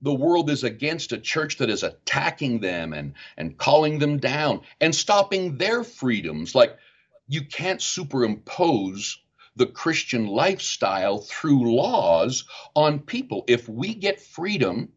the 0.00 0.12
world 0.12 0.50
is 0.50 0.64
against 0.64 1.12
a 1.12 1.18
church 1.18 1.58
that 1.58 1.70
is 1.70 1.84
attacking 1.84 2.58
them 2.58 2.92
and, 2.92 3.14
and 3.36 3.56
calling 3.56 4.00
them 4.00 4.18
down 4.18 4.62
and 4.80 4.92
stopping 4.92 5.58
their 5.58 5.84
freedoms. 5.84 6.56
Like 6.56 6.76
you 7.28 7.44
can't 7.44 7.80
superimpose 7.80 9.21
the 9.56 9.66
Christian 9.66 10.26
lifestyle 10.26 11.20
through 11.20 11.74
laws 11.76 12.44
on 12.74 13.00
people. 13.00 13.44
If 13.46 13.68
we 13.68 13.94
get 13.94 14.20
freedom, 14.20 14.88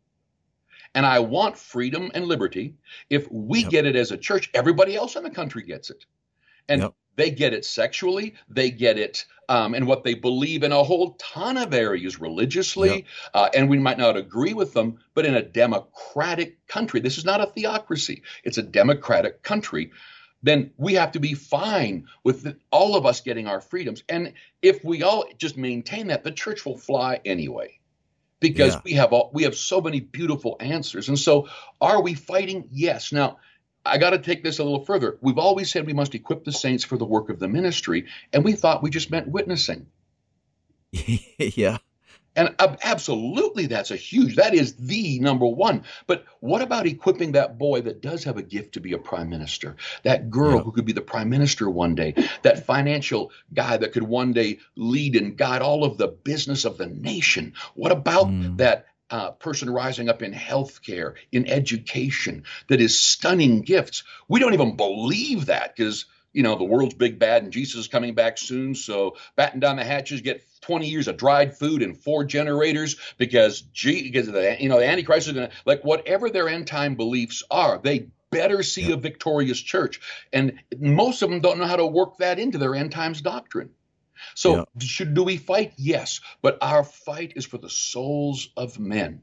and 0.93 1.05
I 1.05 1.19
want 1.19 1.57
freedom 1.57 2.09
and 2.13 2.25
liberty, 2.25 2.75
if 3.09 3.29
we 3.29 3.61
yep. 3.61 3.69
get 3.69 3.85
it 3.85 3.97
as 3.97 4.11
a 4.11 4.17
church, 4.17 4.49
everybody 4.53 4.95
else 4.95 5.17
in 5.17 5.23
the 5.23 5.29
country 5.29 5.63
gets 5.63 5.89
it. 5.89 6.05
And 6.69 6.81
yep. 6.81 6.93
they 7.17 7.31
get 7.31 7.53
it 7.53 7.65
sexually, 7.65 8.35
they 8.49 8.71
get 8.71 8.97
it 8.97 9.25
um, 9.49 9.75
and 9.75 9.85
what 9.85 10.03
they 10.03 10.15
believe 10.15 10.63
in 10.63 10.71
a 10.71 10.83
whole 10.83 11.15
ton 11.15 11.57
of 11.57 11.73
areas 11.73 12.19
religiously. 12.19 12.89
Yep. 12.89 13.03
Uh, 13.33 13.49
and 13.53 13.69
we 13.69 13.77
might 13.77 13.97
not 13.97 14.15
agree 14.15 14.53
with 14.53 14.73
them, 14.73 14.99
but 15.13 15.25
in 15.25 15.35
a 15.35 15.43
democratic 15.43 16.65
country, 16.67 17.01
this 17.01 17.17
is 17.17 17.25
not 17.25 17.41
a 17.41 17.47
theocracy, 17.47 18.23
it's 18.45 18.57
a 18.57 18.63
democratic 18.63 19.43
country 19.43 19.91
then 20.45 20.71
we 20.77 20.93
have 20.93 21.13
to 21.13 21.19
be 21.19 21.33
fine 21.33 22.05
with 22.23 22.55
all 22.71 22.95
of 22.95 23.05
us 23.05 23.21
getting 23.21 23.47
our 23.47 23.59
freedoms. 23.59 24.03
And 24.07 24.33
if 24.61 24.83
we 24.83 25.01
all 25.01 25.25
just 25.39 25.57
maintain 25.57 26.07
that, 26.07 26.23
the 26.23 26.31
church 26.31 26.65
will 26.65 26.77
fly 26.77 27.19
anyway. 27.25 27.79
Because 28.39 28.75
yeah. 28.75 28.81
we 28.83 28.91
have 28.93 29.11
all, 29.11 29.31
we 29.33 29.43
have 29.43 29.55
so 29.55 29.81
many 29.81 30.01
beautiful 30.01 30.57
answers. 30.59 31.09
And 31.09 31.17
so 31.17 31.47
are 31.81 31.99
we 31.99 32.13
fighting? 32.13 32.69
Yes. 32.71 33.11
Now, 33.11 33.37
I 33.83 33.97
got 33.97 34.11
to 34.11 34.19
take 34.19 34.43
this 34.43 34.59
a 34.59 34.63
little 34.63 34.85
further. 34.85 35.17
We've 35.19 35.39
always 35.39 35.71
said 35.71 35.87
we 35.87 35.93
must 35.93 36.13
equip 36.13 36.43
the 36.43 36.51
saints 36.51 36.83
for 36.83 36.97
the 36.97 37.05
work 37.05 37.29
of 37.29 37.39
the 37.39 37.47
ministry, 37.47 38.05
and 38.33 38.43
we 38.43 38.53
thought 38.53 38.83
we 38.83 38.89
just 38.89 39.11
meant 39.11 39.27
witnessing. 39.27 39.87
yeah. 40.91 41.77
And 42.35 42.53
absolutely, 42.59 43.67
that's 43.67 43.91
a 43.91 43.95
huge, 43.95 44.35
that 44.35 44.53
is 44.53 44.75
the 44.75 45.19
number 45.19 45.45
one. 45.45 45.83
But 46.05 46.25
what 46.41 46.61
about 46.61 46.85
equipping 46.85 47.31
that 47.33 47.57
boy 47.57 47.81
that 47.81 48.01
does 48.01 48.25
have 48.25 48.37
a 48.37 48.43
gift 48.43 48.73
to 48.73 48.81
be 48.81 48.93
a 48.93 48.97
prime 48.97 49.29
minister? 49.29 49.77
That 50.03 50.29
girl 50.29 50.57
yeah. 50.57 50.61
who 50.61 50.71
could 50.73 50.85
be 50.85 50.91
the 50.91 51.01
prime 51.01 51.29
minister 51.29 51.69
one 51.69 51.95
day? 51.95 52.13
That 52.41 52.65
financial 52.65 53.31
guy 53.53 53.77
that 53.77 53.93
could 53.93 54.03
one 54.03 54.33
day 54.33 54.59
lead 54.75 55.15
and 55.15 55.37
guide 55.37 55.61
all 55.61 55.85
of 55.85 55.97
the 55.97 56.07
business 56.07 56.65
of 56.65 56.77
the 56.77 56.87
nation? 56.87 57.53
What 57.73 57.93
about 57.93 58.27
mm. 58.27 58.57
that 58.57 58.87
uh, 59.09 59.31
person 59.31 59.69
rising 59.69 60.09
up 60.09 60.21
in 60.21 60.33
healthcare, 60.33 61.13
in 61.31 61.47
education, 61.47 62.43
that 62.67 62.81
is 62.81 62.99
stunning 62.99 63.61
gifts? 63.61 64.03
We 64.27 64.41
don't 64.41 64.53
even 64.53 64.75
believe 64.75 65.45
that 65.45 65.75
because 65.75 66.05
you 66.35 66.43
know, 66.43 66.57
the 66.57 66.65
world's 66.65 66.93
big 66.93 67.17
bad 67.17 67.43
and 67.43 67.53
Jesus 67.53 67.81
is 67.81 67.87
coming 67.87 68.13
back 68.13 68.37
soon. 68.37 68.75
So 68.75 69.15
batten 69.37 69.61
down 69.61 69.77
the 69.77 69.85
hatches, 69.85 70.19
get 70.19 70.43
20 70.61 70.85
years 70.85 71.07
of 71.07 71.15
dried 71.15 71.57
food 71.57 71.81
and 71.81 71.97
four 71.97 72.25
generators 72.25 72.97
because, 73.17 73.61
gee, 73.61 74.03
because 74.03 74.27
the, 74.27 74.57
you 74.59 74.67
know, 74.67 74.77
the 74.77 74.85
Antichrist 74.85 75.27
is 75.27 75.33
going 75.33 75.49
to, 75.49 75.55
like, 75.65 75.83
whatever 75.83 76.29
their 76.29 76.49
end 76.49 76.67
time 76.67 76.95
beliefs 76.95 77.41
are, 77.49 77.79
they 77.81 78.07
better 78.31 78.63
see 78.63 78.91
a 78.91 78.97
victorious 78.97 79.61
church. 79.61 80.01
And 80.33 80.59
most 80.77 81.21
of 81.21 81.29
them 81.29 81.39
don't 81.39 81.57
know 81.57 81.67
how 81.67 81.77
to 81.77 81.85
work 81.85 82.17
that 82.17 82.37
into 82.37 82.57
their 82.57 82.75
end 82.75 82.91
times 82.91 83.21
doctrine. 83.21 83.69
So, 84.33 84.57
yeah. 84.57 84.63
should 84.79 85.13
do 85.13 85.23
we 85.23 85.37
fight? 85.37 85.71
Yes, 85.77 86.19
but 86.41 86.57
our 86.61 86.83
fight 86.83 87.33
is 87.37 87.45
for 87.45 87.59
the 87.59 87.69
souls 87.69 88.49
of 88.57 88.77
men. 88.77 89.21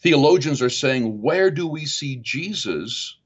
Theologians 0.00 0.62
are 0.62 0.70
saying, 0.70 1.22
where 1.22 1.52
do 1.52 1.68
we 1.68 1.86
see 1.86 2.16
Jesus 2.16 3.18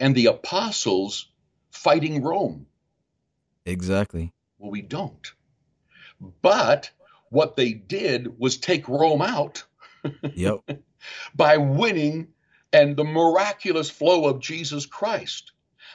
and 0.00 0.14
the 0.14 0.26
apostles 0.26 1.28
fighting 1.74 2.22
Rome? 2.22 2.66
Exactly. 3.66 4.32
Well, 4.58 4.70
we 4.70 4.82
don't. 4.82 5.32
But 6.42 6.90
what 7.30 7.56
they 7.56 7.72
did 7.72 8.38
was 8.38 8.56
take 8.56 8.88
Rome 8.88 9.22
out. 9.22 9.64
Yep. 10.34 10.60
by 11.34 11.56
winning 11.58 12.28
and 12.72 12.96
the 12.96 13.04
miraculous 13.04 13.90
flow 13.90 14.26
of 14.26 14.40
Jesus 14.40 14.86
Christ. 14.86 15.52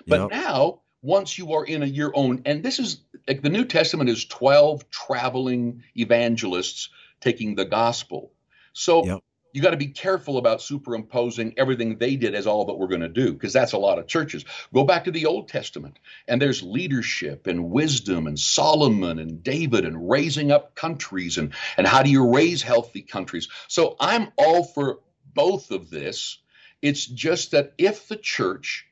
But 0.08 0.22
yep. 0.22 0.32
now, 0.32 0.82
once 1.02 1.38
you 1.38 1.54
are 1.54 1.66
in 1.66 1.84
a, 1.84 1.86
your 1.86 2.12
own, 2.16 2.42
and 2.46 2.64
this 2.64 2.80
is 2.80 3.02
like 3.28 3.42
the 3.42 3.50
New 3.50 3.66
Testament 3.66 4.10
is 4.10 4.26
12 4.26 4.90
traveling 4.90 5.84
evangelists 5.96 6.90
taking 7.22 7.56
the 7.56 7.66
gospel. 7.66 8.32
So 8.74 9.06
yep 9.06 9.20
you 9.52 9.62
got 9.62 9.72
to 9.72 9.78
be 9.78 9.88
careful 9.88 10.38
about 10.38 10.62
superimposing 10.62 11.54
everything 11.58 11.98
they 11.98 12.16
did 12.16 12.36
as 12.36 12.46
all 12.46 12.66
that 12.66 12.76
we're 12.76 12.88
going 12.88 13.02
to 13.02 13.10
do 13.10 13.34
because 13.34 13.54
that's 13.54 13.74
a 13.74 13.78
lot 13.78 13.98
of 13.98 14.08
churches. 14.08 14.46
Go 14.74 14.84
back 14.84 15.04
to 15.06 15.12
the 15.12 15.26
old 15.26 15.48
testament 15.48 15.98
and 16.28 16.42
there's 16.42 16.62
leadership 16.62 17.48
and 17.48 17.70
wisdom 17.72 18.28
and 18.28 18.40
solomon 18.40 19.20
and 19.20 19.44
david 19.44 19.86
and 19.86 20.10
raising 20.10 20.52
up 20.52 20.76
countries 20.76 21.38
and 21.38 21.54
and 21.78 21.88
how 21.88 22.04
do 22.04 22.12
you 22.12 22.30
raise 22.32 22.62
healthy 22.62 23.02
countries? 23.02 23.48
So 23.68 23.96
i'm 24.00 24.32
all 24.38 24.64
for 24.64 25.00
both 25.34 25.72
of 25.72 25.90
this. 25.90 26.40
It's 26.82 27.06
just 27.06 27.52
that 27.52 27.74
if 27.78 28.08
the 28.08 28.18
church 28.18 28.86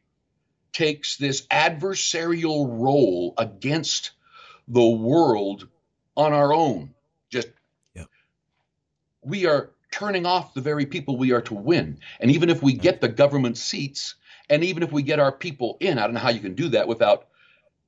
takes 0.74 1.18
this 1.18 1.48
adversarial 1.48 2.68
role 2.70 3.34
against 3.38 4.12
the 4.68 4.88
world 4.88 5.68
on 6.16 6.34
our 6.34 6.54
own 6.54 6.94
just 7.30 7.48
yeah. 7.96 8.04
we 9.24 9.46
are 9.46 9.72
turning 9.92 10.26
off 10.26 10.54
the 10.54 10.62
very 10.62 10.86
people 10.86 11.18
we 11.18 11.32
are 11.32 11.42
to 11.42 11.54
win. 11.54 12.00
And 12.20 12.32
even 12.32 12.50
if 12.50 12.62
we 12.62 12.74
get 12.74 13.02
the 13.02 13.08
government 13.08 13.58
seats, 13.58 14.16
and 14.50 14.64
even 14.64 14.84
if 14.84 14.92
we 14.92 15.02
get 15.02 15.20
our 15.20 15.32
people 15.32 15.78
in, 15.80 15.98
I 15.98 16.04
don't 16.04 16.14
know 16.14 16.20
how 16.20 16.30
you 16.30 16.40
can 16.40 16.56
do 16.56 16.70
that 16.70 16.88
without 16.88 17.28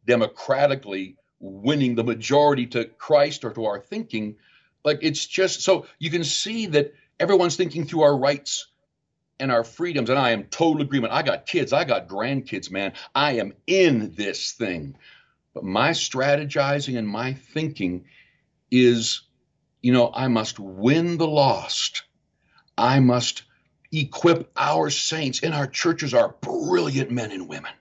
democratically 0.06 1.16
winning 1.40 1.96
the 1.96 2.04
majority 2.04 2.66
to 2.68 2.86
Christ 2.86 3.46
or 3.46 3.52
to 3.52 3.66
our 3.66 3.80
thinking. 3.80 4.36
Like 4.84 5.00
it's 5.02 5.26
just 5.26 5.62
so 5.62 5.86
you 6.00 6.10
can 6.10 6.24
see 6.24 6.68
that 6.68 6.94
everyone's 7.20 7.56
thinking 7.56 7.86
through 7.86 8.02
our 8.02 8.18
rights 8.18 8.68
and 9.40 9.52
our 9.52 9.64
freedoms. 9.64 10.10
And 10.10 10.20
I 10.20 10.32
am 10.32 10.46
total 10.46 10.82
agreement. 10.82 11.14
I 11.14 11.22
got 11.22 11.46
kids, 11.46 11.72
I 11.74 11.84
got 11.86 12.08
grandkids, 12.08 12.70
man. 12.70 12.94
I 13.16 13.34
am 13.34 13.54
in 13.68 14.14
this 14.16 14.52
thing. 14.52 14.96
But 15.54 15.64
my 15.64 15.92
strategizing 15.92 16.98
and 16.98 17.08
my 17.08 17.34
thinking 17.34 18.06
is 18.72 19.22
you 19.82 19.94
know, 19.94 20.12
I 20.14 20.28
must 20.28 20.60
win 20.60 21.18
the 21.18 21.28
lost. 21.28 22.04
I 22.78 23.00
must 23.00 23.44
equip 23.92 24.52
our 24.56 24.90
saints 24.90 25.40
in 25.40 25.54
our 25.54 25.68
churches 25.68 26.14
are 26.14 26.36
brilliant 26.42 27.12
men 27.12 27.32
and 27.32 27.48
women? 27.48 27.72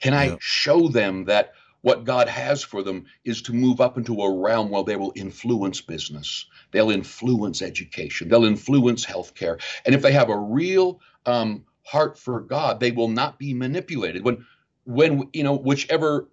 Can 0.00 0.14
I 0.14 0.30
Yeah. 0.30 0.36
show 0.40 0.88
them 0.88 1.24
that 1.24 1.54
what 1.80 2.04
God 2.04 2.28
has 2.28 2.62
for 2.62 2.82
them 2.82 3.06
is 3.24 3.42
to 3.42 3.52
move 3.52 3.80
up 3.80 3.98
into 3.98 4.20
a 4.22 4.38
realm 4.40 4.70
where 4.70 4.84
they 4.84 4.96
will 4.96 5.12
influence 5.16 5.80
business, 5.80 6.46
they'll 6.70 6.90
influence 6.90 7.62
education, 7.62 8.28
they'll 8.28 8.44
influence 8.44 9.04
healthcare, 9.04 9.60
and 9.84 9.94
if 9.94 10.02
they 10.02 10.12
have 10.12 10.30
a 10.30 10.38
real 10.38 11.00
um, 11.26 11.64
heart 11.84 12.18
for 12.18 12.40
God, 12.40 12.80
they 12.80 12.90
will 12.90 13.08
not 13.08 13.38
be 13.38 13.52
manipulated. 13.52 14.24
When, 14.24 14.46
when 14.84 15.28
you 15.32 15.42
know, 15.42 15.56
whichever 15.56 16.28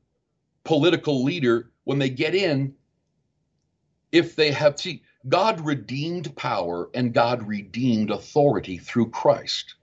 political 0.64 1.24
leader, 1.24 1.72
when 1.84 2.00
they 2.00 2.10
get 2.10 2.36
in, 2.36 2.76
if 4.12 4.36
they 4.36 4.52
have 4.52 4.80
see, 4.80 5.04
God 5.28 5.62
redeemed 5.62 6.36
power 6.36 6.90
and 6.94 7.14
God 7.14 7.48
redeemed 7.48 8.10
authority 8.12 8.78
through 8.78 9.10
Christ. 9.12 9.76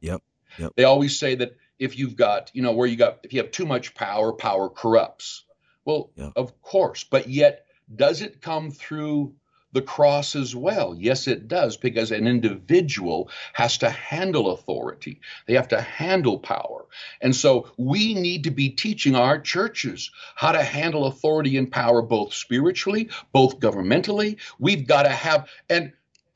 Yep, 0.00 0.22
yep. 0.58 0.72
They 0.76 0.84
always 0.84 1.18
say 1.18 1.34
that 1.36 1.56
if 1.78 1.98
you've 1.98 2.16
got, 2.16 2.50
you 2.54 2.62
know, 2.62 2.72
where 2.72 2.86
you 2.86 2.96
got, 2.96 3.18
if 3.22 3.32
you 3.32 3.40
have 3.40 3.50
too 3.50 3.66
much 3.66 3.94
power, 3.94 4.32
power 4.32 4.68
corrupts. 4.68 5.44
Well, 5.84 6.10
Yep. 6.16 6.32
of 6.36 6.60
course, 6.62 7.04
but 7.04 7.28
yet, 7.28 7.64
does 7.94 8.20
it 8.20 8.42
come 8.42 8.70
through 8.70 9.34
the 9.72 9.82
cross 9.82 10.34
as 10.34 10.54
well? 10.56 10.94
Yes, 10.98 11.26
it 11.26 11.48
does, 11.48 11.76
because 11.76 12.10
an 12.10 12.26
individual 12.26 13.30
has 13.52 13.78
to 13.78 13.90
handle 13.90 14.52
authority. 14.52 15.20
They 15.46 15.54
have 15.54 15.68
to 15.68 15.80
handle 15.80 16.38
power. 16.38 16.86
And 17.20 17.34
so 17.34 17.70
we 17.76 18.14
need 18.14 18.44
to 18.44 18.50
be 18.50 18.70
teaching 18.70 19.14
our 19.14 19.38
churches 19.38 20.10
how 20.34 20.52
to 20.52 20.62
handle 20.62 21.06
authority 21.06 21.56
and 21.56 21.70
power 21.70 22.02
both 22.02 22.32
spiritually, 22.32 23.10
both 23.32 23.60
governmentally. 23.60 24.38
We've 24.58 24.86
got 24.86 25.02
to 25.02 25.10
have, 25.10 25.48
and 25.68 25.92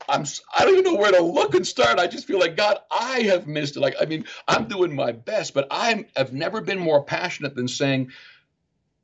I'm 0.09 0.25
I 0.55 0.65
don't 0.65 0.77
even 0.77 0.93
know 0.93 0.99
where 0.99 1.11
to 1.11 1.23
look 1.23 1.55
and 1.55 1.65
start. 1.65 1.99
I 1.99 2.07
just 2.07 2.27
feel 2.27 2.39
like 2.39 2.57
God, 2.57 2.79
I 2.91 3.21
have 3.21 3.47
missed 3.47 3.77
it. 3.77 3.79
Like 3.79 3.95
I 4.01 4.05
mean, 4.05 4.25
I'm 4.47 4.67
doing 4.67 4.95
my 4.95 5.11
best, 5.11 5.53
but 5.53 5.67
I 5.71 6.05
have 6.15 6.33
never 6.33 6.61
been 6.61 6.79
more 6.79 7.03
passionate 7.03 7.55
than 7.55 7.67
saying, 7.67 8.11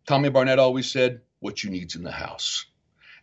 Tommy 0.06 0.30
Barnett 0.30 0.60
always 0.60 0.92
said, 0.92 1.22
"What 1.40 1.64
you 1.64 1.70
need's 1.70 1.96
in 1.96 2.04
the 2.04 2.12
house." 2.12 2.66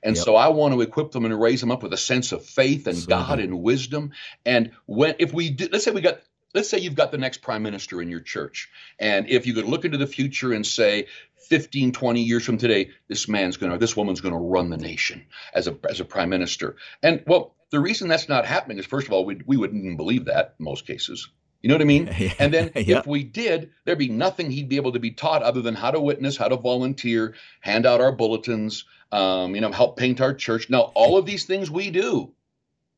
And 0.07 0.17
Yep. 0.17 0.25
so 0.25 0.37
I 0.37 0.49
want 0.49 0.73
to 0.73 0.81
equip 0.83 1.11
them 1.11 1.25
and 1.25 1.39
raise 1.41 1.61
them 1.61 1.73
up 1.73 1.83
with 1.83 1.93
a 1.93 1.99
sense 1.99 2.33
of 2.33 2.45
faith 2.45 2.87
and 2.87 2.97
So 2.97 3.09
God 3.09 3.41
and 3.41 3.63
wisdom. 3.63 4.13
And 4.47 4.71
when 4.87 5.17
if 5.19 5.35
we 5.35 5.51
do, 5.51 5.69
let's 5.73 5.85
say 5.85 5.91
we 5.91 6.01
got 6.01 6.21
let's 6.55 6.71
say 6.71 6.79
you've 6.79 6.95
got 6.95 7.13
the 7.13 7.19
next 7.19 7.43
prime 7.43 7.63
minister 7.63 8.01
in 8.01 8.09
your 8.11 8.21
church 8.21 8.71
and 8.99 9.29
if 9.29 9.47
you 9.47 9.55
could 9.55 9.67
look 9.67 9.85
into 9.85 9.99
the 9.99 10.07
future 10.07 10.53
and 10.53 10.67
say 10.67 11.07
15 11.49 11.93
20 11.93 12.23
years 12.23 12.45
from 12.45 12.57
today 12.59 12.91
this 13.09 13.29
man's 13.29 13.57
going 13.59 13.71
to 13.73 13.79
this 13.79 13.97
woman's 13.97 14.21
going 14.23 14.35
to 14.35 14.41
run 14.41 14.71
the 14.71 14.77
nation 14.79 15.27
as 15.53 15.69
a 15.69 15.77
as 15.89 16.01
a 16.01 16.05
prime 16.05 16.31
minister 16.31 16.77
and 17.03 17.23
well 17.27 17.55
the 17.71 17.81
reason 17.81 18.09
that's 18.09 18.29
not 18.29 18.47
happening 18.47 18.79
is 18.79 18.87
first 18.87 19.07
of 19.07 19.13
all 19.13 19.25
we, 19.25 19.41
we 19.47 19.57
wouldn't 19.57 19.85
even 19.85 19.97
believe 19.97 20.25
that 20.27 20.55
in 20.59 20.65
most 20.65 20.87
cases 20.87 21.29
you 21.67 21.69
know 21.69 21.75
what 21.75 21.83
i 21.83 21.85
mean 21.85 22.07
and 22.39 22.55
then 22.55 22.71
Yeah. 22.77 22.99
if 23.01 23.07
we 23.09 23.25
did 23.25 23.71
there'd 23.85 23.99
be 23.99 24.09
nothing 24.09 24.53
he'd 24.53 24.69
be 24.69 24.77
able 24.77 24.93
to 24.93 25.01
be 25.01 25.11
taught 25.11 25.43
other 25.43 25.63
than 25.63 25.75
how 25.75 25.91
to 25.91 26.01
witness 26.01 26.37
how 26.37 26.47
to 26.47 26.57
volunteer 26.57 27.35
hand 27.61 27.87
out 27.87 28.01
our 28.01 28.13
bulletins 28.13 28.85
um, 29.11 29.57
you 29.57 29.61
know 29.61 29.73
help 29.73 29.97
paint 29.97 30.21
our 30.21 30.33
church 30.33 30.71
now 30.71 30.93
all 30.95 31.19
of 31.19 31.27
these 31.27 31.45
things 31.45 31.69
we 31.69 31.91
do 31.91 32.33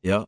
yeah, 0.03 0.25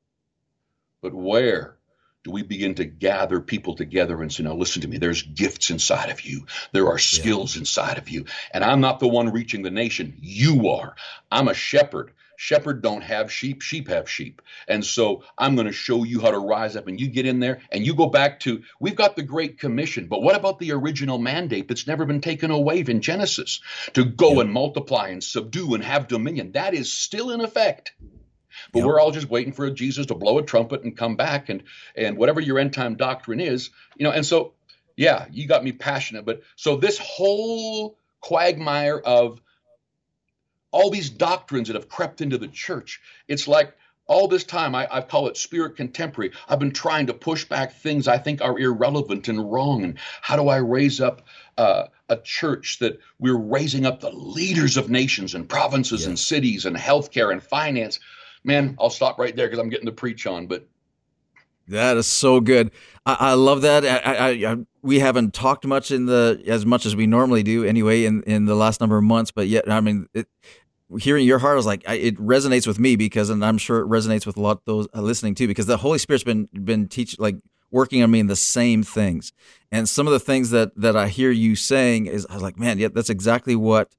but 1.03 1.13
where 1.13 1.77
do 2.23 2.31
we 2.31 2.43
begin 2.43 2.75
to 2.75 2.85
gather 2.85 3.39
people 3.39 3.75
together 3.75 4.21
and 4.21 4.31
say, 4.31 4.43
now 4.43 4.53
listen 4.53 4.81
to 4.81 4.87
me, 4.87 4.97
there's 4.97 5.23
gifts 5.23 5.69
inside 5.69 6.09
of 6.09 6.21
you. 6.21 6.45
There 6.71 6.87
are 6.87 6.99
skills 6.99 7.57
inside 7.57 7.97
of 7.97 8.09
you. 8.09 8.25
And 8.53 8.63
I'm 8.63 8.81
not 8.81 8.99
the 8.99 9.07
one 9.07 9.31
reaching 9.31 9.63
the 9.63 9.71
nation. 9.71 10.15
You 10.19 10.69
are. 10.69 10.95
I'm 11.31 11.47
a 11.47 11.53
shepherd. 11.53 12.11
Shepherd 12.41 12.81
don't 12.81 13.03
have 13.03 13.31
sheep, 13.31 13.61
sheep 13.61 13.87
have 13.87 14.09
sheep. 14.09 14.41
And 14.67 14.83
so 14.83 15.23
I'm 15.37 15.53
going 15.53 15.67
to 15.67 15.71
show 15.71 16.03
you 16.03 16.19
how 16.19 16.31
to 16.31 16.39
rise 16.39 16.75
up 16.75 16.87
and 16.87 16.99
you 16.99 17.07
get 17.07 17.27
in 17.27 17.39
there 17.39 17.61
and 17.71 17.85
you 17.85 17.93
go 17.93 18.07
back 18.07 18.39
to 18.39 18.63
we've 18.79 18.95
got 18.95 19.15
the 19.15 19.21
great 19.21 19.59
commission, 19.59 20.07
but 20.07 20.23
what 20.23 20.35
about 20.35 20.57
the 20.57 20.71
original 20.71 21.19
mandate 21.19 21.67
that's 21.67 21.85
never 21.85 22.03
been 22.03 22.19
taken 22.19 22.49
away 22.49 22.79
in 22.79 22.99
Genesis 22.99 23.61
to 23.93 24.03
go 24.03 24.33
Yeah. 24.33 24.41
and 24.41 24.51
multiply 24.51 25.09
and 25.09 25.23
subdue 25.23 25.75
and 25.75 25.83
have 25.83 26.07
dominion? 26.07 26.53
That 26.53 26.73
is 26.73 26.91
still 26.91 27.29
in 27.29 27.41
effect. 27.41 27.93
But 28.73 28.85
we're 28.85 28.99
all 28.99 29.11
just 29.11 29.29
waiting 29.29 29.53
for 29.53 29.69
Jesus 29.69 30.07
to 30.07 30.15
blow 30.15 30.39
a 30.39 30.43
trumpet 30.43 30.83
and 30.83 30.97
come 30.97 31.15
back 31.15 31.49
and 31.49 31.61
and 31.95 32.17
whatever 32.17 32.41
your 32.41 32.57
end 32.57 32.73
time 32.73 32.95
doctrine 32.95 33.39
is, 33.39 33.69
you 33.95 34.03
know. 34.03 34.11
And 34.11 34.25
so, 34.25 34.55
yeah, 34.95 35.27
you 35.31 35.47
got 35.47 35.63
me 35.63 35.73
passionate. 35.73 36.25
But 36.25 36.41
so 36.55 36.75
this 36.75 36.97
whole 36.97 37.99
quagmire 38.19 38.97
of 38.97 39.39
all 40.71 40.89
these 40.89 41.09
doctrines 41.09 41.67
that 41.67 41.75
have 41.75 41.89
crept 41.89 42.21
into 42.21 42.37
the 42.37 42.47
church, 42.47 43.01
it's 43.27 43.47
like 43.47 43.75
all 44.07 44.27
this 44.27 44.43
time 44.43 44.75
I, 44.75 44.87
I 44.91 45.01
call 45.01 45.27
it 45.27 45.37
spirit 45.37 45.77
contemporary. 45.77 46.33
I've 46.49 46.59
been 46.59 46.73
trying 46.73 47.07
to 47.07 47.13
push 47.13 47.45
back 47.45 47.73
things 47.73 48.09
I 48.09 48.17
think 48.17 48.41
are 48.41 48.59
irrelevant 48.59 49.29
and 49.29 49.51
wrong. 49.51 49.83
And 49.83 49.97
how 50.21 50.35
do 50.35 50.49
I 50.49 50.57
raise 50.57 50.99
up 50.99 51.21
uh, 51.57 51.85
a 52.09 52.17
church 52.17 52.79
that 52.79 52.99
we're 53.19 53.37
raising 53.37 53.85
up 53.85 54.01
the 54.01 54.11
leaders 54.11 54.75
of 54.75 54.89
nations 54.89 55.33
and 55.33 55.47
provinces 55.47 56.05
and 56.05 56.19
cities 56.19 56.65
and 56.65 56.75
healthcare 56.75 57.31
and 57.31 57.41
finance? 57.41 57.99
Man, 58.43 58.75
I'll 58.79 58.89
stop 58.89 59.17
right 59.17 59.35
there 59.35 59.47
because 59.47 59.59
I'm 59.59 59.69
getting 59.69 59.85
to 59.85 59.93
preach 59.93 60.27
on. 60.27 60.47
But 60.47 60.67
That 61.69 61.95
is 61.95 62.07
so 62.07 62.41
good. 62.41 62.71
I, 63.05 63.17
I 63.19 63.33
love 63.33 63.61
that. 63.61 63.85
I, 63.85 63.97
I, 63.97 64.51
I, 64.51 64.57
we 64.81 64.99
haven't 64.99 65.33
talked 65.33 65.65
much 65.65 65.91
in 65.91 66.05
the 66.05 66.41
as 66.47 66.65
much 66.65 66.85
as 66.85 66.95
we 66.95 67.07
normally 67.07 67.43
do 67.43 67.63
anyway 67.63 68.05
in, 68.05 68.23
in 68.23 68.45
the 68.45 68.55
last 68.55 68.81
number 68.81 68.97
of 68.97 69.03
months, 69.03 69.31
but 69.31 69.47
yet 69.47 69.71
I 69.71 69.79
mean, 69.79 70.07
it, 70.13 70.27
hearing 70.99 71.25
your 71.25 71.39
heart 71.39 71.57
is 71.57 71.65
like 71.65 71.83
I, 71.87 71.95
it 71.95 72.17
resonates 72.17 72.67
with 72.67 72.79
me 72.79 72.95
because, 72.95 73.29
and 73.29 73.43
I'm 73.43 73.57
sure 73.57 73.79
it 73.79 73.87
resonates 73.87 74.25
with 74.25 74.37
a 74.37 74.41
lot 74.41 74.57
of 74.57 74.61
those 74.65 74.87
uh, 74.93 75.01
listening 75.01 75.35
too, 75.35 75.47
because 75.47 75.65
the 75.65 75.77
Holy 75.77 75.97
Spirit's 75.97 76.23
been 76.23 76.47
been 76.53 76.87
teach 76.87 77.17
like 77.19 77.37
working 77.71 78.03
on 78.03 78.11
me 78.11 78.19
in 78.19 78.27
the 78.27 78.35
same 78.35 78.83
things, 78.83 79.33
and 79.71 79.87
some 79.87 80.07
of 80.07 80.13
the 80.13 80.19
things 80.19 80.49
that 80.51 80.71
that 80.75 80.95
I 80.95 81.07
hear 81.07 81.31
you 81.31 81.55
saying 81.55 82.07
is 82.07 82.25
I 82.29 82.33
was 82.33 82.43
like, 82.43 82.57
man, 82.57 82.79
yeah, 82.79 82.89
that's 82.93 83.09
exactly 83.09 83.55
what 83.55 83.93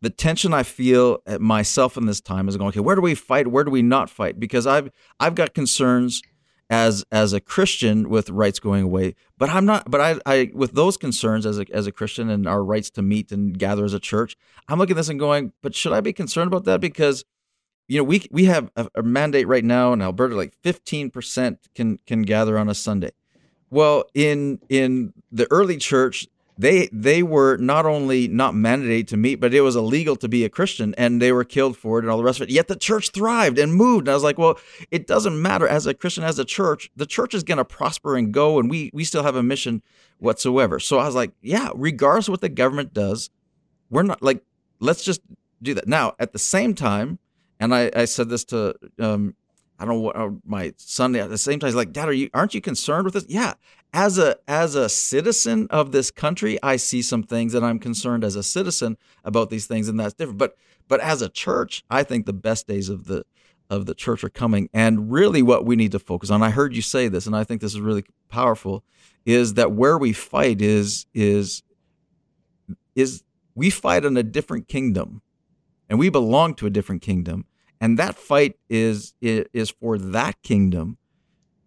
the 0.00 0.10
tension 0.10 0.54
I 0.54 0.62
feel 0.62 1.18
at 1.26 1.40
myself 1.40 1.96
in 1.96 2.06
this 2.06 2.20
time 2.20 2.48
is 2.48 2.56
going, 2.56 2.68
okay, 2.68 2.80
where 2.80 2.94
do 2.94 3.02
we 3.02 3.14
fight? 3.14 3.48
Where 3.48 3.64
do 3.64 3.70
we 3.70 3.82
not 3.82 4.10
fight? 4.10 4.38
Because 4.38 4.66
I've 4.66 4.90
I've 5.18 5.34
got 5.34 5.54
concerns 5.54 6.22
as 6.70 7.04
as 7.10 7.32
a 7.32 7.40
Christian 7.40 8.10
with 8.10 8.28
rights 8.30 8.58
going 8.58 8.84
away, 8.84 9.14
but 9.38 9.48
I'm 9.48 9.64
not. 9.64 9.90
But 9.90 10.00
I, 10.00 10.18
I 10.26 10.50
with 10.54 10.72
those 10.72 10.96
concerns 10.96 11.46
as 11.46 11.58
a 11.58 11.66
as 11.72 11.86
a 11.86 11.92
Christian 11.92 12.28
and 12.28 12.46
our 12.46 12.62
rights 12.62 12.90
to 12.90 13.02
meet 13.02 13.32
and 13.32 13.58
gather 13.58 13.84
as 13.84 13.94
a 13.94 14.00
church, 14.00 14.36
I'm 14.68 14.78
looking 14.78 14.94
at 14.94 14.96
this 14.96 15.08
and 15.08 15.18
going, 15.18 15.52
but 15.62 15.74
should 15.74 15.92
I 15.92 16.00
be 16.00 16.12
concerned 16.12 16.48
about 16.48 16.64
that? 16.64 16.80
Because 16.80 17.24
you 17.86 17.98
know 17.98 18.04
we 18.04 18.26
we 18.30 18.44
have 18.44 18.70
a, 18.76 18.88
a 18.94 19.02
mandate 19.02 19.48
right 19.48 19.64
now 19.64 19.92
in 19.92 20.02
Alberta, 20.02 20.36
like 20.36 20.54
15 20.62 21.10
percent 21.10 21.68
can 21.74 21.98
can 22.06 22.22
gather 22.22 22.58
on 22.58 22.68
a 22.68 22.74
Sunday. 22.74 23.12
Well, 23.70 24.04
in 24.14 24.60
in 24.68 25.14
the 25.32 25.46
early 25.50 25.78
church, 25.78 26.26
they 26.58 26.88
they 26.92 27.22
were 27.22 27.56
not 27.56 27.86
only 27.86 28.26
not 28.26 28.52
mandated 28.52 29.06
to 29.08 29.16
meet, 29.16 29.36
but 29.36 29.54
it 29.54 29.60
was 29.60 29.76
illegal 29.76 30.16
to 30.16 30.28
be 30.28 30.44
a 30.44 30.48
Christian, 30.48 30.92
and 30.98 31.22
they 31.22 31.30
were 31.30 31.44
killed 31.44 31.76
for 31.76 31.98
it 31.98 32.02
and 32.02 32.10
all 32.10 32.18
the 32.18 32.24
rest 32.24 32.40
of 32.40 32.48
it. 32.48 32.52
Yet 32.52 32.66
the 32.66 32.74
church 32.74 33.10
thrived 33.10 33.58
and 33.60 33.72
moved. 33.72 34.02
And 34.02 34.10
I 34.10 34.14
was 34.14 34.24
like, 34.24 34.38
well, 34.38 34.58
it 34.90 35.06
doesn't 35.06 35.40
matter 35.40 35.68
as 35.68 35.86
a 35.86 35.94
Christian, 35.94 36.24
as 36.24 36.40
a 36.40 36.44
church, 36.44 36.90
the 36.96 37.06
church 37.06 37.32
is 37.32 37.44
going 37.44 37.58
to 37.58 37.64
prosper 37.64 38.16
and 38.16 38.34
go, 38.34 38.58
and 38.58 38.68
we 38.68 38.90
we 38.92 39.04
still 39.04 39.22
have 39.22 39.36
a 39.36 39.42
mission 39.42 39.82
whatsoever. 40.18 40.80
So 40.80 40.98
I 40.98 41.06
was 41.06 41.14
like, 41.14 41.30
yeah, 41.40 41.70
regardless 41.76 42.26
of 42.26 42.32
what 42.32 42.40
the 42.40 42.48
government 42.48 42.92
does, 42.92 43.30
we're 43.88 44.02
not 44.02 44.20
like 44.20 44.42
let's 44.80 45.04
just 45.04 45.20
do 45.62 45.74
that. 45.74 45.86
Now 45.86 46.14
at 46.18 46.32
the 46.32 46.40
same 46.40 46.74
time, 46.74 47.20
and 47.60 47.72
I 47.72 47.92
I 47.94 48.04
said 48.04 48.30
this 48.30 48.44
to 48.46 48.74
um 48.98 49.36
I 49.78 49.84
don't 49.84 49.94
know 49.94 50.00
what 50.00 50.16
uh, 50.16 50.30
my 50.44 50.72
son 50.76 51.14
at 51.14 51.30
the 51.30 51.38
same 51.38 51.60
time 51.60 51.68
he's 51.68 51.76
like, 51.76 51.92
Dad, 51.92 52.08
are 52.08 52.12
you 52.12 52.30
aren't 52.34 52.54
you 52.54 52.60
concerned 52.60 53.04
with 53.04 53.14
this? 53.14 53.26
Yeah, 53.28 53.54
as 53.92 54.18
a 54.18 54.36
as 54.46 54.74
a 54.74 54.88
citizen 54.88 55.66
of 55.70 55.92
this 55.92 56.10
country, 56.10 56.58
I 56.62 56.76
see 56.76 57.02
some 57.02 57.22
things 57.22 57.52
that 57.52 57.64
I'm 57.64 57.78
concerned 57.78 58.24
as 58.24 58.36
a 58.36 58.42
citizen 58.42 58.96
about 59.24 59.50
these 59.50 59.66
things, 59.66 59.88
and 59.88 59.98
that's 59.98 60.14
different. 60.14 60.38
But 60.38 60.56
but 60.88 61.00
as 61.00 61.22
a 61.22 61.28
church, 61.28 61.84
I 61.90 62.02
think 62.02 62.26
the 62.26 62.32
best 62.32 62.66
days 62.66 62.88
of 62.88 63.06
the 63.06 63.24
of 63.70 63.86
the 63.86 63.94
church 63.94 64.24
are 64.24 64.30
coming, 64.30 64.68
and 64.72 65.10
really 65.10 65.42
what 65.42 65.64
we 65.64 65.76
need 65.76 65.92
to 65.92 65.98
focus 65.98 66.30
on. 66.30 66.42
I 66.42 66.50
heard 66.50 66.74
you 66.74 66.82
say 66.82 67.08
this, 67.08 67.26
and 67.26 67.36
I 67.36 67.44
think 67.44 67.60
this 67.60 67.74
is 67.74 67.80
really 67.80 68.04
powerful. 68.28 68.84
Is 69.24 69.54
that 69.54 69.72
where 69.72 69.98
we 69.98 70.12
fight 70.12 70.60
is 70.60 71.06
is 71.14 71.62
is 72.94 73.22
we 73.54 73.70
fight 73.70 74.04
in 74.04 74.16
a 74.16 74.22
different 74.22 74.68
kingdom, 74.68 75.22
and 75.88 75.98
we 75.98 76.08
belong 76.10 76.54
to 76.56 76.66
a 76.66 76.70
different 76.70 77.02
kingdom, 77.02 77.46
and 77.80 77.98
that 77.98 78.16
fight 78.16 78.56
is 78.68 79.14
is 79.20 79.70
for 79.70 79.96
that 79.98 80.42
kingdom, 80.42 80.98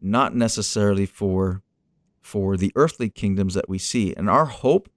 not 0.02 0.36
necessarily 0.36 1.06
for 1.06 1.64
for 2.32 2.56
the 2.56 2.72
earthly 2.76 3.10
kingdoms 3.10 3.56
that 3.56 3.68
we 3.68 3.78
see. 3.78 4.14
And 4.16 4.30
our 4.30 4.46
hope, 4.46 4.90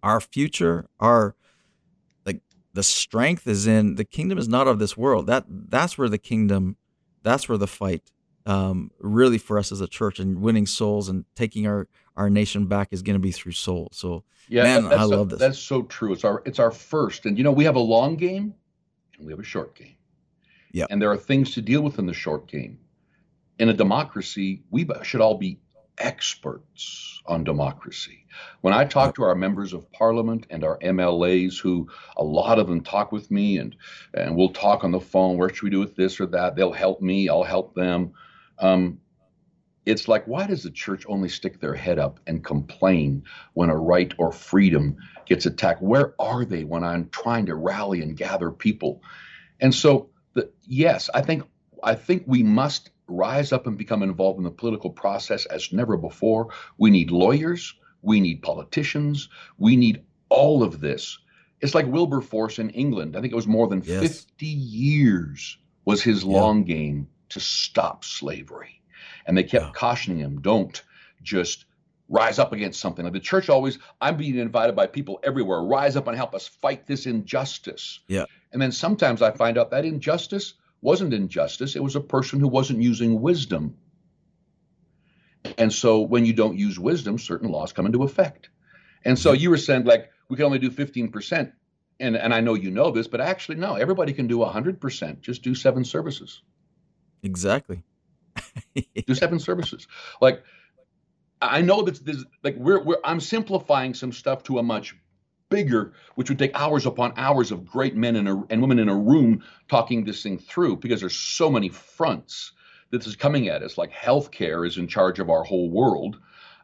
our 0.00 0.20
future, 0.20 0.88
our 1.00 1.34
like 2.24 2.40
the 2.72 2.84
strength 2.84 3.48
is 3.48 3.66
in 3.66 3.96
the 3.96 4.04
kingdom 4.04 4.38
is 4.38 4.46
not 4.46 4.68
of 4.68 4.78
this 4.78 4.96
world. 4.96 5.26
That 5.26 5.44
that's 5.48 5.98
where 5.98 6.08
the 6.08 6.18
kingdom, 6.18 6.76
that's 7.24 7.48
where 7.48 7.58
the 7.58 7.66
fight 7.66 8.12
um, 8.46 8.92
really 9.00 9.38
for 9.38 9.58
us 9.58 9.72
as 9.72 9.80
a 9.80 9.88
church 9.88 10.20
and 10.20 10.40
winning 10.40 10.66
souls 10.66 11.08
and 11.08 11.24
taking 11.34 11.66
our 11.66 11.88
our 12.16 12.30
nation 12.30 12.66
back 12.66 12.88
is 12.92 13.02
going 13.02 13.16
to 13.16 13.20
be 13.20 13.32
through 13.32 13.52
souls. 13.52 13.96
So 13.96 14.22
yeah, 14.48 14.62
Man, 14.62 14.92
I 14.92 15.02
love 15.02 15.30
this. 15.30 15.40
That's 15.40 15.58
so 15.58 15.82
true. 15.82 16.12
It's 16.12 16.24
our 16.24 16.42
it's 16.46 16.60
our 16.60 16.70
first, 16.70 17.26
and 17.26 17.36
you 17.36 17.42
know 17.42 17.50
we 17.50 17.64
have 17.64 17.74
a 17.74 17.80
long 17.80 18.14
game 18.14 18.54
and 19.18 19.26
we 19.26 19.32
have 19.32 19.40
a 19.40 19.44
short 19.44 19.74
game. 19.74 19.96
Yeah, 20.70 20.86
And 20.90 21.02
there 21.02 21.10
are 21.10 21.16
things 21.16 21.54
to 21.54 21.62
deal 21.62 21.80
with 21.80 21.98
in 21.98 22.06
the 22.06 22.14
short 22.14 22.46
game. 22.46 22.78
in 23.58 23.70
a 23.70 23.72
democracy, 23.72 24.62
we 24.70 24.86
should 25.02 25.22
all 25.22 25.38
be 25.38 25.58
experts 25.98 27.20
on 27.26 27.44
democracy. 27.44 28.26
When 28.60 28.74
I 28.74 28.84
talk 28.84 29.14
to 29.16 29.24
our 29.24 29.34
members 29.34 29.72
of 29.72 29.90
parliament 29.92 30.46
and 30.50 30.64
our 30.64 30.78
MLAs, 30.78 31.58
who 31.58 31.88
a 32.16 32.24
lot 32.24 32.58
of 32.58 32.66
them 32.66 32.82
talk 32.82 33.12
with 33.12 33.30
me 33.30 33.58
and, 33.58 33.76
and 34.14 34.36
we'll 34.36 34.50
talk 34.50 34.84
on 34.84 34.92
the 34.92 35.00
phone, 35.00 35.36
where 35.36 35.48
should 35.48 35.62
we 35.62 35.70
do 35.70 35.80
with 35.80 35.96
this 35.96 36.20
or 36.20 36.26
that? 36.26 36.56
They'll 36.56 36.72
help 36.72 37.00
me, 37.00 37.28
I'll 37.28 37.44
help 37.44 37.74
them. 37.74 38.12
Um, 38.58 39.00
it's 39.86 40.08
like, 40.08 40.26
why 40.26 40.46
does 40.48 40.64
the 40.64 40.70
church 40.70 41.04
only 41.08 41.28
stick 41.28 41.60
their 41.60 41.74
head 41.74 41.98
up 41.98 42.18
and 42.26 42.44
complain 42.44 43.22
when 43.54 43.70
a 43.70 43.76
right 43.76 44.12
or 44.18 44.32
freedom 44.32 44.96
gets 45.26 45.46
attacked? 45.46 45.80
Where 45.80 46.14
are 46.18 46.44
they 46.44 46.64
when 46.64 46.82
I'm 46.82 47.08
trying 47.08 47.46
to 47.46 47.54
rally 47.54 48.02
and 48.02 48.16
gather 48.16 48.50
people? 48.50 49.02
And 49.60 49.72
so, 49.72 50.10
the, 50.34 50.50
yes, 50.64 51.08
I 51.14 51.22
think 51.22 51.44
I 51.82 51.94
think 51.94 52.24
we 52.26 52.42
must 52.42 52.90
rise 53.08 53.52
up 53.52 53.66
and 53.66 53.78
become 53.78 54.02
involved 54.02 54.38
in 54.38 54.44
the 54.44 54.50
political 54.50 54.90
process 54.90 55.46
as 55.46 55.72
never 55.72 55.96
before. 55.96 56.48
We 56.78 56.90
need 56.90 57.10
lawyers, 57.10 57.74
we 58.02 58.20
need 58.20 58.42
politicians, 58.42 59.28
we 59.58 59.76
need 59.76 60.02
all 60.28 60.62
of 60.62 60.80
this. 60.80 61.18
It's 61.60 61.74
like 61.74 61.86
Wilberforce 61.86 62.58
in 62.58 62.70
England. 62.70 63.16
I 63.16 63.20
think 63.20 63.32
it 63.32 63.36
was 63.36 63.46
more 63.46 63.68
than 63.68 63.82
yes. 63.84 64.00
50 64.02 64.46
years 64.46 65.58
was 65.84 66.02
his 66.02 66.24
yeah. 66.24 66.32
long 66.32 66.64
game 66.64 67.08
to 67.30 67.40
stop 67.40 68.04
slavery. 68.04 68.82
And 69.26 69.36
they 69.36 69.42
kept 69.42 69.66
yeah. 69.66 69.72
cautioning 69.72 70.18
him, 70.18 70.40
don't 70.40 70.82
just 71.22 71.64
rise 72.08 72.38
up 72.38 72.52
against 72.52 72.80
something. 72.80 73.04
Like 73.04 73.14
the 73.14 73.20
church 73.20 73.48
always, 73.48 73.78
I'm 74.00 74.16
being 74.16 74.38
invited 74.38 74.76
by 74.76 74.86
people 74.86 75.18
everywhere, 75.24 75.62
rise 75.62 75.96
up 75.96 76.06
and 76.06 76.16
help 76.16 76.34
us 76.34 76.46
fight 76.46 76.86
this 76.86 77.06
injustice. 77.06 78.00
Yeah. 78.06 78.26
And 78.52 78.62
then 78.62 78.70
sometimes 78.70 79.22
I 79.22 79.32
find 79.32 79.58
out 79.58 79.70
that 79.70 79.84
injustice 79.84 80.54
wasn't 80.80 81.14
injustice, 81.14 81.76
it 81.76 81.82
was 81.82 81.96
a 81.96 82.00
person 82.00 82.40
who 82.40 82.48
wasn't 82.48 82.82
using 82.82 83.20
wisdom. 83.20 83.76
And 85.58 85.72
so 85.72 86.00
when 86.00 86.24
you 86.24 86.32
don't 86.32 86.58
use 86.58 86.78
wisdom, 86.78 87.18
certain 87.18 87.50
laws 87.50 87.72
come 87.72 87.86
into 87.86 88.02
effect. 88.02 88.50
And 89.04 89.18
so 89.18 89.32
you 89.32 89.50
were 89.50 89.56
saying, 89.56 89.84
like, 89.84 90.10
we 90.28 90.36
can 90.36 90.44
only 90.44 90.58
do 90.58 90.70
15%. 90.70 91.52
And, 91.98 92.16
and 92.16 92.34
I 92.34 92.40
know 92.40 92.54
you 92.54 92.70
know 92.70 92.90
this, 92.90 93.06
but 93.06 93.20
actually, 93.20 93.56
no, 93.56 93.74
everybody 93.74 94.12
can 94.12 94.26
do 94.26 94.38
100%. 94.38 95.20
Just 95.20 95.42
do 95.42 95.54
seven 95.54 95.84
services. 95.84 96.42
Exactly. 97.22 97.82
do 99.06 99.14
seven 99.14 99.38
services. 99.38 99.86
Like, 100.20 100.42
I 101.40 101.62
know 101.62 101.82
that 101.82 102.04
this, 102.04 102.24
like 102.42 102.56
we're, 102.56 102.82
we're 102.82 102.98
I'm 103.04 103.20
simplifying 103.20 103.94
some 103.94 104.12
stuff 104.12 104.42
to 104.44 104.58
a 104.58 104.62
much 104.62 104.96
bigger, 105.48 105.92
which 106.14 106.28
would 106.28 106.38
take 106.38 106.58
hours 106.58 106.86
upon 106.86 107.12
hours 107.16 107.50
of 107.50 107.66
great 107.66 107.96
men 107.96 108.16
a, 108.26 108.44
and 108.50 108.60
women 108.60 108.78
in 108.78 108.88
a 108.88 108.96
room 108.96 109.42
talking 109.68 110.04
this 110.04 110.22
thing 110.22 110.38
through 110.38 110.76
because 110.76 111.00
there's 111.00 111.16
so 111.16 111.50
many 111.50 111.68
fronts 111.68 112.52
that 112.90 112.98
this 112.98 113.06
is 113.06 113.16
coming 113.16 113.48
at 113.48 113.62
us. 113.62 113.78
Like 113.78 113.92
healthcare 113.92 114.66
is 114.66 114.78
in 114.78 114.88
charge 114.88 115.18
of 115.18 115.30
our 115.30 115.44
whole 115.44 115.70
world. 115.70 116.18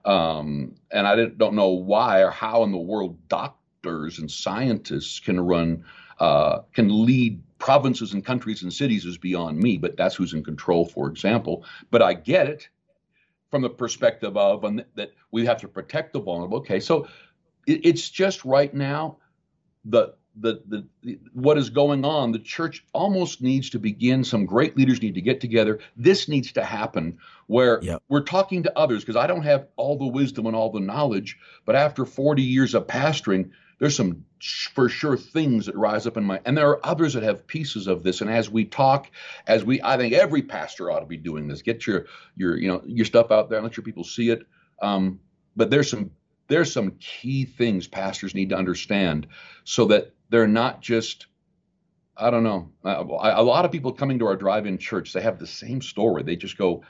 Um, 0.05 0.75
and 0.91 1.07
I 1.07 1.27
don't 1.27 1.55
know 1.55 1.71
why 1.71 2.23
or 2.23 2.31
how 2.31 2.65
in 2.65 2.73
the 2.73 2.79
world 2.79 3.17
doctors 3.29 4.19
and 4.19 4.31
scientists 4.31 5.21
can 5.21 5.41
run, 5.41 5.85
uh, 6.19 6.61
can 6.73 7.07
lead 7.07 7.43
provinces 7.59 8.13
and 8.13 8.25
countries 8.25 8.65
and 8.65 8.73
cities 8.73 9.05
is 9.05 9.19
beyond 9.19 9.59
me, 9.59 9.79
but 9.79 9.97
that's 9.97 10.17
who's 10.17 10.35
in 10.35 10.43
control, 10.43 10.85
for 10.85 11.09
example. 11.09 11.65
But 11.93 12.03
I 12.03 12.15
get 12.15 12.49
it 12.49 12.69
from 13.53 13.63
the 13.63 13.71
perspective 13.71 14.37
of 14.37 14.63
that 14.97 15.13
we 15.31 15.47
have 15.47 15.61
to 15.61 15.69
protect 15.69 16.13
the 16.13 16.21
vulnerable. 16.21 16.59
Okay, 16.59 16.81
so 16.81 17.07
it's 17.67 18.09
just 18.09 18.45
right 18.45 18.73
now 18.73 19.19
the, 19.85 20.15
the, 20.37 20.63
the 20.67 20.87
the 21.03 21.19
what 21.33 21.59
is 21.59 21.71
going 21.71 22.05
on 22.05 22.33
the 22.33 22.39
church 22.39 22.85
almost 22.93 23.43
needs 23.43 23.71
to 23.71 23.79
begin 23.79 24.25
some 24.25 24.47
great 24.47 24.77
leaders 24.77 25.03
need 25.03 25.15
to 25.15 25.21
get 25.21 25.41
together. 25.41 25.81
This 25.97 26.29
needs 26.29 26.53
to 26.53 26.65
happen 26.65 27.19
where 27.47 27.81
yep. 27.83 28.03
we're 28.09 28.23
talking 28.23 28.63
to 28.63 28.79
others 28.79 29.03
because 29.03 29.17
i 29.17 29.27
don't 29.27 29.43
have 29.43 29.67
all 29.77 29.99
the 29.99 30.07
wisdom 30.07 30.47
and 30.47 30.57
all 30.57 30.71
the 30.71 30.81
knowledge 30.81 31.39
but 31.67 31.77
after 31.77 32.05
40 32.05 32.43
years 32.43 32.75
of 32.75 32.87
pastoring 32.87 33.51
there's 33.83 33.97
some 33.97 34.25
for 34.75 34.89
sure 34.89 35.17
things 35.17 35.67
that 35.67 35.77
rise 35.77 36.07
up 36.07 36.17
in 36.17 36.23
my 36.23 36.41
and 36.45 36.57
there 36.57 36.69
are 36.69 36.87
others 36.87 37.15
that 37.15 37.25
have 37.25 37.49
pieces 37.49 37.89
of 37.89 38.05
this. 38.05 38.21
And 38.21 38.31
as 38.31 38.49
we 38.49 38.65
talk 38.65 39.11
as 39.49 39.65
we 39.65 39.83
i 39.83 39.97
think 39.97 40.15
every 40.15 40.43
pastor 40.43 40.89
ought 40.89 41.01
to 41.01 41.07
be 41.07 41.17
doing 41.17 41.49
this. 41.49 41.63
Get 41.63 41.85
your 41.85 42.07
your 42.37 42.57
you 42.57 42.69
know 42.69 42.81
your 42.87 43.05
stuff 43.05 43.33
out 43.33 43.49
there 43.49 43.59
and 43.59 43.67
let 43.67 43.77
your 43.77 43.83
people 43.83 44.05
see 44.05 44.31
it. 44.31 44.47
Um, 44.81 45.19
but 45.57 45.69
there's 45.69 45.91
some 45.91 46.13
there's 46.49 46.73
some 46.73 46.93
key 46.99 47.45
things 47.45 47.89
pastors 47.89 48.35
need 48.35 48.51
to 48.51 48.57
understand 48.57 49.27
so 49.65 49.87
that 49.87 50.15
they're 50.31 50.49
not 50.49 50.81
just 50.81 51.27
I 52.15 52.31
don't 52.31 52.43
know. 52.43 52.71
A 52.85 53.43
lot 53.43 53.65
of 53.65 53.73
people 53.73 53.93
coming 53.93 54.19
to 54.19 54.27
our 54.27 54.37
drive-in 54.37 54.77
church, 54.77 55.13
they 55.13 55.23
have 55.23 55.39
the 55.39 55.47
same 55.47 55.81
story. 55.81 56.23
They 56.23 56.37
just 56.37 56.59
go, 56.59 56.83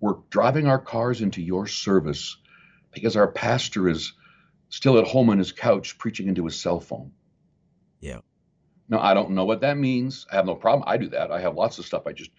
"We're 0.00 0.18
driving 0.30 0.68
our 0.68 0.78
cars 0.78 1.20
into 1.20 1.42
your 1.42 1.66
service 1.66 2.36
because 2.92 3.16
our 3.16 3.26
pastor 3.26 3.88
is 3.88 4.12
still 4.68 4.98
at 4.98 5.06
home 5.06 5.30
on 5.30 5.38
his 5.38 5.50
couch 5.50 5.98
preaching 5.98 6.28
into 6.28 6.44
his 6.44 6.60
cell 6.60 6.78
phone." 6.78 7.12
Yeah. 8.00 8.20
Now 8.88 9.00
I 9.00 9.14
don't 9.14 9.30
know 9.30 9.44
what 9.44 9.62
that 9.62 9.76
means. 9.76 10.26
I 10.30 10.36
have 10.36 10.46
no 10.46 10.54
problem. 10.54 10.84
I 10.86 10.96
do 10.96 11.08
that. 11.08 11.32
I 11.32 11.40
have 11.40 11.56
lots 11.56 11.78
of 11.80 11.84
stuff. 11.84 12.06
I 12.06 12.12
just, 12.12 12.30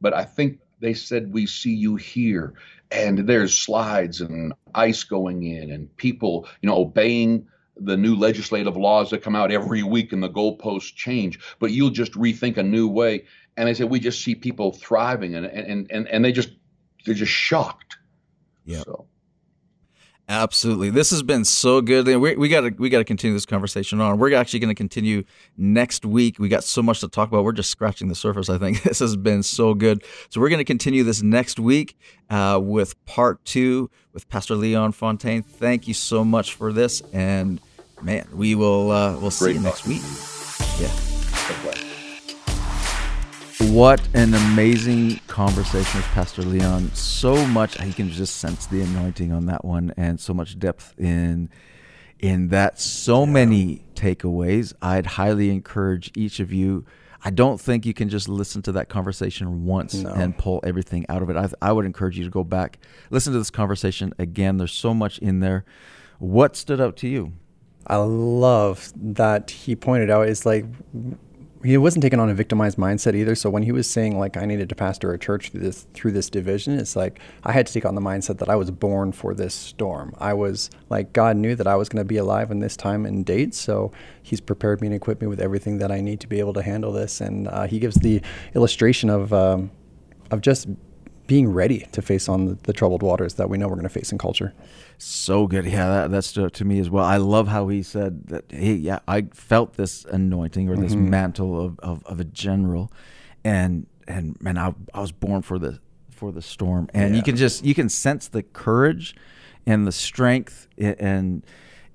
but 0.00 0.14
I 0.14 0.24
think 0.24 0.60
they 0.80 0.94
said, 0.94 1.32
We 1.32 1.46
see 1.46 1.74
you 1.74 1.96
here. 1.96 2.54
And 2.90 3.20
there's 3.20 3.56
slides 3.56 4.20
and 4.20 4.52
ice 4.74 5.04
going 5.04 5.44
in 5.44 5.70
and 5.70 5.94
people, 5.96 6.48
you 6.60 6.68
know, 6.68 6.76
obeying 6.76 7.46
the 7.76 7.96
new 7.96 8.16
legislative 8.16 8.76
laws 8.76 9.10
that 9.10 9.22
come 9.22 9.36
out 9.36 9.52
every 9.52 9.82
week 9.82 10.12
and 10.12 10.22
the 10.22 10.28
goalposts 10.28 10.94
change, 10.94 11.38
but 11.60 11.70
you'll 11.70 11.90
just 11.90 12.12
rethink 12.12 12.56
a 12.56 12.62
new 12.62 12.88
way. 12.88 13.24
And 13.56 13.68
they 13.68 13.74
said, 13.74 13.90
We 13.90 14.00
just 14.00 14.22
see 14.22 14.34
people 14.34 14.72
thriving 14.72 15.34
and 15.34 15.46
and 15.46 15.90
and, 15.90 16.08
and 16.08 16.24
they 16.24 16.32
just 16.32 16.50
they're 17.04 17.14
just 17.14 17.32
shocked. 17.32 17.96
Yeah. 18.64 18.82
So. 18.82 19.06
Absolutely, 20.30 20.90
this 20.90 21.10
has 21.10 21.24
been 21.24 21.44
so 21.44 21.80
good. 21.80 22.06
We, 22.06 22.36
we 22.36 22.48
got 22.48 22.60
to 22.60 22.70
we 22.78 22.88
got 22.88 22.98
to 22.98 23.04
continue 23.04 23.34
this 23.34 23.44
conversation 23.44 24.00
on. 24.00 24.16
We're 24.16 24.32
actually 24.34 24.60
going 24.60 24.68
to 24.68 24.76
continue 24.76 25.24
next 25.56 26.06
week. 26.06 26.38
We 26.38 26.48
got 26.48 26.62
so 26.62 26.84
much 26.84 27.00
to 27.00 27.08
talk 27.08 27.28
about. 27.30 27.42
We're 27.42 27.50
just 27.50 27.68
scratching 27.68 28.06
the 28.06 28.14
surface. 28.14 28.48
I 28.48 28.56
think 28.56 28.80
this 28.84 29.00
has 29.00 29.16
been 29.16 29.42
so 29.42 29.74
good. 29.74 30.04
So 30.28 30.40
we're 30.40 30.48
going 30.48 30.58
to 30.58 30.64
continue 30.64 31.02
this 31.02 31.20
next 31.20 31.58
week 31.58 31.98
uh, 32.30 32.60
with 32.62 33.04
part 33.06 33.44
two 33.44 33.90
with 34.12 34.28
Pastor 34.28 34.54
Leon 34.54 34.92
Fontaine. 34.92 35.42
Thank 35.42 35.88
you 35.88 35.94
so 35.94 36.24
much 36.24 36.54
for 36.54 36.72
this, 36.72 37.02
and 37.12 37.60
man, 38.00 38.28
we 38.32 38.54
will 38.54 38.92
uh, 38.92 39.18
we'll 39.18 39.32
see 39.32 39.54
you 39.54 39.58
next 39.60 39.84
week. 39.84 40.02
Yeah. 40.78 41.09
What 43.68 44.00
an 44.14 44.32
amazing 44.32 45.20
conversation 45.26 46.00
with 46.00 46.06
Pastor 46.06 46.42
Leon. 46.42 46.90
So 46.94 47.46
much 47.46 47.78
you 47.80 47.92
can 47.92 48.08
just 48.08 48.36
sense 48.36 48.66
the 48.66 48.80
anointing 48.80 49.32
on 49.32 49.46
that 49.46 49.64
one 49.64 49.92
and 49.98 50.18
so 50.18 50.32
much 50.32 50.58
depth 50.58 50.94
in 50.98 51.50
in 52.18 52.48
that 52.48 52.80
so 52.80 53.24
yeah. 53.24 53.32
many 53.32 53.84
takeaways. 53.94 54.72
I'd 54.80 55.04
highly 55.04 55.50
encourage 55.50 56.10
each 56.16 56.40
of 56.40 56.52
you 56.52 56.86
I 57.22 57.30
don't 57.30 57.60
think 57.60 57.84
you 57.84 57.92
can 57.92 58.08
just 58.08 58.28
listen 58.28 58.62
to 58.62 58.72
that 58.72 58.88
conversation 58.88 59.66
once 59.66 59.94
no. 59.94 60.10
and 60.10 60.36
pull 60.36 60.60
everything 60.64 61.04
out 61.08 61.22
of 61.22 61.28
it. 61.28 61.36
I, 61.36 61.48
I 61.60 61.72
would 61.72 61.84
encourage 61.84 62.16
you 62.16 62.24
to 62.24 62.30
go 62.30 62.44
back, 62.44 62.78
listen 63.10 63.32
to 63.34 63.38
this 63.38 63.50
conversation 63.50 64.14
again. 64.18 64.56
There's 64.56 64.72
so 64.72 64.94
much 64.94 65.18
in 65.18 65.40
there. 65.40 65.64
What 66.18 66.56
stood 66.56 66.80
out 66.80 66.96
to 66.98 67.08
you? 67.08 67.34
I 67.86 67.96
love 67.96 68.92
that 68.96 69.50
he 69.50 69.76
pointed 69.76 70.10
out 70.10 70.28
is 70.28 70.46
like 70.46 70.64
he 71.62 71.76
wasn't 71.76 72.02
taking 72.02 72.18
on 72.18 72.30
a 72.30 72.34
victimized 72.34 72.78
mindset 72.78 73.14
either. 73.14 73.34
So 73.34 73.50
when 73.50 73.62
he 73.62 73.72
was 73.72 73.88
saying 73.88 74.18
like 74.18 74.36
I 74.36 74.46
needed 74.46 74.68
to 74.70 74.74
pastor 74.74 75.12
a 75.12 75.18
church 75.18 75.50
through 75.50 75.60
this 75.60 75.86
through 75.92 76.12
this 76.12 76.30
division, 76.30 76.78
it's 76.78 76.96
like 76.96 77.20
I 77.44 77.52
had 77.52 77.66
to 77.66 77.72
take 77.72 77.84
on 77.84 77.94
the 77.94 78.00
mindset 78.00 78.38
that 78.38 78.48
I 78.48 78.56
was 78.56 78.70
born 78.70 79.12
for 79.12 79.34
this 79.34 79.54
storm. 79.54 80.14
I 80.18 80.32
was 80.32 80.70
like 80.88 81.12
God 81.12 81.36
knew 81.36 81.54
that 81.54 81.66
I 81.66 81.76
was 81.76 81.88
going 81.88 82.02
to 82.02 82.08
be 82.08 82.16
alive 82.16 82.50
in 82.50 82.60
this 82.60 82.76
time 82.76 83.04
and 83.04 83.24
date, 83.24 83.54
so 83.54 83.92
He's 84.22 84.40
prepared 84.40 84.80
me 84.80 84.86
and 84.86 84.94
equipped 84.94 85.20
me 85.20 85.26
with 85.26 85.40
everything 85.40 85.78
that 85.78 85.90
I 85.90 86.00
need 86.00 86.20
to 86.20 86.28
be 86.28 86.38
able 86.38 86.52
to 86.54 86.62
handle 86.62 86.92
this. 86.92 87.20
And 87.20 87.48
uh, 87.48 87.66
He 87.66 87.78
gives 87.78 87.96
the 87.96 88.22
illustration 88.54 89.10
of 89.10 89.32
um, 89.32 89.70
of 90.30 90.40
just 90.40 90.68
being 91.26 91.48
ready 91.52 91.86
to 91.92 92.02
face 92.02 92.28
on 92.28 92.46
the, 92.46 92.54
the 92.64 92.72
troubled 92.72 93.02
waters 93.02 93.34
that 93.34 93.48
we 93.48 93.56
know 93.56 93.68
we're 93.68 93.76
going 93.76 93.84
to 93.84 93.88
face 93.88 94.10
in 94.10 94.18
culture. 94.18 94.52
So 95.02 95.46
good. 95.46 95.64
Yeah, 95.64 95.88
that, 95.88 96.10
that's 96.10 96.32
to, 96.32 96.50
to, 96.50 96.64
me 96.64 96.78
as 96.78 96.90
well. 96.90 97.04
I 97.04 97.16
love 97.16 97.48
how 97.48 97.68
he 97.68 97.82
said 97.82 98.26
that, 98.26 98.44
hey, 98.50 98.74
yeah, 98.74 98.98
I 99.08 99.22
felt 99.32 99.74
this 99.74 100.04
anointing 100.04 100.68
or 100.68 100.76
this 100.76 100.92
mm-hmm. 100.92 101.08
mantle 101.08 101.58
of, 101.58 101.78
of, 101.80 102.04
of, 102.04 102.20
a 102.20 102.24
general. 102.24 102.92
And, 103.42 103.86
and, 104.06 104.36
and 104.44 104.58
I, 104.58 104.74
I 104.92 105.00
was 105.00 105.10
born 105.10 105.40
for 105.40 105.58
the, 105.58 105.80
for 106.10 106.32
the 106.32 106.42
storm. 106.42 106.90
And 106.92 107.14
yeah. 107.14 107.16
you 107.16 107.22
can 107.22 107.36
just, 107.36 107.64
you 107.64 107.74
can 107.74 107.88
sense 107.88 108.28
the 108.28 108.42
courage 108.42 109.16
and 109.64 109.86
the 109.86 109.92
strength 109.92 110.68
and 110.76 111.46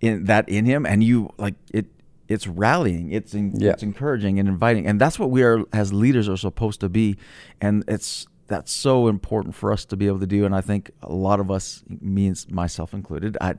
in 0.01 0.25
that 0.25 0.49
in 0.49 0.65
him. 0.65 0.83
And 0.87 1.03
you 1.03 1.31
like 1.37 1.55
it, 1.71 1.85
it's 2.27 2.47
rallying 2.47 3.11
it's 3.11 3.35
in, 3.35 3.59
yeah. 3.59 3.71
it's 3.71 3.83
encouraging 3.83 4.39
and 4.39 4.49
inviting 4.49 4.87
and 4.87 4.99
that's 4.99 5.19
what 5.19 5.29
we 5.29 5.43
are 5.43 5.63
as 5.71 5.93
leaders 5.93 6.27
are 6.27 6.37
supposed 6.37 6.79
to 6.79 6.89
be 6.89 7.15
and 7.61 7.83
it's 7.87 8.25
that's 8.47 8.71
so 8.71 9.07
important 9.07 9.55
for 9.55 9.71
us 9.71 9.85
to 9.85 9.97
be 9.97 10.07
able 10.07 10.19
to 10.19 10.27
do 10.27 10.45
and 10.45 10.55
i 10.55 10.61
think 10.61 10.91
a 11.01 11.13
lot 11.13 11.39
of 11.39 11.49
us 11.49 11.83
means 12.01 12.49
myself 12.49 12.93
included 12.93 13.37
i 13.41 13.53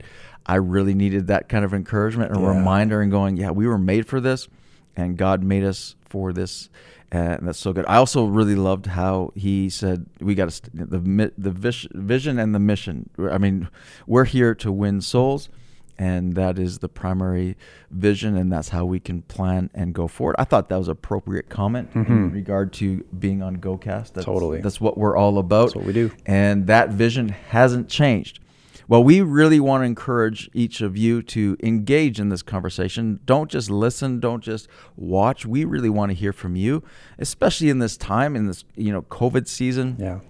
i 0.46 0.54
really 0.54 0.94
needed 0.94 1.26
that 1.26 1.48
kind 1.48 1.64
of 1.64 1.74
encouragement 1.74 2.30
and 2.32 2.40
yeah. 2.40 2.48
reminder 2.48 3.00
and 3.00 3.10
going 3.10 3.36
yeah 3.36 3.50
we 3.50 3.66
were 3.66 3.78
made 3.78 4.06
for 4.06 4.20
this 4.20 4.48
and 4.96 5.16
god 5.16 5.42
made 5.42 5.64
us 5.64 5.96
for 6.08 6.32
this. 6.32 6.70
Uh, 7.14 7.36
and 7.38 7.46
that's 7.46 7.58
so 7.58 7.72
good. 7.72 7.84
I 7.86 7.96
also 7.96 8.24
really 8.24 8.56
loved 8.56 8.86
how 8.86 9.32
he 9.34 9.70
said 9.70 10.06
we 10.18 10.34
got 10.34 10.50
to 10.50 10.70
the 10.74 11.32
the 11.38 11.50
vision 11.52 12.38
and 12.38 12.54
the 12.54 12.58
mission. 12.58 13.10
I 13.18 13.38
mean, 13.38 13.68
we're 14.06 14.24
here 14.24 14.54
to 14.56 14.72
win 14.72 15.00
souls, 15.00 15.48
and 15.98 16.34
that 16.34 16.58
is 16.58 16.78
the 16.78 16.88
primary 16.88 17.56
vision, 17.90 18.36
and 18.36 18.52
that's 18.52 18.70
how 18.70 18.84
we 18.84 19.00
can 19.00 19.22
plan 19.22 19.70
and 19.74 19.94
go 19.94 20.08
forward. 20.08 20.36
I 20.38 20.44
thought 20.44 20.68
that 20.68 20.76
was 20.76 20.88
appropriate 20.88 21.48
comment 21.48 21.90
in 21.94 22.04
mm-hmm. 22.04 22.30
regard 22.30 22.72
to 22.74 23.04
being 23.18 23.42
on 23.42 23.56
GoCast. 23.56 24.12
That's, 24.12 24.24
Totally. 24.24 24.60
that's 24.60 24.80
what 24.80 24.98
we're 24.98 25.16
all 25.16 25.38
about. 25.38 25.66
That's 25.66 25.76
what 25.76 25.84
we 25.86 25.92
do. 25.92 26.10
and 26.26 26.66
that 26.66 26.90
vision 26.90 27.30
hasn't 27.30 27.88
changed. 27.88 28.40
Well, 28.88 29.02
we 29.02 29.20
really 29.20 29.58
want 29.58 29.82
to 29.82 29.86
encourage 29.86 30.48
each 30.54 30.80
of 30.80 30.96
you 30.96 31.20
to 31.22 31.56
engage 31.60 32.20
in 32.20 32.28
this 32.28 32.42
conversation. 32.42 33.18
Don't 33.24 33.50
just 33.50 33.68
listen, 33.68 34.20
don't 34.20 34.44
just 34.44 34.68
watch. 34.94 35.44
We 35.44 35.64
really 35.64 35.88
want 35.88 36.10
to 36.10 36.14
hear 36.14 36.32
from 36.32 36.54
you, 36.54 36.84
especially 37.18 37.68
in 37.68 37.80
this 37.80 37.96
time 37.96 38.36
in 38.36 38.46
this, 38.46 38.64
you 38.76 38.92
know, 38.92 39.02
COVID 39.02 39.48
season 39.48 39.96
Yeah. 39.98 40.20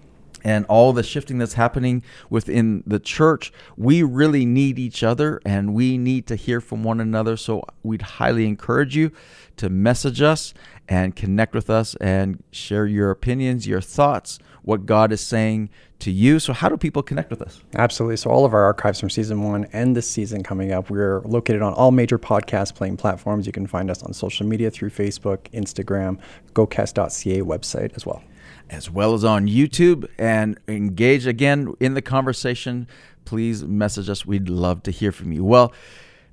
And 0.43 0.65
all 0.67 0.93
the 0.93 1.03
shifting 1.03 1.37
that's 1.37 1.53
happening 1.53 2.03
within 2.29 2.83
the 2.85 2.99
church, 2.99 3.51
we 3.75 4.03
really 4.03 4.45
need 4.45 4.79
each 4.79 5.03
other 5.03 5.41
and 5.45 5.73
we 5.73 5.97
need 5.97 6.27
to 6.27 6.35
hear 6.35 6.61
from 6.61 6.83
one 6.83 6.99
another. 6.99 7.37
So 7.37 7.63
we'd 7.83 8.01
highly 8.01 8.47
encourage 8.47 8.95
you 8.95 9.11
to 9.57 9.69
message 9.69 10.21
us 10.21 10.53
and 10.87 11.15
connect 11.15 11.53
with 11.53 11.69
us 11.69 11.95
and 11.95 12.43
share 12.51 12.85
your 12.85 13.11
opinions, 13.11 13.67
your 13.67 13.81
thoughts, 13.81 14.39
what 14.61 14.85
God 14.85 15.11
is 15.11 15.21
saying 15.21 15.69
to 15.99 16.11
you. 16.11 16.39
So, 16.39 16.53
how 16.53 16.69
do 16.69 16.77
people 16.77 17.01
connect 17.03 17.29
with 17.29 17.41
us? 17.41 17.61
Absolutely. 17.75 18.17
So 18.17 18.29
all 18.29 18.45
of 18.45 18.53
our 18.53 18.63
archives 18.63 18.99
from 18.99 19.09
season 19.09 19.41
one 19.43 19.65
and 19.73 19.95
this 19.95 20.09
season 20.09 20.43
coming 20.43 20.71
up, 20.71 20.89
we're 20.89 21.21
located 21.21 21.61
on 21.61 21.73
all 21.73 21.91
major 21.91 22.19
podcast 22.19 22.75
playing 22.75 22.97
platforms. 22.97 23.45
You 23.45 23.51
can 23.51 23.67
find 23.67 23.89
us 23.89 24.03
on 24.03 24.13
social 24.13 24.45
media 24.45 24.69
through 24.69 24.91
Facebook, 24.91 25.49
Instagram, 25.51 26.19
gocast.ca 26.53 27.41
website 27.41 27.95
as 27.95 28.05
well. 28.05 28.21
as 28.69 28.89
well 28.91 29.13
as 29.13 29.23
on 29.23 29.47
YouTube 29.47 30.07
and 30.17 30.59
engage 30.67 31.25
again 31.25 31.73
in 31.79 31.93
the 31.93 32.01
conversation. 32.01 32.87
Please 33.25 33.63
message 33.63 34.09
us. 34.09 34.25
We'd 34.25 34.49
love 34.49 34.83
to 34.83 34.91
hear 34.91 35.11
from 35.11 35.31
you. 35.31 35.43
Well, 35.43 35.73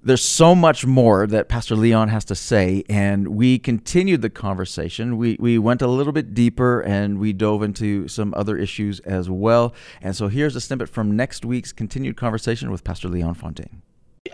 there's 0.05 0.25
so 0.25 0.55
much 0.55 0.85
more 0.85 1.27
that 1.27 1.49
Pastor 1.49 1.75
Leon 1.75 2.09
has 2.09 2.27
to 2.27 2.35
say, 2.35 2.85
and 2.91 3.29
we 3.29 3.59
continued 3.59 4.21
the 4.21 4.29
conversation. 4.29 5.17
We, 5.17 5.37
we 5.41 5.59
went 5.59 5.81
a 5.81 5.87
little 5.87 6.13
bit 6.13 6.35
deeper 6.35 6.81
and 6.81 7.19
we 7.19 7.33
dove 7.33 7.63
into 7.63 8.07
some 8.09 8.35
other 8.37 8.57
issues 8.57 9.01
as 9.01 9.31
well. 9.31 9.75
And 10.03 10.15
so 10.15 10.29
here's 10.29 10.55
a 10.57 10.61
snippet 10.61 10.91
from 10.91 11.17
next 11.17 11.45
week's 11.45 11.73
continued 11.73 12.17
conversation 12.17 12.71
with 12.71 12.85
Pastor 12.85 13.09
Leon 13.09 13.35
Fontaine. 13.35 13.83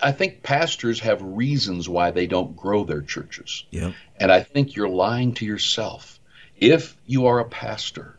I 0.03 0.13
think 0.13 0.43
pastors 0.43 1.01
have 1.01 1.23
reasons 1.23 1.89
why 1.89 2.11
they 2.11 2.27
don't 2.27 2.57
grow 2.57 2.85
their 2.85 3.03
churches. 3.03 3.65
Yep. 3.71 3.95
And 4.17 4.33
I 4.33 4.43
think 4.43 4.75
you're 4.75 4.89
lying 4.89 5.35
to 5.35 5.45
yourself. 5.45 6.21
If 6.57 6.97
you 7.07 7.27
are 7.27 7.39
a 7.39 7.49
pastor, 7.49 8.19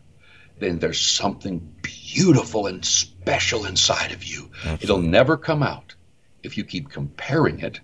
then 0.60 0.80
there's 0.80 1.00
something 1.00 1.74
beautiful 1.82 2.68
and 2.68 2.84
special 2.86 3.66
inside 3.66 4.12
of 4.12 4.24
you. 4.24 4.52
It'll 4.82 5.02
never 5.02 5.38
come 5.38 5.64
out 5.64 5.96
if 6.44 6.58
you 6.58 6.64
keep 6.64 6.90
comparing 6.90 7.60
it 7.60 7.80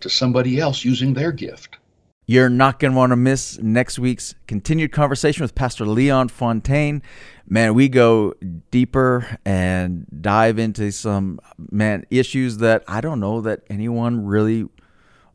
to 0.00 0.08
somebody 0.08 0.60
else 0.60 0.84
using 0.84 1.14
their 1.14 1.32
gift. 1.32 1.78
You're 2.26 2.50
not 2.50 2.78
going 2.78 2.92
to 2.92 2.96
want 2.96 3.10
to 3.10 3.16
miss 3.16 3.58
next 3.58 3.98
week's 3.98 4.34
continued 4.46 4.92
conversation 4.92 5.42
with 5.42 5.54
Pastor 5.54 5.86
Leon 5.86 6.28
Fontaine. 6.28 7.02
Man, 7.48 7.72
we 7.72 7.88
go 7.88 8.34
deeper 8.70 9.38
and 9.46 10.06
dive 10.20 10.58
into 10.58 10.92
some 10.92 11.40
man 11.70 12.04
issues 12.10 12.58
that 12.58 12.84
I 12.86 13.00
don't 13.00 13.18
know 13.18 13.40
that 13.40 13.62
anyone 13.70 14.26
really 14.26 14.68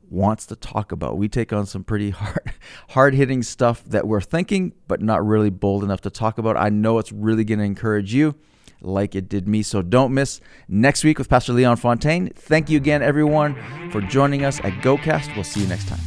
wants 0.08 0.46
to 0.46 0.56
talk 0.56 0.92
about. 0.92 1.18
We 1.18 1.28
take 1.28 1.52
on 1.52 1.66
some 1.66 1.84
pretty 1.84 2.10
hard 2.12 2.54
hard-hitting 2.90 3.42
stuff 3.42 3.84
that 3.86 4.08
we're 4.08 4.22
thinking 4.22 4.74
but 4.88 5.02
not 5.02 5.26
really 5.26 5.50
bold 5.50 5.84
enough 5.84 6.02
to 6.02 6.12
talk 6.12 6.38
about. 6.38 6.58
I 6.58 6.70
know 6.70 7.00
it's 7.00 7.12
really 7.12 7.44
going 7.44 7.58
to 7.58 7.66
encourage 7.66 8.14
you 8.14 8.36
like 8.84 9.16
it 9.16 9.30
did 9.30 9.48
me. 9.48 9.64
So 9.64 9.82
don't 9.82 10.14
miss 10.14 10.42
next 10.68 11.04
week 11.04 11.18
with 11.18 11.30
Pastor 11.30 11.54
Leon 11.54 11.78
Fontaine. 11.78 12.30
Thank 12.36 12.70
you 12.70 12.78
again 12.78 13.02
everyone 13.02 13.56
for 13.92 14.02
joining 14.02 14.46
us 14.46 14.60
at 14.60 14.74
GoCast. 14.82 15.34
We'll 15.36 15.44
see 15.44 15.62
you 15.62 15.68
next 15.68 15.88
time. 15.88 16.00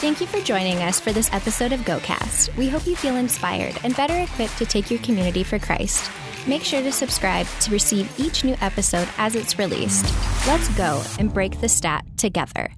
Thank 0.00 0.20
you 0.20 0.28
for 0.28 0.40
joining 0.40 0.76
us 0.78 1.00
for 1.00 1.12
this 1.12 1.32
episode 1.32 1.72
of 1.72 1.80
GoCast. 1.80 2.56
We 2.56 2.68
hope 2.68 2.86
you 2.86 2.94
feel 2.94 3.16
inspired 3.16 3.76
and 3.82 3.96
better 3.96 4.16
equipped 4.16 4.56
to 4.58 4.66
take 4.66 4.90
your 4.92 5.00
community 5.00 5.42
for 5.42 5.58
Christ. 5.58 6.08
Make 6.46 6.62
sure 6.62 6.80
to 6.82 6.92
subscribe 6.92 7.48
to 7.62 7.72
receive 7.72 8.12
each 8.18 8.44
new 8.44 8.56
episode 8.60 9.08
as 9.18 9.34
it's 9.34 9.58
released. 9.58 10.04
Let's 10.46 10.68
go 10.76 11.02
and 11.18 11.34
break 11.34 11.60
the 11.60 11.68
stat 11.68 12.04
together. 12.16 12.70